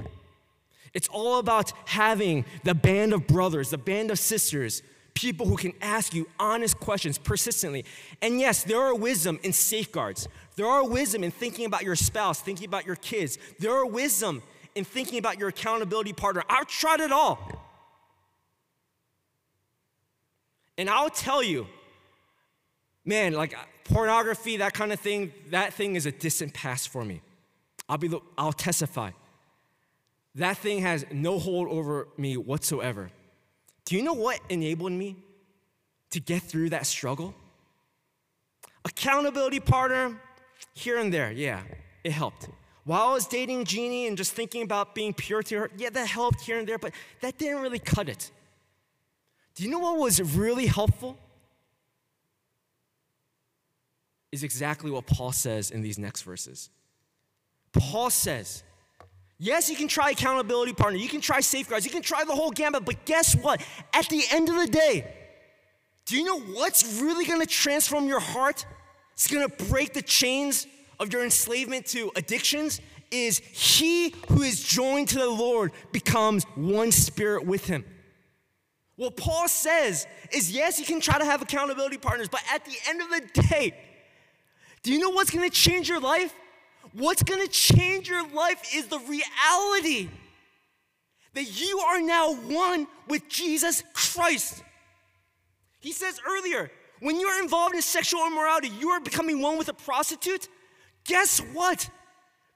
It's 0.93 1.07
all 1.07 1.39
about 1.39 1.71
having 1.85 2.45
the 2.63 2.75
band 2.75 3.13
of 3.13 3.25
brothers, 3.25 3.69
the 3.71 3.77
band 3.77 4.11
of 4.11 4.19
sisters, 4.19 4.83
people 5.13 5.45
who 5.45 5.55
can 5.55 5.73
ask 5.81 6.13
you 6.13 6.27
honest 6.37 6.79
questions 6.79 7.17
persistently. 7.17 7.85
And 8.21 8.39
yes, 8.39 8.63
there 8.63 8.81
are 8.81 8.93
wisdom 8.93 9.39
in 9.41 9.53
safeguards. 9.53 10.27
There 10.57 10.67
are 10.67 10.85
wisdom 10.85 11.23
in 11.23 11.31
thinking 11.31 11.65
about 11.65 11.83
your 11.83 11.95
spouse, 11.95 12.41
thinking 12.41 12.67
about 12.67 12.85
your 12.85 12.97
kids. 12.97 13.37
There 13.59 13.73
are 13.73 13.85
wisdom 13.85 14.43
in 14.75 14.83
thinking 14.83 15.17
about 15.17 15.39
your 15.39 15.47
accountability 15.47 16.11
partner. 16.11 16.43
I've 16.49 16.67
tried 16.67 16.99
it 16.99 17.11
all. 17.11 17.39
And 20.77 20.89
I'll 20.89 21.09
tell 21.09 21.41
you, 21.41 21.67
man, 23.05 23.31
like 23.33 23.55
pornography, 23.91 24.57
that 24.57 24.73
kind 24.73 24.91
of 24.91 24.99
thing, 24.99 25.33
that 25.49 25.73
thing 25.73 25.95
is 25.95 26.05
a 26.05 26.11
distant 26.11 26.53
past 26.53 26.89
for 26.89 27.03
me. 27.03 27.21
I'll 27.89 27.97
be, 27.97 28.09
I'll 28.37 28.53
testify. 28.53 29.11
That 30.35 30.57
thing 30.57 30.81
has 30.81 31.05
no 31.11 31.39
hold 31.39 31.67
over 31.67 32.07
me 32.17 32.37
whatsoever. 32.37 33.11
Do 33.85 33.95
you 33.95 34.03
know 34.03 34.13
what 34.13 34.39
enabled 34.49 34.93
me 34.93 35.17
to 36.11 36.19
get 36.19 36.41
through 36.41 36.69
that 36.69 36.85
struggle? 36.85 37.33
Accountability 38.85 39.59
partner, 39.59 40.19
here 40.73 40.97
and 40.97 41.13
there, 41.13 41.31
yeah, 41.31 41.61
it 42.03 42.11
helped. 42.11 42.49
While 42.85 43.09
I 43.09 43.13
was 43.13 43.27
dating 43.27 43.65
Jeannie 43.65 44.07
and 44.07 44.17
just 44.17 44.31
thinking 44.33 44.63
about 44.63 44.95
being 44.95 45.13
pure 45.13 45.43
to 45.43 45.59
her, 45.59 45.71
yeah, 45.77 45.89
that 45.91 46.07
helped 46.07 46.41
here 46.41 46.57
and 46.57 46.67
there, 46.67 46.79
but 46.79 46.93
that 47.21 47.37
didn't 47.37 47.61
really 47.61 47.79
cut 47.79 48.09
it. 48.09 48.31
Do 49.55 49.63
you 49.63 49.69
know 49.69 49.79
what 49.79 49.97
was 49.97 50.21
really 50.35 50.65
helpful? 50.65 51.17
Is 54.31 54.43
exactly 54.43 54.91
what 54.91 55.05
Paul 55.05 55.31
says 55.31 55.71
in 55.71 55.81
these 55.81 55.97
next 55.97 56.21
verses. 56.23 56.69
Paul 57.73 58.09
says, 58.09 58.63
Yes, 59.43 59.71
you 59.71 59.75
can 59.75 59.87
try 59.87 60.11
accountability 60.11 60.73
partner, 60.73 60.99
you 60.99 61.09
can 61.09 61.19
try 61.19 61.39
safeguards, 61.39 61.83
you 61.83 61.91
can 61.91 62.03
try 62.03 62.23
the 62.23 62.35
whole 62.35 62.51
gambit, 62.51 62.85
but 62.85 63.05
guess 63.05 63.35
what? 63.35 63.59
At 63.91 64.07
the 64.07 64.23
end 64.31 64.49
of 64.49 64.55
the 64.55 64.67
day, 64.67 65.11
do 66.05 66.15
you 66.15 66.23
know 66.23 66.39
what's 66.39 67.01
really 67.01 67.25
gonna 67.25 67.47
transform 67.47 68.07
your 68.07 68.19
heart? 68.19 68.65
It's 69.13 69.27
gonna 69.27 69.49
break 69.49 69.93
the 69.93 70.03
chains 70.03 70.67
of 70.99 71.11
your 71.11 71.23
enslavement 71.23 71.87
to 71.87 72.11
addictions. 72.15 72.81
Is 73.09 73.39
he 73.39 74.13
who 74.29 74.43
is 74.43 74.61
joined 74.63 75.09
to 75.09 75.17
the 75.17 75.29
Lord 75.29 75.71
becomes 75.91 76.43
one 76.55 76.91
spirit 76.91 77.45
with 77.45 77.65
him. 77.65 77.83
What 78.95 79.17
Paul 79.17 79.47
says 79.47 80.05
is 80.31 80.51
yes, 80.51 80.79
you 80.79 80.85
can 80.85 81.01
try 81.01 81.17
to 81.17 81.25
have 81.25 81.41
accountability 81.41 81.97
partners, 81.97 82.29
but 82.29 82.41
at 82.53 82.63
the 82.63 82.75
end 82.87 83.01
of 83.01 83.09
the 83.09 83.41
day, 83.49 83.75
do 84.83 84.91
you 84.91 84.99
know 84.99 85.09
what's 85.09 85.31
gonna 85.31 85.49
change 85.49 85.87
your 85.89 85.99
life? 85.99 86.33
What's 86.93 87.23
gonna 87.23 87.47
change 87.47 88.09
your 88.09 88.27
life 88.29 88.75
is 88.75 88.87
the 88.87 88.99
reality 88.99 90.09
that 91.33 91.59
you 91.59 91.79
are 91.79 92.01
now 92.01 92.33
one 92.33 92.87
with 93.07 93.27
Jesus 93.29 93.83
Christ. 93.93 94.63
He 95.79 95.91
says 95.91 96.19
earlier, 96.27 96.69
when 96.99 97.19
you're 97.19 97.41
involved 97.41 97.75
in 97.75 97.81
sexual 97.81 98.25
immorality, 98.27 98.69
you 98.79 98.89
are 98.89 98.99
becoming 98.99 99.41
one 99.41 99.57
with 99.57 99.69
a 99.69 99.73
prostitute. 99.73 100.47
Guess 101.05 101.39
what? 101.53 101.89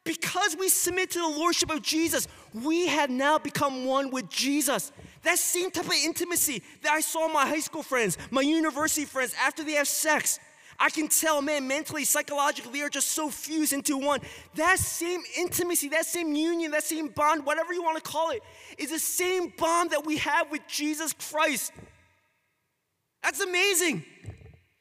Because 0.04 0.56
we 0.56 0.70
submit 0.70 1.12
to 1.12 1.20
the 1.20 1.28
lordship 1.28 1.72
of 1.72 1.82
Jesus, 1.82 2.28
we 2.54 2.88
have 2.88 3.10
now 3.10 3.40
become 3.40 3.86
one 3.86 4.12
with 4.12 4.30
Jesus. 4.30 4.92
That 5.24 5.40
same 5.40 5.72
type 5.72 5.86
of 5.86 5.94
intimacy 5.94 6.62
that 6.84 6.92
I 6.92 7.02
saw 7.02 7.28
my 7.28 7.48
high 7.48 7.60
school 7.60 7.82
friends, 7.82 8.18
my 8.30 8.42
university 8.42 9.06
friends 9.06 9.34
after 9.42 9.64
they 9.64 9.74
have 9.74 9.88
sex, 9.88 10.40
I 10.80 10.90
can 10.90 11.08
tell, 11.08 11.42
man, 11.42 11.68
mentally, 11.68 12.04
psychologically, 12.04 12.82
are 12.82 12.90
just 12.90 13.12
so 13.12 13.30
fused 13.30 13.74
into 13.74 13.98
one. 13.98 14.20
That 14.56 14.80
same 14.80 15.22
intimacy, 15.38 15.90
that 15.90 16.06
same 16.06 16.36
union, 16.36 16.72
that 16.72 16.84
same 16.84 17.08
bond, 17.08 17.46
whatever 17.46 17.74
you 17.74 17.82
want 17.82 18.04
to 18.04 18.10
call 18.10 18.32
it, 18.32 18.42
is 18.78 18.92
the 18.92 19.00
same 19.00 19.54
bond 19.58 19.92
that 19.92 20.06
we 20.06 20.18
have 20.18 20.52
with 20.52 20.62
Jesus 20.68 21.14
Christ. 21.14 21.72
That's 23.24 23.40
amazing. 23.40 24.04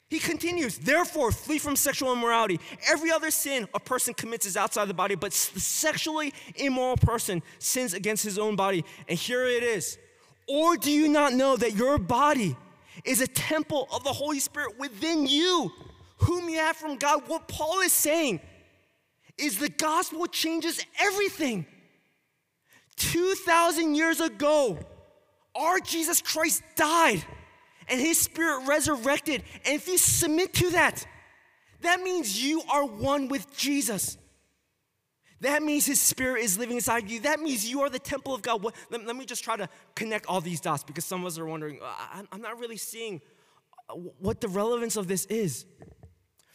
He 0.09 0.19
continues, 0.19 0.77
therefore, 0.77 1.31
flee 1.31 1.57
from 1.57 1.75
sexual 1.75 2.13
immorality. 2.13 2.59
Every 2.87 3.09
other 3.09 3.31
sin 3.31 3.67
a 3.73 3.79
person 3.79 4.13
commits 4.13 4.45
is 4.45 4.55
outside 4.55 4.85
the 4.85 4.93
body, 4.93 5.15
but 5.15 5.31
the 5.31 5.59
sexually 5.59 6.33
immoral 6.55 6.97
person 6.97 7.41
sins 7.57 7.93
against 7.93 8.23
his 8.23 8.37
own 8.37 8.55
body. 8.55 8.85
And 9.07 9.17
here 9.17 9.45
it 9.45 9.63
is. 9.63 9.97
Or 10.47 10.77
do 10.77 10.91
you 10.91 11.07
not 11.07 11.33
know 11.33 11.57
that 11.57 11.73
your 11.73 11.97
body 11.97 12.55
is 13.03 13.21
a 13.21 13.27
temple 13.27 13.87
of 13.91 14.03
the 14.03 14.13
Holy 14.13 14.39
Spirit 14.39 14.79
within 14.79 15.27
you, 15.27 15.71
whom 16.17 16.49
you 16.49 16.57
have 16.57 16.75
from 16.75 16.97
God. 16.97 17.23
What 17.27 17.47
Paul 17.47 17.81
is 17.81 17.91
saying 17.91 18.39
is 19.37 19.57
the 19.59 19.69
gospel 19.69 20.25
changes 20.27 20.83
everything. 20.99 21.65
2,000 22.97 23.95
years 23.95 24.21
ago, 24.21 24.79
our 25.53 25.79
Jesus 25.79 26.21
Christ 26.21 26.63
died 26.75 27.23
and 27.87 27.99
his 27.99 28.19
spirit 28.19 28.67
resurrected. 28.67 29.43
And 29.65 29.75
if 29.75 29.87
you 29.87 29.97
submit 29.97 30.53
to 30.55 30.71
that, 30.71 31.05
that 31.81 32.01
means 32.01 32.41
you 32.41 32.61
are 32.71 32.85
one 32.85 33.27
with 33.27 33.55
Jesus. 33.55 34.17
That 35.41 35.63
means 35.63 35.85
His 35.85 35.99
Spirit 35.99 36.43
is 36.43 36.57
living 36.57 36.77
inside 36.77 37.09
you. 37.09 37.19
That 37.21 37.39
means 37.39 37.69
you 37.69 37.81
are 37.81 37.89
the 37.89 37.99
temple 37.99 38.33
of 38.33 38.41
God. 38.41 38.63
What, 38.63 38.75
let, 38.89 39.05
let, 39.05 39.15
me 39.15 39.25
just 39.25 39.43
try 39.43 39.57
to 39.57 39.67
connect 39.93 40.25
all 40.27 40.41
these 40.41 40.61
dots 40.61 40.83
because 40.83 41.05
some 41.05 41.21
of 41.21 41.27
us 41.27 41.37
are 41.37 41.45
wondering, 41.45 41.79
I, 41.83 42.23
I'm 42.31 42.41
not 42.41 42.59
really 42.59 42.77
seeing 42.77 43.21
uh, 43.89 43.95
what 43.95 44.41
the 44.41 44.47
relevance 44.47 44.95
of 44.95 45.07
this 45.07 45.25
is. 45.25 45.65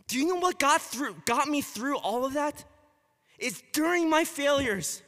Do 0.08 0.18
you 0.18 0.26
know 0.26 0.36
what 0.36 0.58
got 0.58 0.80
through 0.80 1.16
got 1.24 1.46
me 1.46 1.60
through 1.60 1.98
all 1.98 2.24
of 2.24 2.32
that? 2.34 2.64
It's 3.38 3.62
during 3.72 4.10
my 4.10 4.24
failures. 4.24 5.02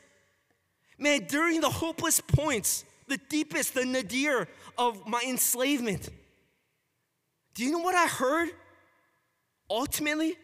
Man, 0.99 1.27
during 1.29 1.61
the 1.61 1.71
hopeless 1.71 2.21
points, 2.21 2.85
the 3.09 3.19
deepest, 3.29 3.75
the 3.75 3.85
nadir 3.85 4.47
of 4.79 5.07
my 5.07 5.21
enslavement. 5.27 6.09
Do 7.55 7.65
you 7.65 7.73
know 7.73 7.81
what 7.81 7.95
I 7.95 8.07
heard? 8.07 8.51
Ultimately, 9.69 10.37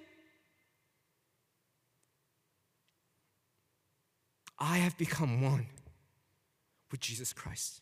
I 4.59 4.79
have 4.79 4.97
become 4.99 5.43
one 5.43 5.67
with 6.91 7.01
Jesus 7.01 7.33
Christ. 7.33 7.81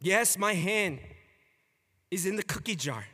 Yes, 0.00 0.36
my 0.36 0.54
hand 0.54 0.98
is 2.10 2.26
in 2.26 2.36
the 2.36 2.42
cookie 2.42 2.76
jar. 2.76 3.04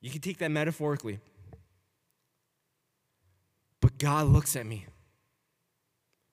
You 0.00 0.10
can 0.10 0.20
take 0.20 0.38
that 0.38 0.50
metaphorically. 0.50 1.18
But 3.80 3.98
God 3.98 4.28
looks 4.28 4.56
at 4.56 4.66
me. 4.66 4.86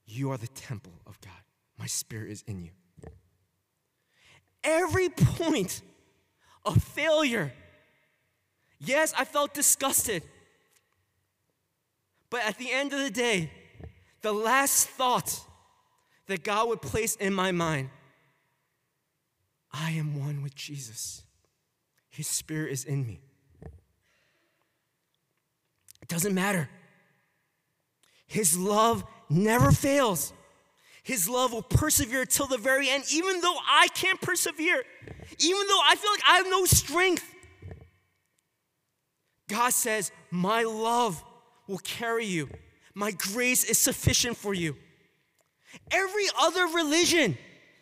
You 0.05 0.31
are 0.31 0.38
the 0.38 0.47
temple 0.47 0.93
of 1.07 1.19
God. 1.21 1.34
My 1.79 1.86
spirit 1.88 2.31
is 2.31 2.43
in 2.47 2.61
you. 2.61 2.71
Every 4.63 5.09
point 5.09 5.81
of 6.65 6.81
failure. 6.81 7.51
Yes, 8.79 9.13
I 9.17 9.25
felt 9.25 9.53
disgusted. 9.53 10.23
But 12.34 12.45
at 12.45 12.57
the 12.57 12.71
end 12.71 12.93
of 12.93 12.99
the 12.99 13.11
day, 13.11 13.51
the 14.23 14.34
last 14.34 14.88
thought 14.88 15.39
that 16.25 16.43
God 16.43 16.67
would 16.67 16.81
place 16.81 17.15
in 17.15 17.31
my 17.31 17.51
mind 17.51 17.91
I 19.71 19.91
am 19.91 20.19
one 20.19 20.41
with 20.41 20.55
Jesus. 20.55 21.21
His 22.09 22.25
spirit 22.25 22.71
is 22.71 22.86
in 22.86 23.05
me. 23.05 23.19
It 26.01 26.07
doesn't 26.07 26.34
matter. 26.34 26.69
His 28.25 28.57
love 28.57 29.03
never 29.29 29.71
fails. 29.71 30.34
His 31.03 31.29
love 31.29 31.53
will 31.53 31.61
persevere 31.61 32.25
till 32.25 32.47
the 32.47 32.57
very 32.57 32.89
end, 32.89 33.03
even 33.13 33.41
though 33.41 33.57
I 33.63 33.89
can't 33.93 34.19
persevere, 34.19 34.84
even 35.38 35.67
though 35.67 35.81
I 35.86 35.95
feel 35.97 36.11
like 36.11 36.23
I 36.27 36.38
have 36.38 36.47
no 36.47 36.65
strength. 36.65 37.31
God 39.47 39.71
says, 39.71 40.11
My 40.31 40.63
love 40.63 41.23
will 41.68 41.80
carry 41.80 42.26
you, 42.26 42.49
my 42.93 43.11
grace 43.11 43.64
is 43.64 43.78
sufficient 43.78 44.38
for 44.38 44.53
you. 44.53 44.76
Every 45.91 46.26
other 46.39 46.68
religion, 46.68 47.38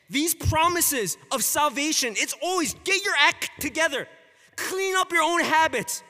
these 0.09 0.33
promises 0.33 1.17
of 1.31 1.43
salvation, 1.43 2.13
it's 2.17 2.35
always 2.41 2.73
get 2.83 3.03
your 3.03 3.15
act 3.19 3.49
together, 3.59 4.07
clean 4.55 4.95
up 4.95 5.11
your 5.11 5.23
own 5.23 5.41
habits, 5.41 6.03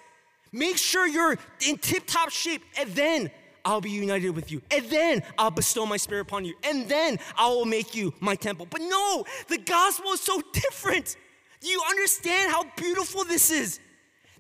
make 0.52 0.78
sure 0.78 1.08
you're 1.08 1.38
in 1.68 1.78
tip 1.78 2.06
top 2.06 2.30
shape, 2.30 2.62
and 2.78 2.90
then 2.92 3.32
I'll 3.64 3.82
be 3.82 3.92
united 3.92 4.32
with 4.32 4.52
you. 4.52 4.62
And 4.72 4.86
then 4.86 5.24
I'll 5.38 5.52
bestow 5.52 5.86
my 5.86 5.98
spirit 5.98 6.22
upon 6.22 6.46
you. 6.46 6.56
And 6.64 6.90
then 6.90 7.20
I 7.38 7.48
will 7.50 7.66
make 7.66 7.96
you 7.96 8.14
my 8.20 8.36
temple. 8.36 8.68
But 8.70 8.82
no, 8.82 9.26
the 9.48 9.60
gospel 9.60 10.12
is 10.14 10.22
so 10.22 10.42
different. 10.54 11.16
Do 11.60 11.68
you 11.68 11.82
understand 11.90 12.52
how 12.52 12.66
beautiful 12.76 13.24
this 13.24 13.52
is? 13.52 13.80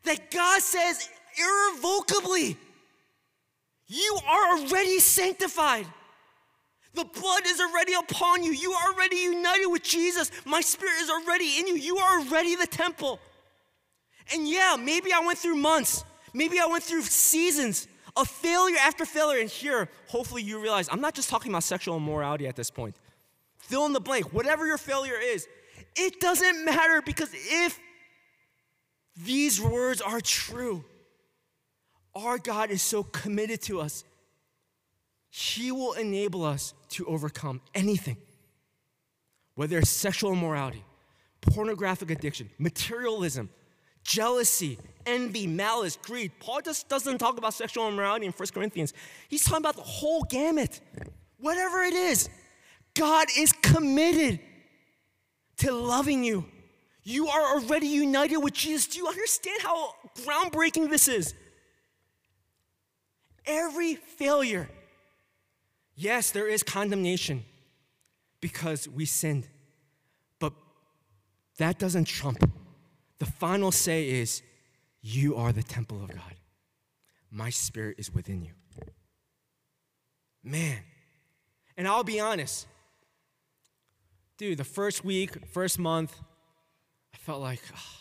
That 0.03 0.31
God 0.31 0.61
says 0.61 1.07
irrevocably, 1.37 2.57
you 3.91 4.17
are 4.25 4.57
already 4.57 4.99
sanctified. 4.99 5.85
The 6.93 7.03
blood 7.03 7.41
is 7.45 7.59
already 7.59 7.93
upon 7.93 8.41
you. 8.41 8.53
You 8.53 8.71
are 8.71 8.93
already 8.93 9.17
united 9.17 9.67
with 9.67 9.83
Jesus. 9.83 10.31
My 10.45 10.61
spirit 10.61 11.01
is 11.01 11.09
already 11.09 11.59
in 11.59 11.67
you. 11.67 11.75
You 11.75 11.97
are 11.97 12.19
already 12.19 12.55
the 12.55 12.67
temple. 12.67 13.19
And 14.33 14.47
yeah, 14.47 14.77
maybe 14.79 15.11
I 15.11 15.19
went 15.19 15.39
through 15.39 15.55
months, 15.55 16.05
maybe 16.33 16.57
I 16.57 16.67
went 16.67 16.83
through 16.83 17.01
seasons 17.01 17.89
of 18.15 18.29
failure 18.29 18.77
after 18.79 19.05
failure. 19.05 19.41
And 19.41 19.49
here, 19.49 19.89
hopefully, 20.07 20.43
you 20.43 20.61
realize 20.61 20.87
I'm 20.89 21.01
not 21.01 21.13
just 21.13 21.29
talking 21.29 21.51
about 21.51 21.63
sexual 21.63 21.97
immorality 21.97 22.47
at 22.47 22.55
this 22.55 22.71
point. 22.71 22.95
Fill 23.57 23.85
in 23.87 23.93
the 23.93 23.99
blank, 23.99 24.31
whatever 24.31 24.65
your 24.65 24.77
failure 24.77 25.19
is, 25.21 25.47
it 25.97 26.21
doesn't 26.21 26.63
matter 26.63 27.01
because 27.01 27.29
if 27.33 27.77
these 29.17 29.59
words 29.59 29.99
are 29.99 30.21
true, 30.21 30.85
our 32.15 32.37
God 32.37 32.71
is 32.71 32.81
so 32.81 33.03
committed 33.03 33.61
to 33.63 33.81
us 33.81 34.03
he 35.31 35.71
will 35.71 35.93
enable 35.93 36.43
us 36.43 36.73
to 36.89 37.05
overcome 37.05 37.61
anything, 37.73 38.17
whether 39.55 39.77
it's 39.77 39.89
sexual 39.89 40.33
immorality, 40.33 40.83
pornographic 41.39 42.11
addiction, 42.11 42.49
materialism, 42.59 43.49
jealousy, 44.03 44.77
envy, 45.05 45.47
malice, 45.47 45.97
greed. 46.01 46.33
Paul 46.41 46.59
just 46.61 46.89
doesn't 46.89 47.17
talk 47.17 47.37
about 47.37 47.53
sexual 47.53 47.87
immorality 47.87 48.25
in 48.25 48.33
1 48.33 48.49
Corinthians. 48.53 48.93
He's 49.29 49.45
talking 49.45 49.59
about 49.59 49.77
the 49.77 49.81
whole 49.81 50.23
gamut. 50.23 50.81
Whatever 51.39 51.81
it 51.81 51.93
is, 51.93 52.29
God 52.93 53.27
is 53.37 53.53
committed 53.53 54.41
to 55.57 55.71
loving 55.71 56.25
you. 56.25 56.43
You 57.03 57.29
are 57.29 57.55
already 57.55 57.87
united 57.87 58.37
with 58.37 58.53
Jesus. 58.53 58.87
Do 58.87 58.99
you 58.99 59.07
understand 59.07 59.61
how 59.61 59.93
groundbreaking 60.25 60.89
this 60.89 61.07
is? 61.07 61.33
Every 63.45 63.95
failure 63.95 64.69
Yes, 66.01 66.31
there 66.31 66.47
is 66.47 66.63
condemnation 66.63 67.43
because 68.39 68.87
we 68.87 69.05
sinned. 69.05 69.47
But 70.39 70.53
that 71.57 71.77
doesn't 71.77 72.05
trump. 72.05 72.49
The 73.19 73.25
final 73.25 73.71
say 73.71 74.09
is, 74.09 74.41
You 75.01 75.35
are 75.35 75.51
the 75.51 75.61
temple 75.61 76.03
of 76.03 76.09
God. 76.09 76.35
My 77.29 77.51
spirit 77.51 77.97
is 77.99 78.11
within 78.11 78.41
you. 78.41 78.53
Man. 80.43 80.79
And 81.77 81.87
I'll 81.87 82.03
be 82.03 82.19
honest. 82.19 82.65
Dude, 84.37 84.57
the 84.57 84.63
first 84.63 85.05
week, 85.05 85.47
first 85.49 85.77
month, 85.77 86.19
I 87.13 87.17
felt 87.17 87.41
like, 87.41 87.61
oh, 87.75 87.97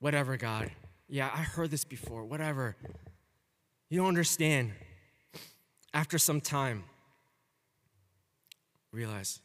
whatever, 0.00 0.36
God. 0.36 0.72
Yeah, 1.08 1.30
I 1.32 1.42
heard 1.42 1.70
this 1.70 1.84
before, 1.84 2.24
whatever. 2.24 2.76
You 3.90 3.98
don't 3.98 4.08
understand 4.08 4.72
after 5.92 6.16
some 6.16 6.40
time, 6.40 6.84
realize, 8.92 9.40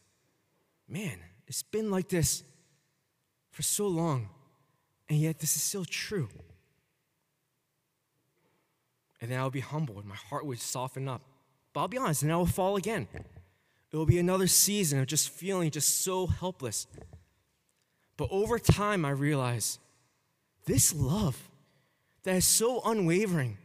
man, 0.88 1.18
it's 1.48 1.64
been 1.64 1.90
like 1.90 2.08
this 2.08 2.44
for 3.50 3.62
so 3.62 3.88
long, 3.88 4.28
and 5.08 5.18
yet 5.18 5.40
this 5.40 5.56
is 5.56 5.62
still 5.62 5.84
true. 5.84 6.28
And 9.20 9.30
then 9.30 9.40
I'll 9.40 9.50
be 9.50 9.60
humbled, 9.60 9.98
and 9.98 10.06
my 10.06 10.14
heart 10.14 10.46
would 10.46 10.60
soften 10.60 11.08
up. 11.08 11.22
But 11.72 11.80
I'll 11.80 11.88
be 11.88 11.98
honest, 11.98 12.22
and 12.22 12.32
I 12.32 12.36
will 12.36 12.46
fall 12.46 12.76
again. 12.76 13.08
It 13.90 13.96
will 13.96 14.06
be 14.06 14.18
another 14.18 14.46
season 14.46 15.00
of 15.00 15.06
just 15.06 15.28
feeling 15.28 15.70
just 15.72 16.02
so 16.02 16.28
helpless. 16.28 16.86
But 18.16 18.28
over 18.30 18.60
time, 18.60 19.04
I 19.04 19.10
realize 19.10 19.80
this 20.66 20.94
love 20.94 21.48
that 22.22 22.36
is 22.36 22.44
so 22.44 22.80
unwavering 22.84 23.58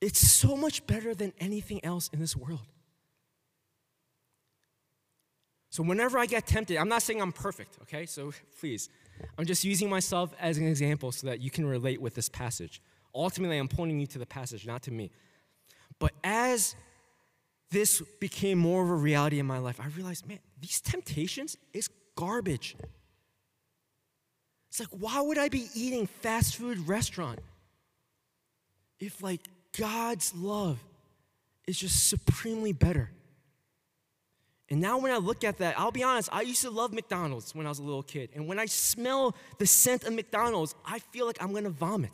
it's 0.00 0.20
so 0.20 0.56
much 0.56 0.86
better 0.86 1.14
than 1.14 1.32
anything 1.38 1.84
else 1.84 2.08
in 2.12 2.20
this 2.20 2.36
world. 2.36 2.66
So, 5.70 5.84
whenever 5.84 6.18
I 6.18 6.26
get 6.26 6.46
tempted, 6.46 6.76
I'm 6.78 6.88
not 6.88 7.02
saying 7.02 7.22
I'm 7.22 7.32
perfect, 7.32 7.78
okay? 7.82 8.06
So, 8.06 8.32
please, 8.60 8.88
I'm 9.38 9.46
just 9.46 9.64
using 9.64 9.88
myself 9.88 10.34
as 10.40 10.58
an 10.58 10.66
example 10.66 11.12
so 11.12 11.28
that 11.28 11.40
you 11.40 11.50
can 11.50 11.66
relate 11.66 12.00
with 12.00 12.14
this 12.14 12.28
passage. 12.28 12.82
Ultimately, 13.14 13.58
I'm 13.58 13.68
pointing 13.68 14.00
you 14.00 14.06
to 14.08 14.18
the 14.18 14.26
passage, 14.26 14.66
not 14.66 14.82
to 14.82 14.90
me. 14.90 15.10
But 15.98 16.12
as 16.24 16.74
this 17.70 18.02
became 18.20 18.58
more 18.58 18.82
of 18.82 18.90
a 18.90 18.94
reality 18.94 19.38
in 19.38 19.46
my 19.46 19.58
life, 19.58 19.80
I 19.80 19.86
realized, 19.88 20.26
man, 20.26 20.38
these 20.60 20.80
temptations 20.80 21.56
is 21.72 21.88
garbage. 22.16 22.76
It's 24.70 24.80
like, 24.80 24.88
why 24.90 25.20
would 25.20 25.38
I 25.38 25.48
be 25.48 25.68
eating 25.74 26.06
fast 26.06 26.56
food 26.56 26.88
restaurant 26.88 27.40
if 28.98 29.22
like 29.22 29.40
God's 29.76 30.34
love 30.34 30.78
is 31.66 31.78
just 31.78 32.08
supremely 32.08 32.72
better. 32.72 33.10
And 34.68 34.80
now, 34.80 34.98
when 34.98 35.10
I 35.10 35.16
look 35.16 35.42
at 35.42 35.58
that, 35.58 35.78
I'll 35.78 35.90
be 35.90 36.04
honest, 36.04 36.28
I 36.32 36.42
used 36.42 36.62
to 36.62 36.70
love 36.70 36.92
McDonald's 36.92 37.54
when 37.54 37.66
I 37.66 37.68
was 37.68 37.80
a 37.80 37.82
little 37.82 38.04
kid. 38.04 38.30
And 38.34 38.46
when 38.46 38.60
I 38.60 38.66
smell 38.66 39.34
the 39.58 39.66
scent 39.66 40.04
of 40.04 40.12
McDonald's, 40.12 40.76
I 40.84 41.00
feel 41.00 41.26
like 41.26 41.42
I'm 41.42 41.52
gonna 41.52 41.70
vomit. 41.70 42.12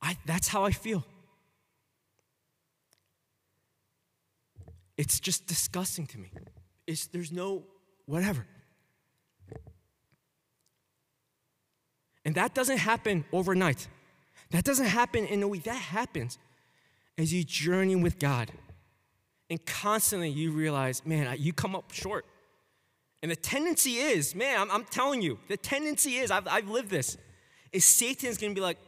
I, 0.00 0.16
that's 0.24 0.48
how 0.48 0.64
I 0.64 0.70
feel. 0.70 1.04
It's 4.96 5.20
just 5.20 5.46
disgusting 5.46 6.06
to 6.06 6.18
me. 6.18 6.30
It's, 6.86 7.06
there's 7.08 7.32
no 7.32 7.64
whatever. 8.06 8.46
And 12.24 12.34
that 12.36 12.54
doesn't 12.54 12.78
happen 12.78 13.24
overnight. 13.32 13.86
That 14.50 14.64
doesn't 14.64 14.86
happen 14.86 15.26
in 15.26 15.42
a 15.42 15.48
week. 15.48 15.64
That 15.64 15.74
happens 15.74 16.38
as 17.18 17.32
you 17.32 17.44
journey 17.44 17.96
with 17.96 18.18
God. 18.18 18.50
And 19.48 19.64
constantly 19.64 20.28
you 20.28 20.52
realize, 20.52 21.04
man, 21.04 21.34
you 21.38 21.52
come 21.52 21.74
up 21.74 21.92
short. 21.92 22.24
And 23.22 23.30
the 23.30 23.36
tendency 23.36 23.96
is, 23.96 24.34
man, 24.34 24.60
I'm, 24.60 24.70
I'm 24.70 24.84
telling 24.84 25.22
you, 25.22 25.38
the 25.48 25.56
tendency 25.56 26.16
is, 26.16 26.30
I've, 26.30 26.46
I've 26.48 26.68
lived 26.68 26.90
this, 26.90 27.16
is 27.72 27.84
Satan's 27.84 28.38
gonna 28.38 28.54
be 28.54 28.60
like, 28.60 28.78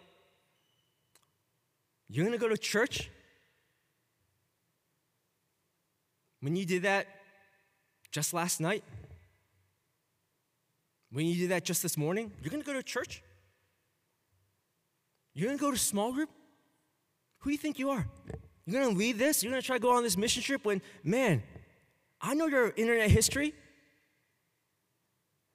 You're 2.08 2.24
gonna 2.24 2.38
go 2.38 2.48
to 2.48 2.56
church? 2.56 3.10
When 6.40 6.54
you 6.54 6.64
did 6.64 6.82
that 6.82 7.06
just 8.12 8.32
last 8.32 8.60
night? 8.60 8.84
When 11.10 11.26
you 11.26 11.34
did 11.36 11.50
that 11.50 11.64
just 11.64 11.82
this 11.82 11.96
morning? 11.96 12.30
You're 12.42 12.50
gonna 12.50 12.62
go 12.62 12.74
to 12.74 12.82
church? 12.82 13.22
You're 15.38 15.46
gonna 15.46 15.60
go 15.60 15.70
to 15.70 15.78
small 15.78 16.12
group? 16.12 16.30
Who 17.38 17.50
do 17.50 17.52
you 17.52 17.58
think 17.58 17.78
you 17.78 17.90
are? 17.90 18.08
You're 18.66 18.82
gonna 18.82 18.98
lead 18.98 19.18
this? 19.18 19.44
You're 19.44 19.52
gonna 19.52 19.62
try 19.62 19.76
to 19.76 19.80
go 19.80 19.92
on 19.92 20.02
this 20.02 20.16
mission 20.16 20.42
trip 20.42 20.64
when, 20.64 20.82
man, 21.04 21.44
I 22.20 22.34
know 22.34 22.48
your 22.48 22.72
internet 22.76 23.08
history. 23.08 23.54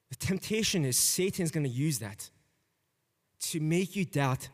The 0.10 0.16
temptation 0.16 0.86
is 0.86 0.98
Satan's 0.98 1.52
gonna 1.52 1.68
use 1.68 2.00
that 2.00 2.30
to 3.42 3.60
make 3.60 3.94
you 3.98 4.06
doubt 4.06 4.48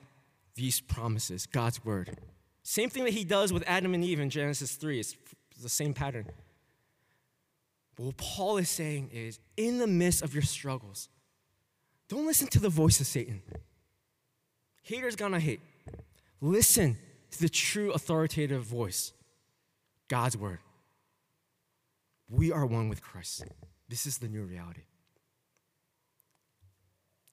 these 0.56 0.82
promises, 0.82 1.46
God's 1.46 1.86
word. 1.86 2.18
Same 2.64 2.90
thing 2.90 3.04
that 3.04 3.14
he 3.14 3.24
does 3.24 3.54
with 3.54 3.64
Adam 3.68 3.94
and 3.94 4.04
Eve 4.04 4.20
in 4.20 4.32
Genesis 4.32 4.78
3. 4.78 5.00
It's 5.00 5.16
the 5.62 5.70
same 5.70 5.94
pattern. 5.94 6.26
But 7.96 8.04
what 8.04 8.18
Paul 8.18 8.58
is 8.58 8.70
saying 8.70 9.12
is 9.14 9.40
in 9.58 9.78
the 9.78 9.86
midst 9.86 10.24
of 10.24 10.34
your 10.34 10.42
struggles, 10.42 11.08
don't 12.08 12.26
listen 12.26 12.48
to 12.48 12.60
the 12.60 12.70
voice 12.70 13.00
of 13.00 13.06
Satan. 13.06 13.44
Haters 14.84 15.16
gonna 15.16 15.40
hate. 15.40 15.62
Listen 16.42 16.98
to 17.32 17.40
the 17.40 17.50
true 17.50 17.92
authoritative 17.92 18.64
voice 18.64 19.14
God's 20.08 20.38
word. 20.38 20.60
We 22.30 22.52
are 22.52 22.66
one 22.66 22.90
with 22.90 23.02
Christ. 23.02 23.44
This 23.88 24.06
is 24.06 24.20
the 24.20 24.28
new 24.28 24.44
reality. 24.44 24.82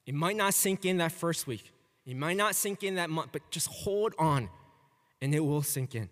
It 0.07 0.14
might 0.14 0.36
not 0.36 0.55
sink 0.55 0.84
in 0.84 0.99
that 0.99 1.12
first 1.12 1.47
week, 1.47 1.72
it 2.05 2.16
might 2.16 2.36
not 2.36 2.55
sink 2.55 2.82
in 2.82 2.94
that 2.97 3.11
month, 3.11 3.30
but 3.32 3.51
just 3.51 3.68
hold 3.68 4.14
on 4.18 4.49
and 5.20 5.34
it 5.34 5.40
will 5.40 5.62
sink 5.62 5.94
in. 5.94 6.09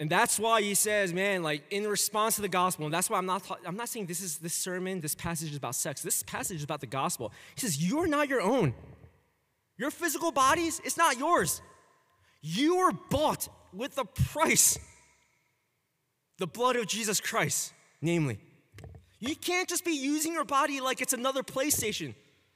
And 0.00 0.10
that's 0.10 0.40
why 0.40 0.60
he 0.60 0.74
says, 0.74 1.12
man, 1.12 1.42
like 1.42 1.62
in 1.70 1.86
response 1.86 2.34
to 2.36 2.42
the 2.42 2.48
gospel, 2.48 2.84
and 2.84 2.92
that's 2.92 3.08
why 3.08 3.18
I'm 3.18 3.26
not, 3.26 3.48
I'm 3.64 3.76
not 3.76 3.88
saying 3.88 4.06
this 4.06 4.20
is 4.20 4.38
this 4.38 4.54
sermon, 4.54 5.00
this 5.00 5.14
passage 5.14 5.50
is 5.50 5.56
about 5.56 5.76
sex. 5.76 6.02
This 6.02 6.22
passage 6.24 6.58
is 6.58 6.64
about 6.64 6.80
the 6.80 6.86
gospel. 6.86 7.32
He 7.54 7.60
says, 7.60 7.82
You're 7.82 8.08
not 8.08 8.28
your 8.28 8.40
own. 8.40 8.74
Your 9.76 9.90
physical 9.90 10.32
bodies, 10.32 10.80
it's 10.84 10.96
not 10.96 11.18
yours. 11.18 11.60
You 12.40 12.78
were 12.78 12.92
bought 13.10 13.48
with 13.72 13.96
a 13.98 14.04
price 14.04 14.78
the 16.38 16.46
blood 16.46 16.76
of 16.76 16.86
Jesus 16.86 17.20
Christ, 17.20 17.72
namely. 18.00 18.38
You 19.20 19.34
can't 19.36 19.68
just 19.68 19.84
be 19.84 19.92
using 19.92 20.32
your 20.32 20.44
body 20.44 20.80
like 20.80 21.00
it's 21.00 21.12
another 21.12 21.42
PlayStation, 21.42 22.14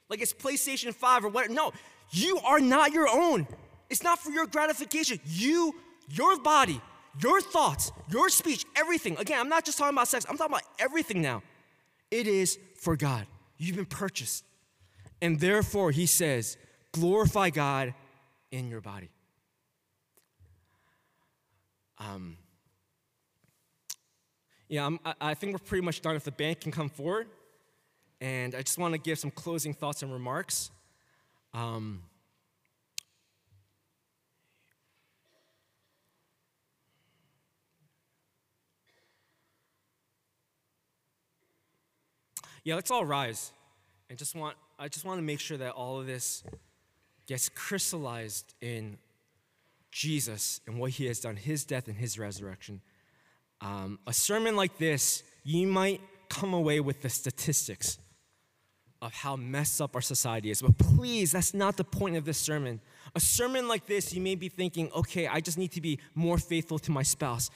like 0.09 0.21
it's 0.21 0.33
PlayStation 0.33 0.93
5 0.95 1.25
or 1.25 1.29
whatever. 1.29 1.55
No, 1.55 1.73
you 2.11 2.39
are 2.45 2.61
not 2.61 2.93
your 2.93 3.09
own. 3.09 3.47
It's 3.89 4.03
not 4.03 4.19
for 4.19 4.31
your 4.31 4.47
gratification. 4.47 5.21
You, 5.25 5.75
your 6.11 6.39
body, 6.41 6.81
your 7.21 7.41
thoughts, 7.41 7.93
your 8.11 8.29
speech, 8.29 8.65
everything. 8.77 9.17
Again, 9.19 9.41
I'm 9.41 9.49
not 9.49 9.65
just 9.65 9.79
talking 9.79 9.95
about 9.95 10.09
sex, 10.09 10.27
I'm 10.29 10.37
talking 10.37 10.55
about 10.55 10.65
everything 10.79 11.23
now. 11.23 11.43
It 12.11 12.27
is 12.27 12.59
for 12.77 12.97
God. 12.97 13.27
You've 13.59 13.77
been 13.77 13.87
purchased. 13.87 14.45
And 15.21 15.41
therefore, 15.41 15.91
he 15.91 16.07
says, 16.07 16.57
glorify 16.93 17.51
God 17.51 17.95
in 18.51 18.69
your 18.69 18.81
body. 18.81 19.11
Um, 21.99 22.37
yeah, 24.69 24.87
I'm, 24.87 25.01
i 25.21 25.35
think 25.35 25.53
we're 25.53 25.59
pretty 25.59 25.85
much 25.85 26.01
done. 26.01 26.15
If 26.15 26.25
the 26.25 26.31
band 26.31 26.61
can 26.61 26.71
come 26.71 26.89
forward, 26.89 27.27
and 28.21 28.55
I 28.55 28.63
just 28.63 28.79
want 28.79 28.93
to 28.93 28.99
give 28.99 29.19
some 29.19 29.31
closing 29.31 29.75
thoughts 29.75 30.03
and 30.03 30.13
remarks. 30.13 30.71
Um, 31.55 32.03
yeah, 42.69 42.75
let's 42.75 42.91
all 42.91 43.07
rise. 43.07 43.51
And 44.11 44.19
just 44.19 44.35
want, 44.35 44.55
I 44.79 44.89
just 44.89 45.07
want 45.07 45.17
to 45.17 45.23
make 45.23 45.41
sure 45.41 45.57
that 45.57 45.73
all 45.73 45.99
of 46.01 46.07
this 46.07 46.45
gets 47.27 47.49
crystallized 47.49 48.53
in 48.61 48.99
Jesus 49.91 50.61
and 50.67 50.79
what 50.79 50.91
he 50.91 51.07
has 51.07 51.19
done, 51.19 51.37
his 51.37 51.65
death 51.65 51.89
and 51.89 51.97
his 51.97 52.19
resurrection. 52.19 52.83
Um, 53.63 53.99
a 54.07 54.13
sermon 54.13 54.55
like 54.55 54.77
this, 54.77 55.23
you 55.45 55.67
might 55.67 56.03
come 56.29 56.53
away 56.53 56.79
with 56.81 57.01
the 57.01 57.09
statistics 57.09 57.99
of 59.01 59.15
how 59.15 59.35
messed 59.35 59.81
up 59.81 59.95
our 59.95 60.03
society 60.03 60.51
is. 60.51 60.61
But 60.61 60.77
please, 60.77 61.33
that's 61.33 61.55
not 61.55 61.79
the 61.79 61.85
point 61.85 62.17
of 62.17 62.27
this 62.27 62.37
sermon. 62.37 62.83
A 63.15 63.21
sermon 63.21 63.67
like 63.67 63.87
this, 63.87 64.13
you 64.13 64.21
may 64.21 64.35
be 64.35 64.51
thinking, 64.51 64.91
okay, 64.95 65.27
I 65.27 65.41
just 65.41 65.57
need 65.57 65.73
to 65.73 65.81
be 65.81 66.01
more 66.15 66.37
faithful 66.37 66.79
to 66.81 66.91
my 66.91 67.03
spouse. 67.03 67.49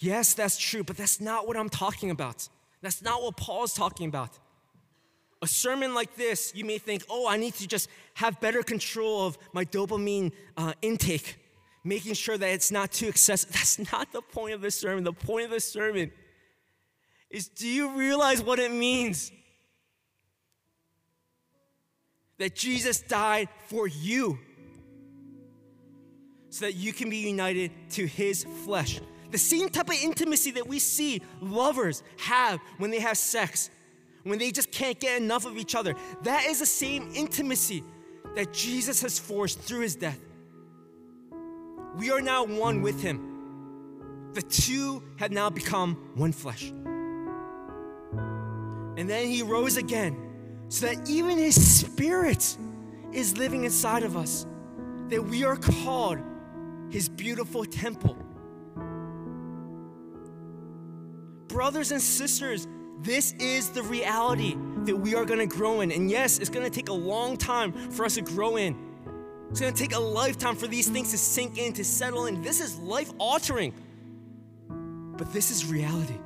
Yes, 0.00 0.34
that's 0.34 0.58
true, 0.58 0.82
but 0.82 0.96
that's 0.96 1.20
not 1.20 1.46
what 1.46 1.56
I'm 1.56 1.68
talking 1.68 2.10
about. 2.10 2.48
That's 2.82 3.00
not 3.00 3.22
what 3.22 3.36
Paul's 3.36 3.72
talking 3.72 4.08
about. 4.08 4.40
A 5.46 5.48
sermon 5.48 5.94
like 5.94 6.16
this, 6.16 6.52
you 6.56 6.64
may 6.64 6.78
think, 6.78 7.04
oh, 7.08 7.28
I 7.28 7.36
need 7.36 7.54
to 7.54 7.68
just 7.68 7.88
have 8.14 8.40
better 8.40 8.64
control 8.64 9.28
of 9.28 9.38
my 9.52 9.64
dopamine 9.64 10.32
uh, 10.56 10.72
intake, 10.82 11.36
making 11.84 12.14
sure 12.14 12.36
that 12.36 12.48
it's 12.48 12.72
not 12.72 12.90
too 12.90 13.06
excessive. 13.06 13.52
That's 13.52 13.78
not 13.92 14.10
the 14.10 14.22
point 14.22 14.54
of 14.54 14.60
this 14.60 14.74
sermon. 14.74 15.04
The 15.04 15.12
point 15.12 15.44
of 15.44 15.52
this 15.52 15.64
sermon 15.64 16.10
is 17.30 17.46
do 17.46 17.68
you 17.68 17.90
realize 17.90 18.42
what 18.42 18.58
it 18.58 18.72
means? 18.72 19.30
That 22.38 22.56
Jesus 22.56 23.00
died 23.00 23.48
for 23.68 23.86
you 23.86 24.40
so 26.50 26.64
that 26.64 26.74
you 26.74 26.92
can 26.92 27.08
be 27.08 27.18
united 27.18 27.70
to 27.90 28.04
his 28.04 28.42
flesh. 28.64 29.00
The 29.30 29.38
same 29.38 29.68
type 29.68 29.90
of 29.90 29.94
intimacy 30.02 30.50
that 30.52 30.66
we 30.66 30.80
see 30.80 31.22
lovers 31.40 32.02
have 32.18 32.58
when 32.78 32.90
they 32.90 32.98
have 32.98 33.16
sex 33.16 33.70
when 34.26 34.38
they 34.40 34.50
just 34.50 34.72
can't 34.72 34.98
get 34.98 35.20
enough 35.20 35.46
of 35.46 35.56
each 35.56 35.74
other. 35.74 35.94
That 36.22 36.46
is 36.46 36.58
the 36.58 36.66
same 36.66 37.10
intimacy 37.14 37.84
that 38.34 38.52
Jesus 38.52 39.00
has 39.02 39.18
forged 39.18 39.58
through 39.60 39.80
his 39.80 39.94
death. 39.94 40.18
We 41.96 42.10
are 42.10 42.20
now 42.20 42.44
one 42.44 42.82
with 42.82 43.00
him. 43.00 44.32
The 44.34 44.42
two 44.42 45.02
have 45.16 45.30
now 45.30 45.48
become 45.48 45.94
one 46.14 46.32
flesh. 46.32 46.72
And 48.98 49.08
then 49.08 49.28
he 49.28 49.42
rose 49.42 49.76
again 49.76 50.16
so 50.68 50.86
that 50.86 51.08
even 51.08 51.38
his 51.38 51.80
spirit 51.80 52.56
is 53.12 53.38
living 53.38 53.64
inside 53.64 54.02
of 54.02 54.16
us, 54.16 54.44
that 55.08 55.22
we 55.22 55.44
are 55.44 55.56
called 55.56 56.18
his 56.90 57.08
beautiful 57.08 57.64
temple. 57.64 58.16
Brothers 61.46 61.92
and 61.92 62.02
sisters, 62.02 62.66
this 62.98 63.32
is 63.38 63.70
the 63.70 63.82
reality 63.82 64.56
that 64.84 64.96
we 64.96 65.14
are 65.14 65.24
going 65.24 65.38
to 65.38 65.46
grow 65.46 65.80
in. 65.80 65.92
And 65.92 66.10
yes, 66.10 66.38
it's 66.38 66.50
going 66.50 66.64
to 66.64 66.70
take 66.70 66.88
a 66.88 66.94
long 66.94 67.36
time 67.36 67.72
for 67.72 68.04
us 68.04 68.14
to 68.14 68.22
grow 68.22 68.56
in. 68.56 68.76
It's 69.50 69.60
going 69.60 69.72
to 69.72 69.78
take 69.78 69.94
a 69.94 70.00
lifetime 70.00 70.56
for 70.56 70.66
these 70.66 70.88
things 70.88 71.10
to 71.12 71.18
sink 71.18 71.58
in, 71.58 71.72
to 71.74 71.84
settle 71.84 72.26
in. 72.26 72.42
This 72.42 72.60
is 72.60 72.78
life 72.78 73.12
altering. 73.18 73.74
But 74.68 75.32
this 75.32 75.50
is 75.50 75.66
reality. 75.66 76.18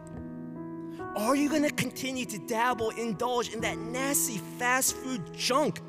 Are 1.17 1.35
you 1.35 1.49
going 1.49 1.63
to 1.63 1.71
continue 1.71 2.25
to 2.27 2.39
dabble, 2.47 2.91
indulge 2.91 3.53
in 3.53 3.61
that 3.61 3.79
nasty 3.79 4.39
fast 4.59 4.97
food 4.97 5.35
junk? 5.37 5.81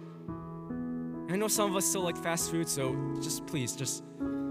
I 1.30 1.36
know 1.38 1.48
some 1.48 1.70
of 1.70 1.76
us 1.78 1.86
still 1.86 2.02
like 2.02 2.18
fast 2.18 2.52
food, 2.52 2.68
so 2.68 2.96
just 3.22 3.46
please, 3.46 3.76
just 3.76 4.04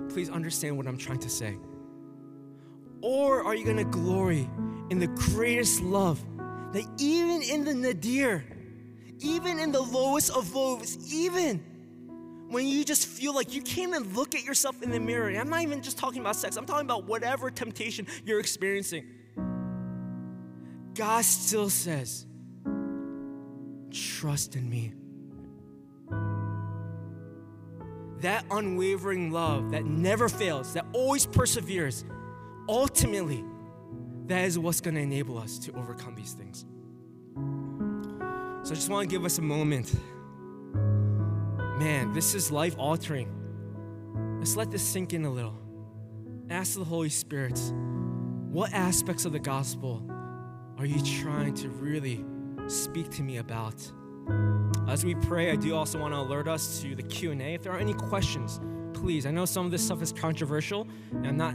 please 0.08 0.30
understand 0.30 0.76
what 0.76 0.86
I'm 0.86 0.96
trying 0.96 1.18
to 1.18 1.28
say. 1.28 1.58
Or 3.02 3.44
are 3.44 3.54
you 3.54 3.64
going 3.64 3.76
to 3.76 3.84
glory 3.84 4.48
in 4.90 4.98
the 4.98 5.06
greatest 5.06 5.80
love 5.80 6.22
that 6.72 6.84
even 6.98 7.42
in 7.42 7.64
the 7.64 7.74
nadir, 7.74 8.44
even 9.20 9.58
in 9.58 9.72
the 9.72 9.80
lowest 9.80 10.30
of 10.30 10.54
lows, 10.54 10.98
even 11.12 11.62
when 12.48 12.66
you 12.66 12.84
just 12.84 13.06
feel 13.06 13.32
like 13.32 13.54
you 13.54 13.62
can't 13.62 13.90
even 13.90 14.14
look 14.14 14.34
at 14.34 14.44
yourself 14.44 14.82
in 14.82 14.90
the 14.90 14.98
mirror, 14.98 15.28
and 15.28 15.38
I'm 15.38 15.48
not 15.48 15.62
even 15.62 15.82
just 15.82 15.96
talking 15.96 16.20
about 16.20 16.36
sex, 16.36 16.56
I'm 16.56 16.66
talking 16.66 16.86
about 16.86 17.04
whatever 17.04 17.50
temptation 17.50 18.06
you're 18.24 18.40
experiencing, 18.40 19.06
God 20.94 21.24
still 21.24 21.70
says, 21.70 22.26
Trust 23.90 24.54
in 24.54 24.68
me. 24.68 24.92
That 28.20 28.44
unwavering 28.50 29.32
love 29.32 29.70
that 29.70 29.84
never 29.84 30.28
fails, 30.28 30.74
that 30.74 30.84
always 30.92 31.26
perseveres, 31.26 32.04
ultimately 32.68 33.44
that 34.30 34.44
is 34.44 34.58
what's 34.58 34.80
going 34.80 34.94
to 34.94 35.00
enable 35.00 35.38
us 35.38 35.58
to 35.58 35.72
overcome 35.72 36.14
these 36.14 36.32
things. 36.32 36.64
So 38.62 38.72
I 38.72 38.74
just 38.74 38.90
want 38.90 39.08
to 39.08 39.14
give 39.14 39.24
us 39.24 39.38
a 39.38 39.42
moment. 39.42 39.94
Man, 41.78 42.12
this 42.12 42.34
is 42.34 42.50
life 42.50 42.74
altering. 42.78 43.28
Let's 44.38 44.56
let 44.56 44.70
this 44.70 44.82
sink 44.82 45.12
in 45.14 45.24
a 45.24 45.30
little. 45.30 45.58
Ask 46.50 46.76
the 46.78 46.84
Holy 46.84 47.08
Spirit, 47.08 47.58
what 48.50 48.72
aspects 48.72 49.24
of 49.24 49.32
the 49.32 49.38
gospel 49.38 50.02
are 50.78 50.86
you 50.86 51.00
trying 51.22 51.54
to 51.54 51.68
really 51.68 52.24
speak 52.68 53.10
to 53.10 53.22
me 53.22 53.38
about 53.38 53.74
As 54.88 55.04
we 55.04 55.14
pray, 55.14 55.50
I 55.50 55.56
do 55.56 55.74
also 55.74 55.98
want 55.98 56.14
to 56.14 56.18
alert 56.18 56.48
us 56.48 56.80
to 56.82 56.94
the 56.94 57.02
Q&A. 57.02 57.54
If 57.54 57.62
there 57.62 57.72
are 57.72 57.78
any 57.78 57.94
questions, 57.94 58.60
please. 58.92 59.24
I 59.24 59.30
know 59.30 59.44
some 59.44 59.64
of 59.64 59.70
this 59.70 59.84
stuff 59.84 60.02
is 60.02 60.12
controversial, 60.12 60.88
and 61.12 61.26
I'm 61.26 61.36
not. 61.36 61.54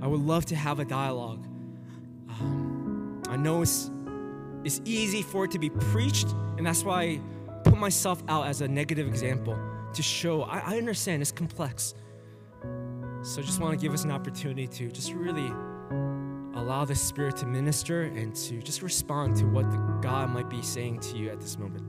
I 0.00 0.06
would 0.06 0.20
love 0.20 0.46
to 0.46 0.56
have 0.56 0.78
a 0.78 0.84
dialogue. 0.84 1.46
Um, 2.40 3.22
I 3.28 3.36
know 3.36 3.62
it's 3.62 3.90
it's 4.64 4.80
easy 4.84 5.22
for 5.22 5.44
it 5.44 5.50
to 5.52 5.58
be 5.58 5.70
preached, 5.70 6.28
and 6.56 6.66
that's 6.66 6.82
why 6.82 7.02
I 7.02 7.20
put 7.64 7.78
myself 7.78 8.22
out 8.28 8.46
as 8.46 8.60
a 8.60 8.68
negative 8.68 9.06
example 9.06 9.58
to 9.94 10.02
show 10.02 10.42
I, 10.42 10.58
I 10.58 10.78
understand 10.78 11.22
it's 11.22 11.32
complex. 11.32 11.94
So 13.22 13.40
I 13.40 13.44
just 13.44 13.60
want 13.60 13.78
to 13.78 13.82
give 13.82 13.94
us 13.94 14.04
an 14.04 14.10
opportunity 14.10 14.66
to 14.66 14.90
just 14.90 15.12
really 15.12 15.50
allow 16.54 16.84
the 16.84 16.94
Spirit 16.94 17.36
to 17.38 17.46
minister 17.46 18.02
and 18.02 18.34
to 18.34 18.60
just 18.60 18.82
respond 18.82 19.36
to 19.36 19.44
what 19.46 19.64
God 20.02 20.30
might 20.30 20.50
be 20.50 20.62
saying 20.62 21.00
to 21.00 21.16
you 21.16 21.30
at 21.30 21.40
this 21.40 21.58
moment. 21.58 21.87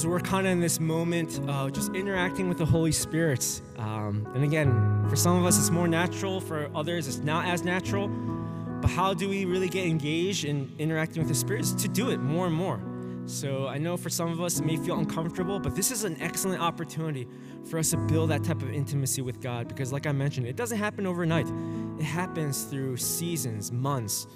As 0.00 0.06
we're 0.06 0.18
kind 0.18 0.46
of 0.46 0.52
in 0.54 0.60
this 0.60 0.80
moment, 0.80 1.38
uh, 1.46 1.68
just 1.68 1.94
interacting 1.94 2.48
with 2.48 2.56
the 2.56 2.64
Holy 2.64 2.90
Spirit. 2.90 3.60
Um, 3.76 4.26
and 4.34 4.42
again, 4.42 5.06
for 5.10 5.16
some 5.16 5.36
of 5.36 5.44
us, 5.44 5.58
it's 5.58 5.68
more 5.68 5.86
natural. 5.86 6.40
For 6.40 6.70
others, 6.74 7.06
it's 7.06 7.18
not 7.18 7.44
as 7.44 7.64
natural. 7.64 8.08
But 8.80 8.88
how 8.88 9.12
do 9.12 9.28
we 9.28 9.44
really 9.44 9.68
get 9.68 9.84
engaged 9.84 10.46
in 10.46 10.74
interacting 10.78 11.20
with 11.20 11.28
the 11.28 11.34
Spirit? 11.34 11.66
To 11.76 11.86
do 11.86 12.08
it 12.08 12.16
more 12.16 12.46
and 12.46 12.56
more. 12.56 12.80
So 13.26 13.66
I 13.66 13.76
know 13.76 13.98
for 13.98 14.08
some 14.08 14.32
of 14.32 14.40
us, 14.40 14.58
it 14.58 14.64
may 14.64 14.78
feel 14.78 14.98
uncomfortable, 14.98 15.60
but 15.60 15.76
this 15.76 15.90
is 15.90 16.04
an 16.04 16.16
excellent 16.18 16.62
opportunity 16.62 17.28
for 17.68 17.78
us 17.78 17.90
to 17.90 17.98
build 17.98 18.30
that 18.30 18.42
type 18.42 18.62
of 18.62 18.72
intimacy 18.72 19.20
with 19.20 19.42
God. 19.42 19.68
Because, 19.68 19.92
like 19.92 20.06
I 20.06 20.12
mentioned, 20.12 20.46
it 20.46 20.56
doesn't 20.56 20.78
happen 20.78 21.06
overnight, 21.06 21.46
it 21.98 22.04
happens 22.04 22.62
through 22.62 22.96
seasons, 22.96 23.70
months 23.70 24.26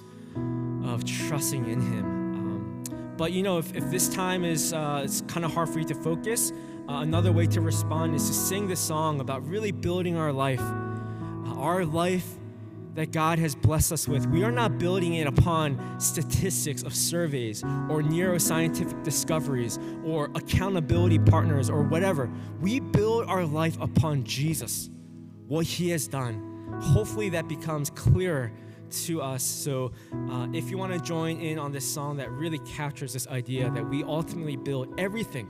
of 0.85 1.07
trusting 1.07 1.67
in 1.67 1.81
Him. 1.81 2.24
But 3.17 3.33
you 3.33 3.43
know, 3.43 3.59
if, 3.59 3.75
if 3.75 3.91
this 3.91 4.09
time 4.09 4.45
is 4.45 4.73
uh, 4.73 5.03
it's 5.05 5.21
kind 5.23 5.45
of 5.45 5.53
hard 5.53 5.69
for 5.69 5.79
you 5.79 5.85
to 5.87 5.95
focus, 5.95 6.53
uh, 6.89 7.01
another 7.01 7.33
way 7.33 7.47
to 7.47 7.61
respond 7.61 8.15
is 8.15 8.27
to 8.29 8.35
sing 8.35 8.67
this 8.67 8.81
song 8.81 9.21
about 9.21 9.47
really 9.47 9.73
building 9.73 10.17
our 10.17 10.33
life, 10.33 10.61
uh, 10.61 11.55
our 11.57 11.85
life 11.85 12.39
that 12.95 13.11
God 13.11 13.39
has 13.39 13.55
blessed 13.55 13.93
us 13.93 14.07
with. 14.07 14.27
We 14.27 14.45
are 14.45 14.53
not 14.53 14.79
building 14.79 15.15
it 15.15 15.27
upon 15.27 16.01
statistics 16.01 16.83
of 16.83 16.95
surveys 16.95 17.63
or 17.63 18.03
neuroscientific 18.03 19.03
discoveries 19.03 19.79
or 20.05 20.31
accountability 20.35 21.19
partners 21.19 21.69
or 21.69 21.83
whatever. 21.83 22.31
We 22.61 22.81
build 22.81 23.27
our 23.27 23.45
life 23.45 23.77
upon 23.81 24.25
Jesus, 24.25 24.91
what 25.47 25.67
He 25.67 25.91
has 25.91 26.07
done. 26.07 26.79
Hopefully, 26.81 27.29
that 27.31 27.49
becomes 27.49 27.91
clearer 27.91 28.53
to 29.07 29.23
us. 29.23 29.43
So, 29.43 29.93
uh, 30.31 30.49
if 30.53 30.71
you 30.71 30.79
want 30.79 30.93
to 30.93 31.01
join 31.01 31.41
in 31.41 31.59
on 31.59 31.73
this 31.73 31.85
song 31.85 32.17
that 32.19 32.31
really 32.31 32.59
captures 32.61 33.13
this 33.13 33.27
idea 33.29 33.71
that 33.71 33.89
we 33.89 34.03
ultimately 34.05 34.57
build 34.57 34.99
everything 34.99 35.49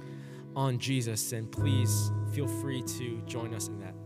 on 0.56 0.78
Jesus, 0.78 1.30
then 1.30 1.46
please 1.46 2.12
feel 2.32 2.46
free 2.46 2.82
to 2.82 3.20
join 3.26 3.54
us 3.54 3.68
in 3.68 3.80
that. 3.80 4.03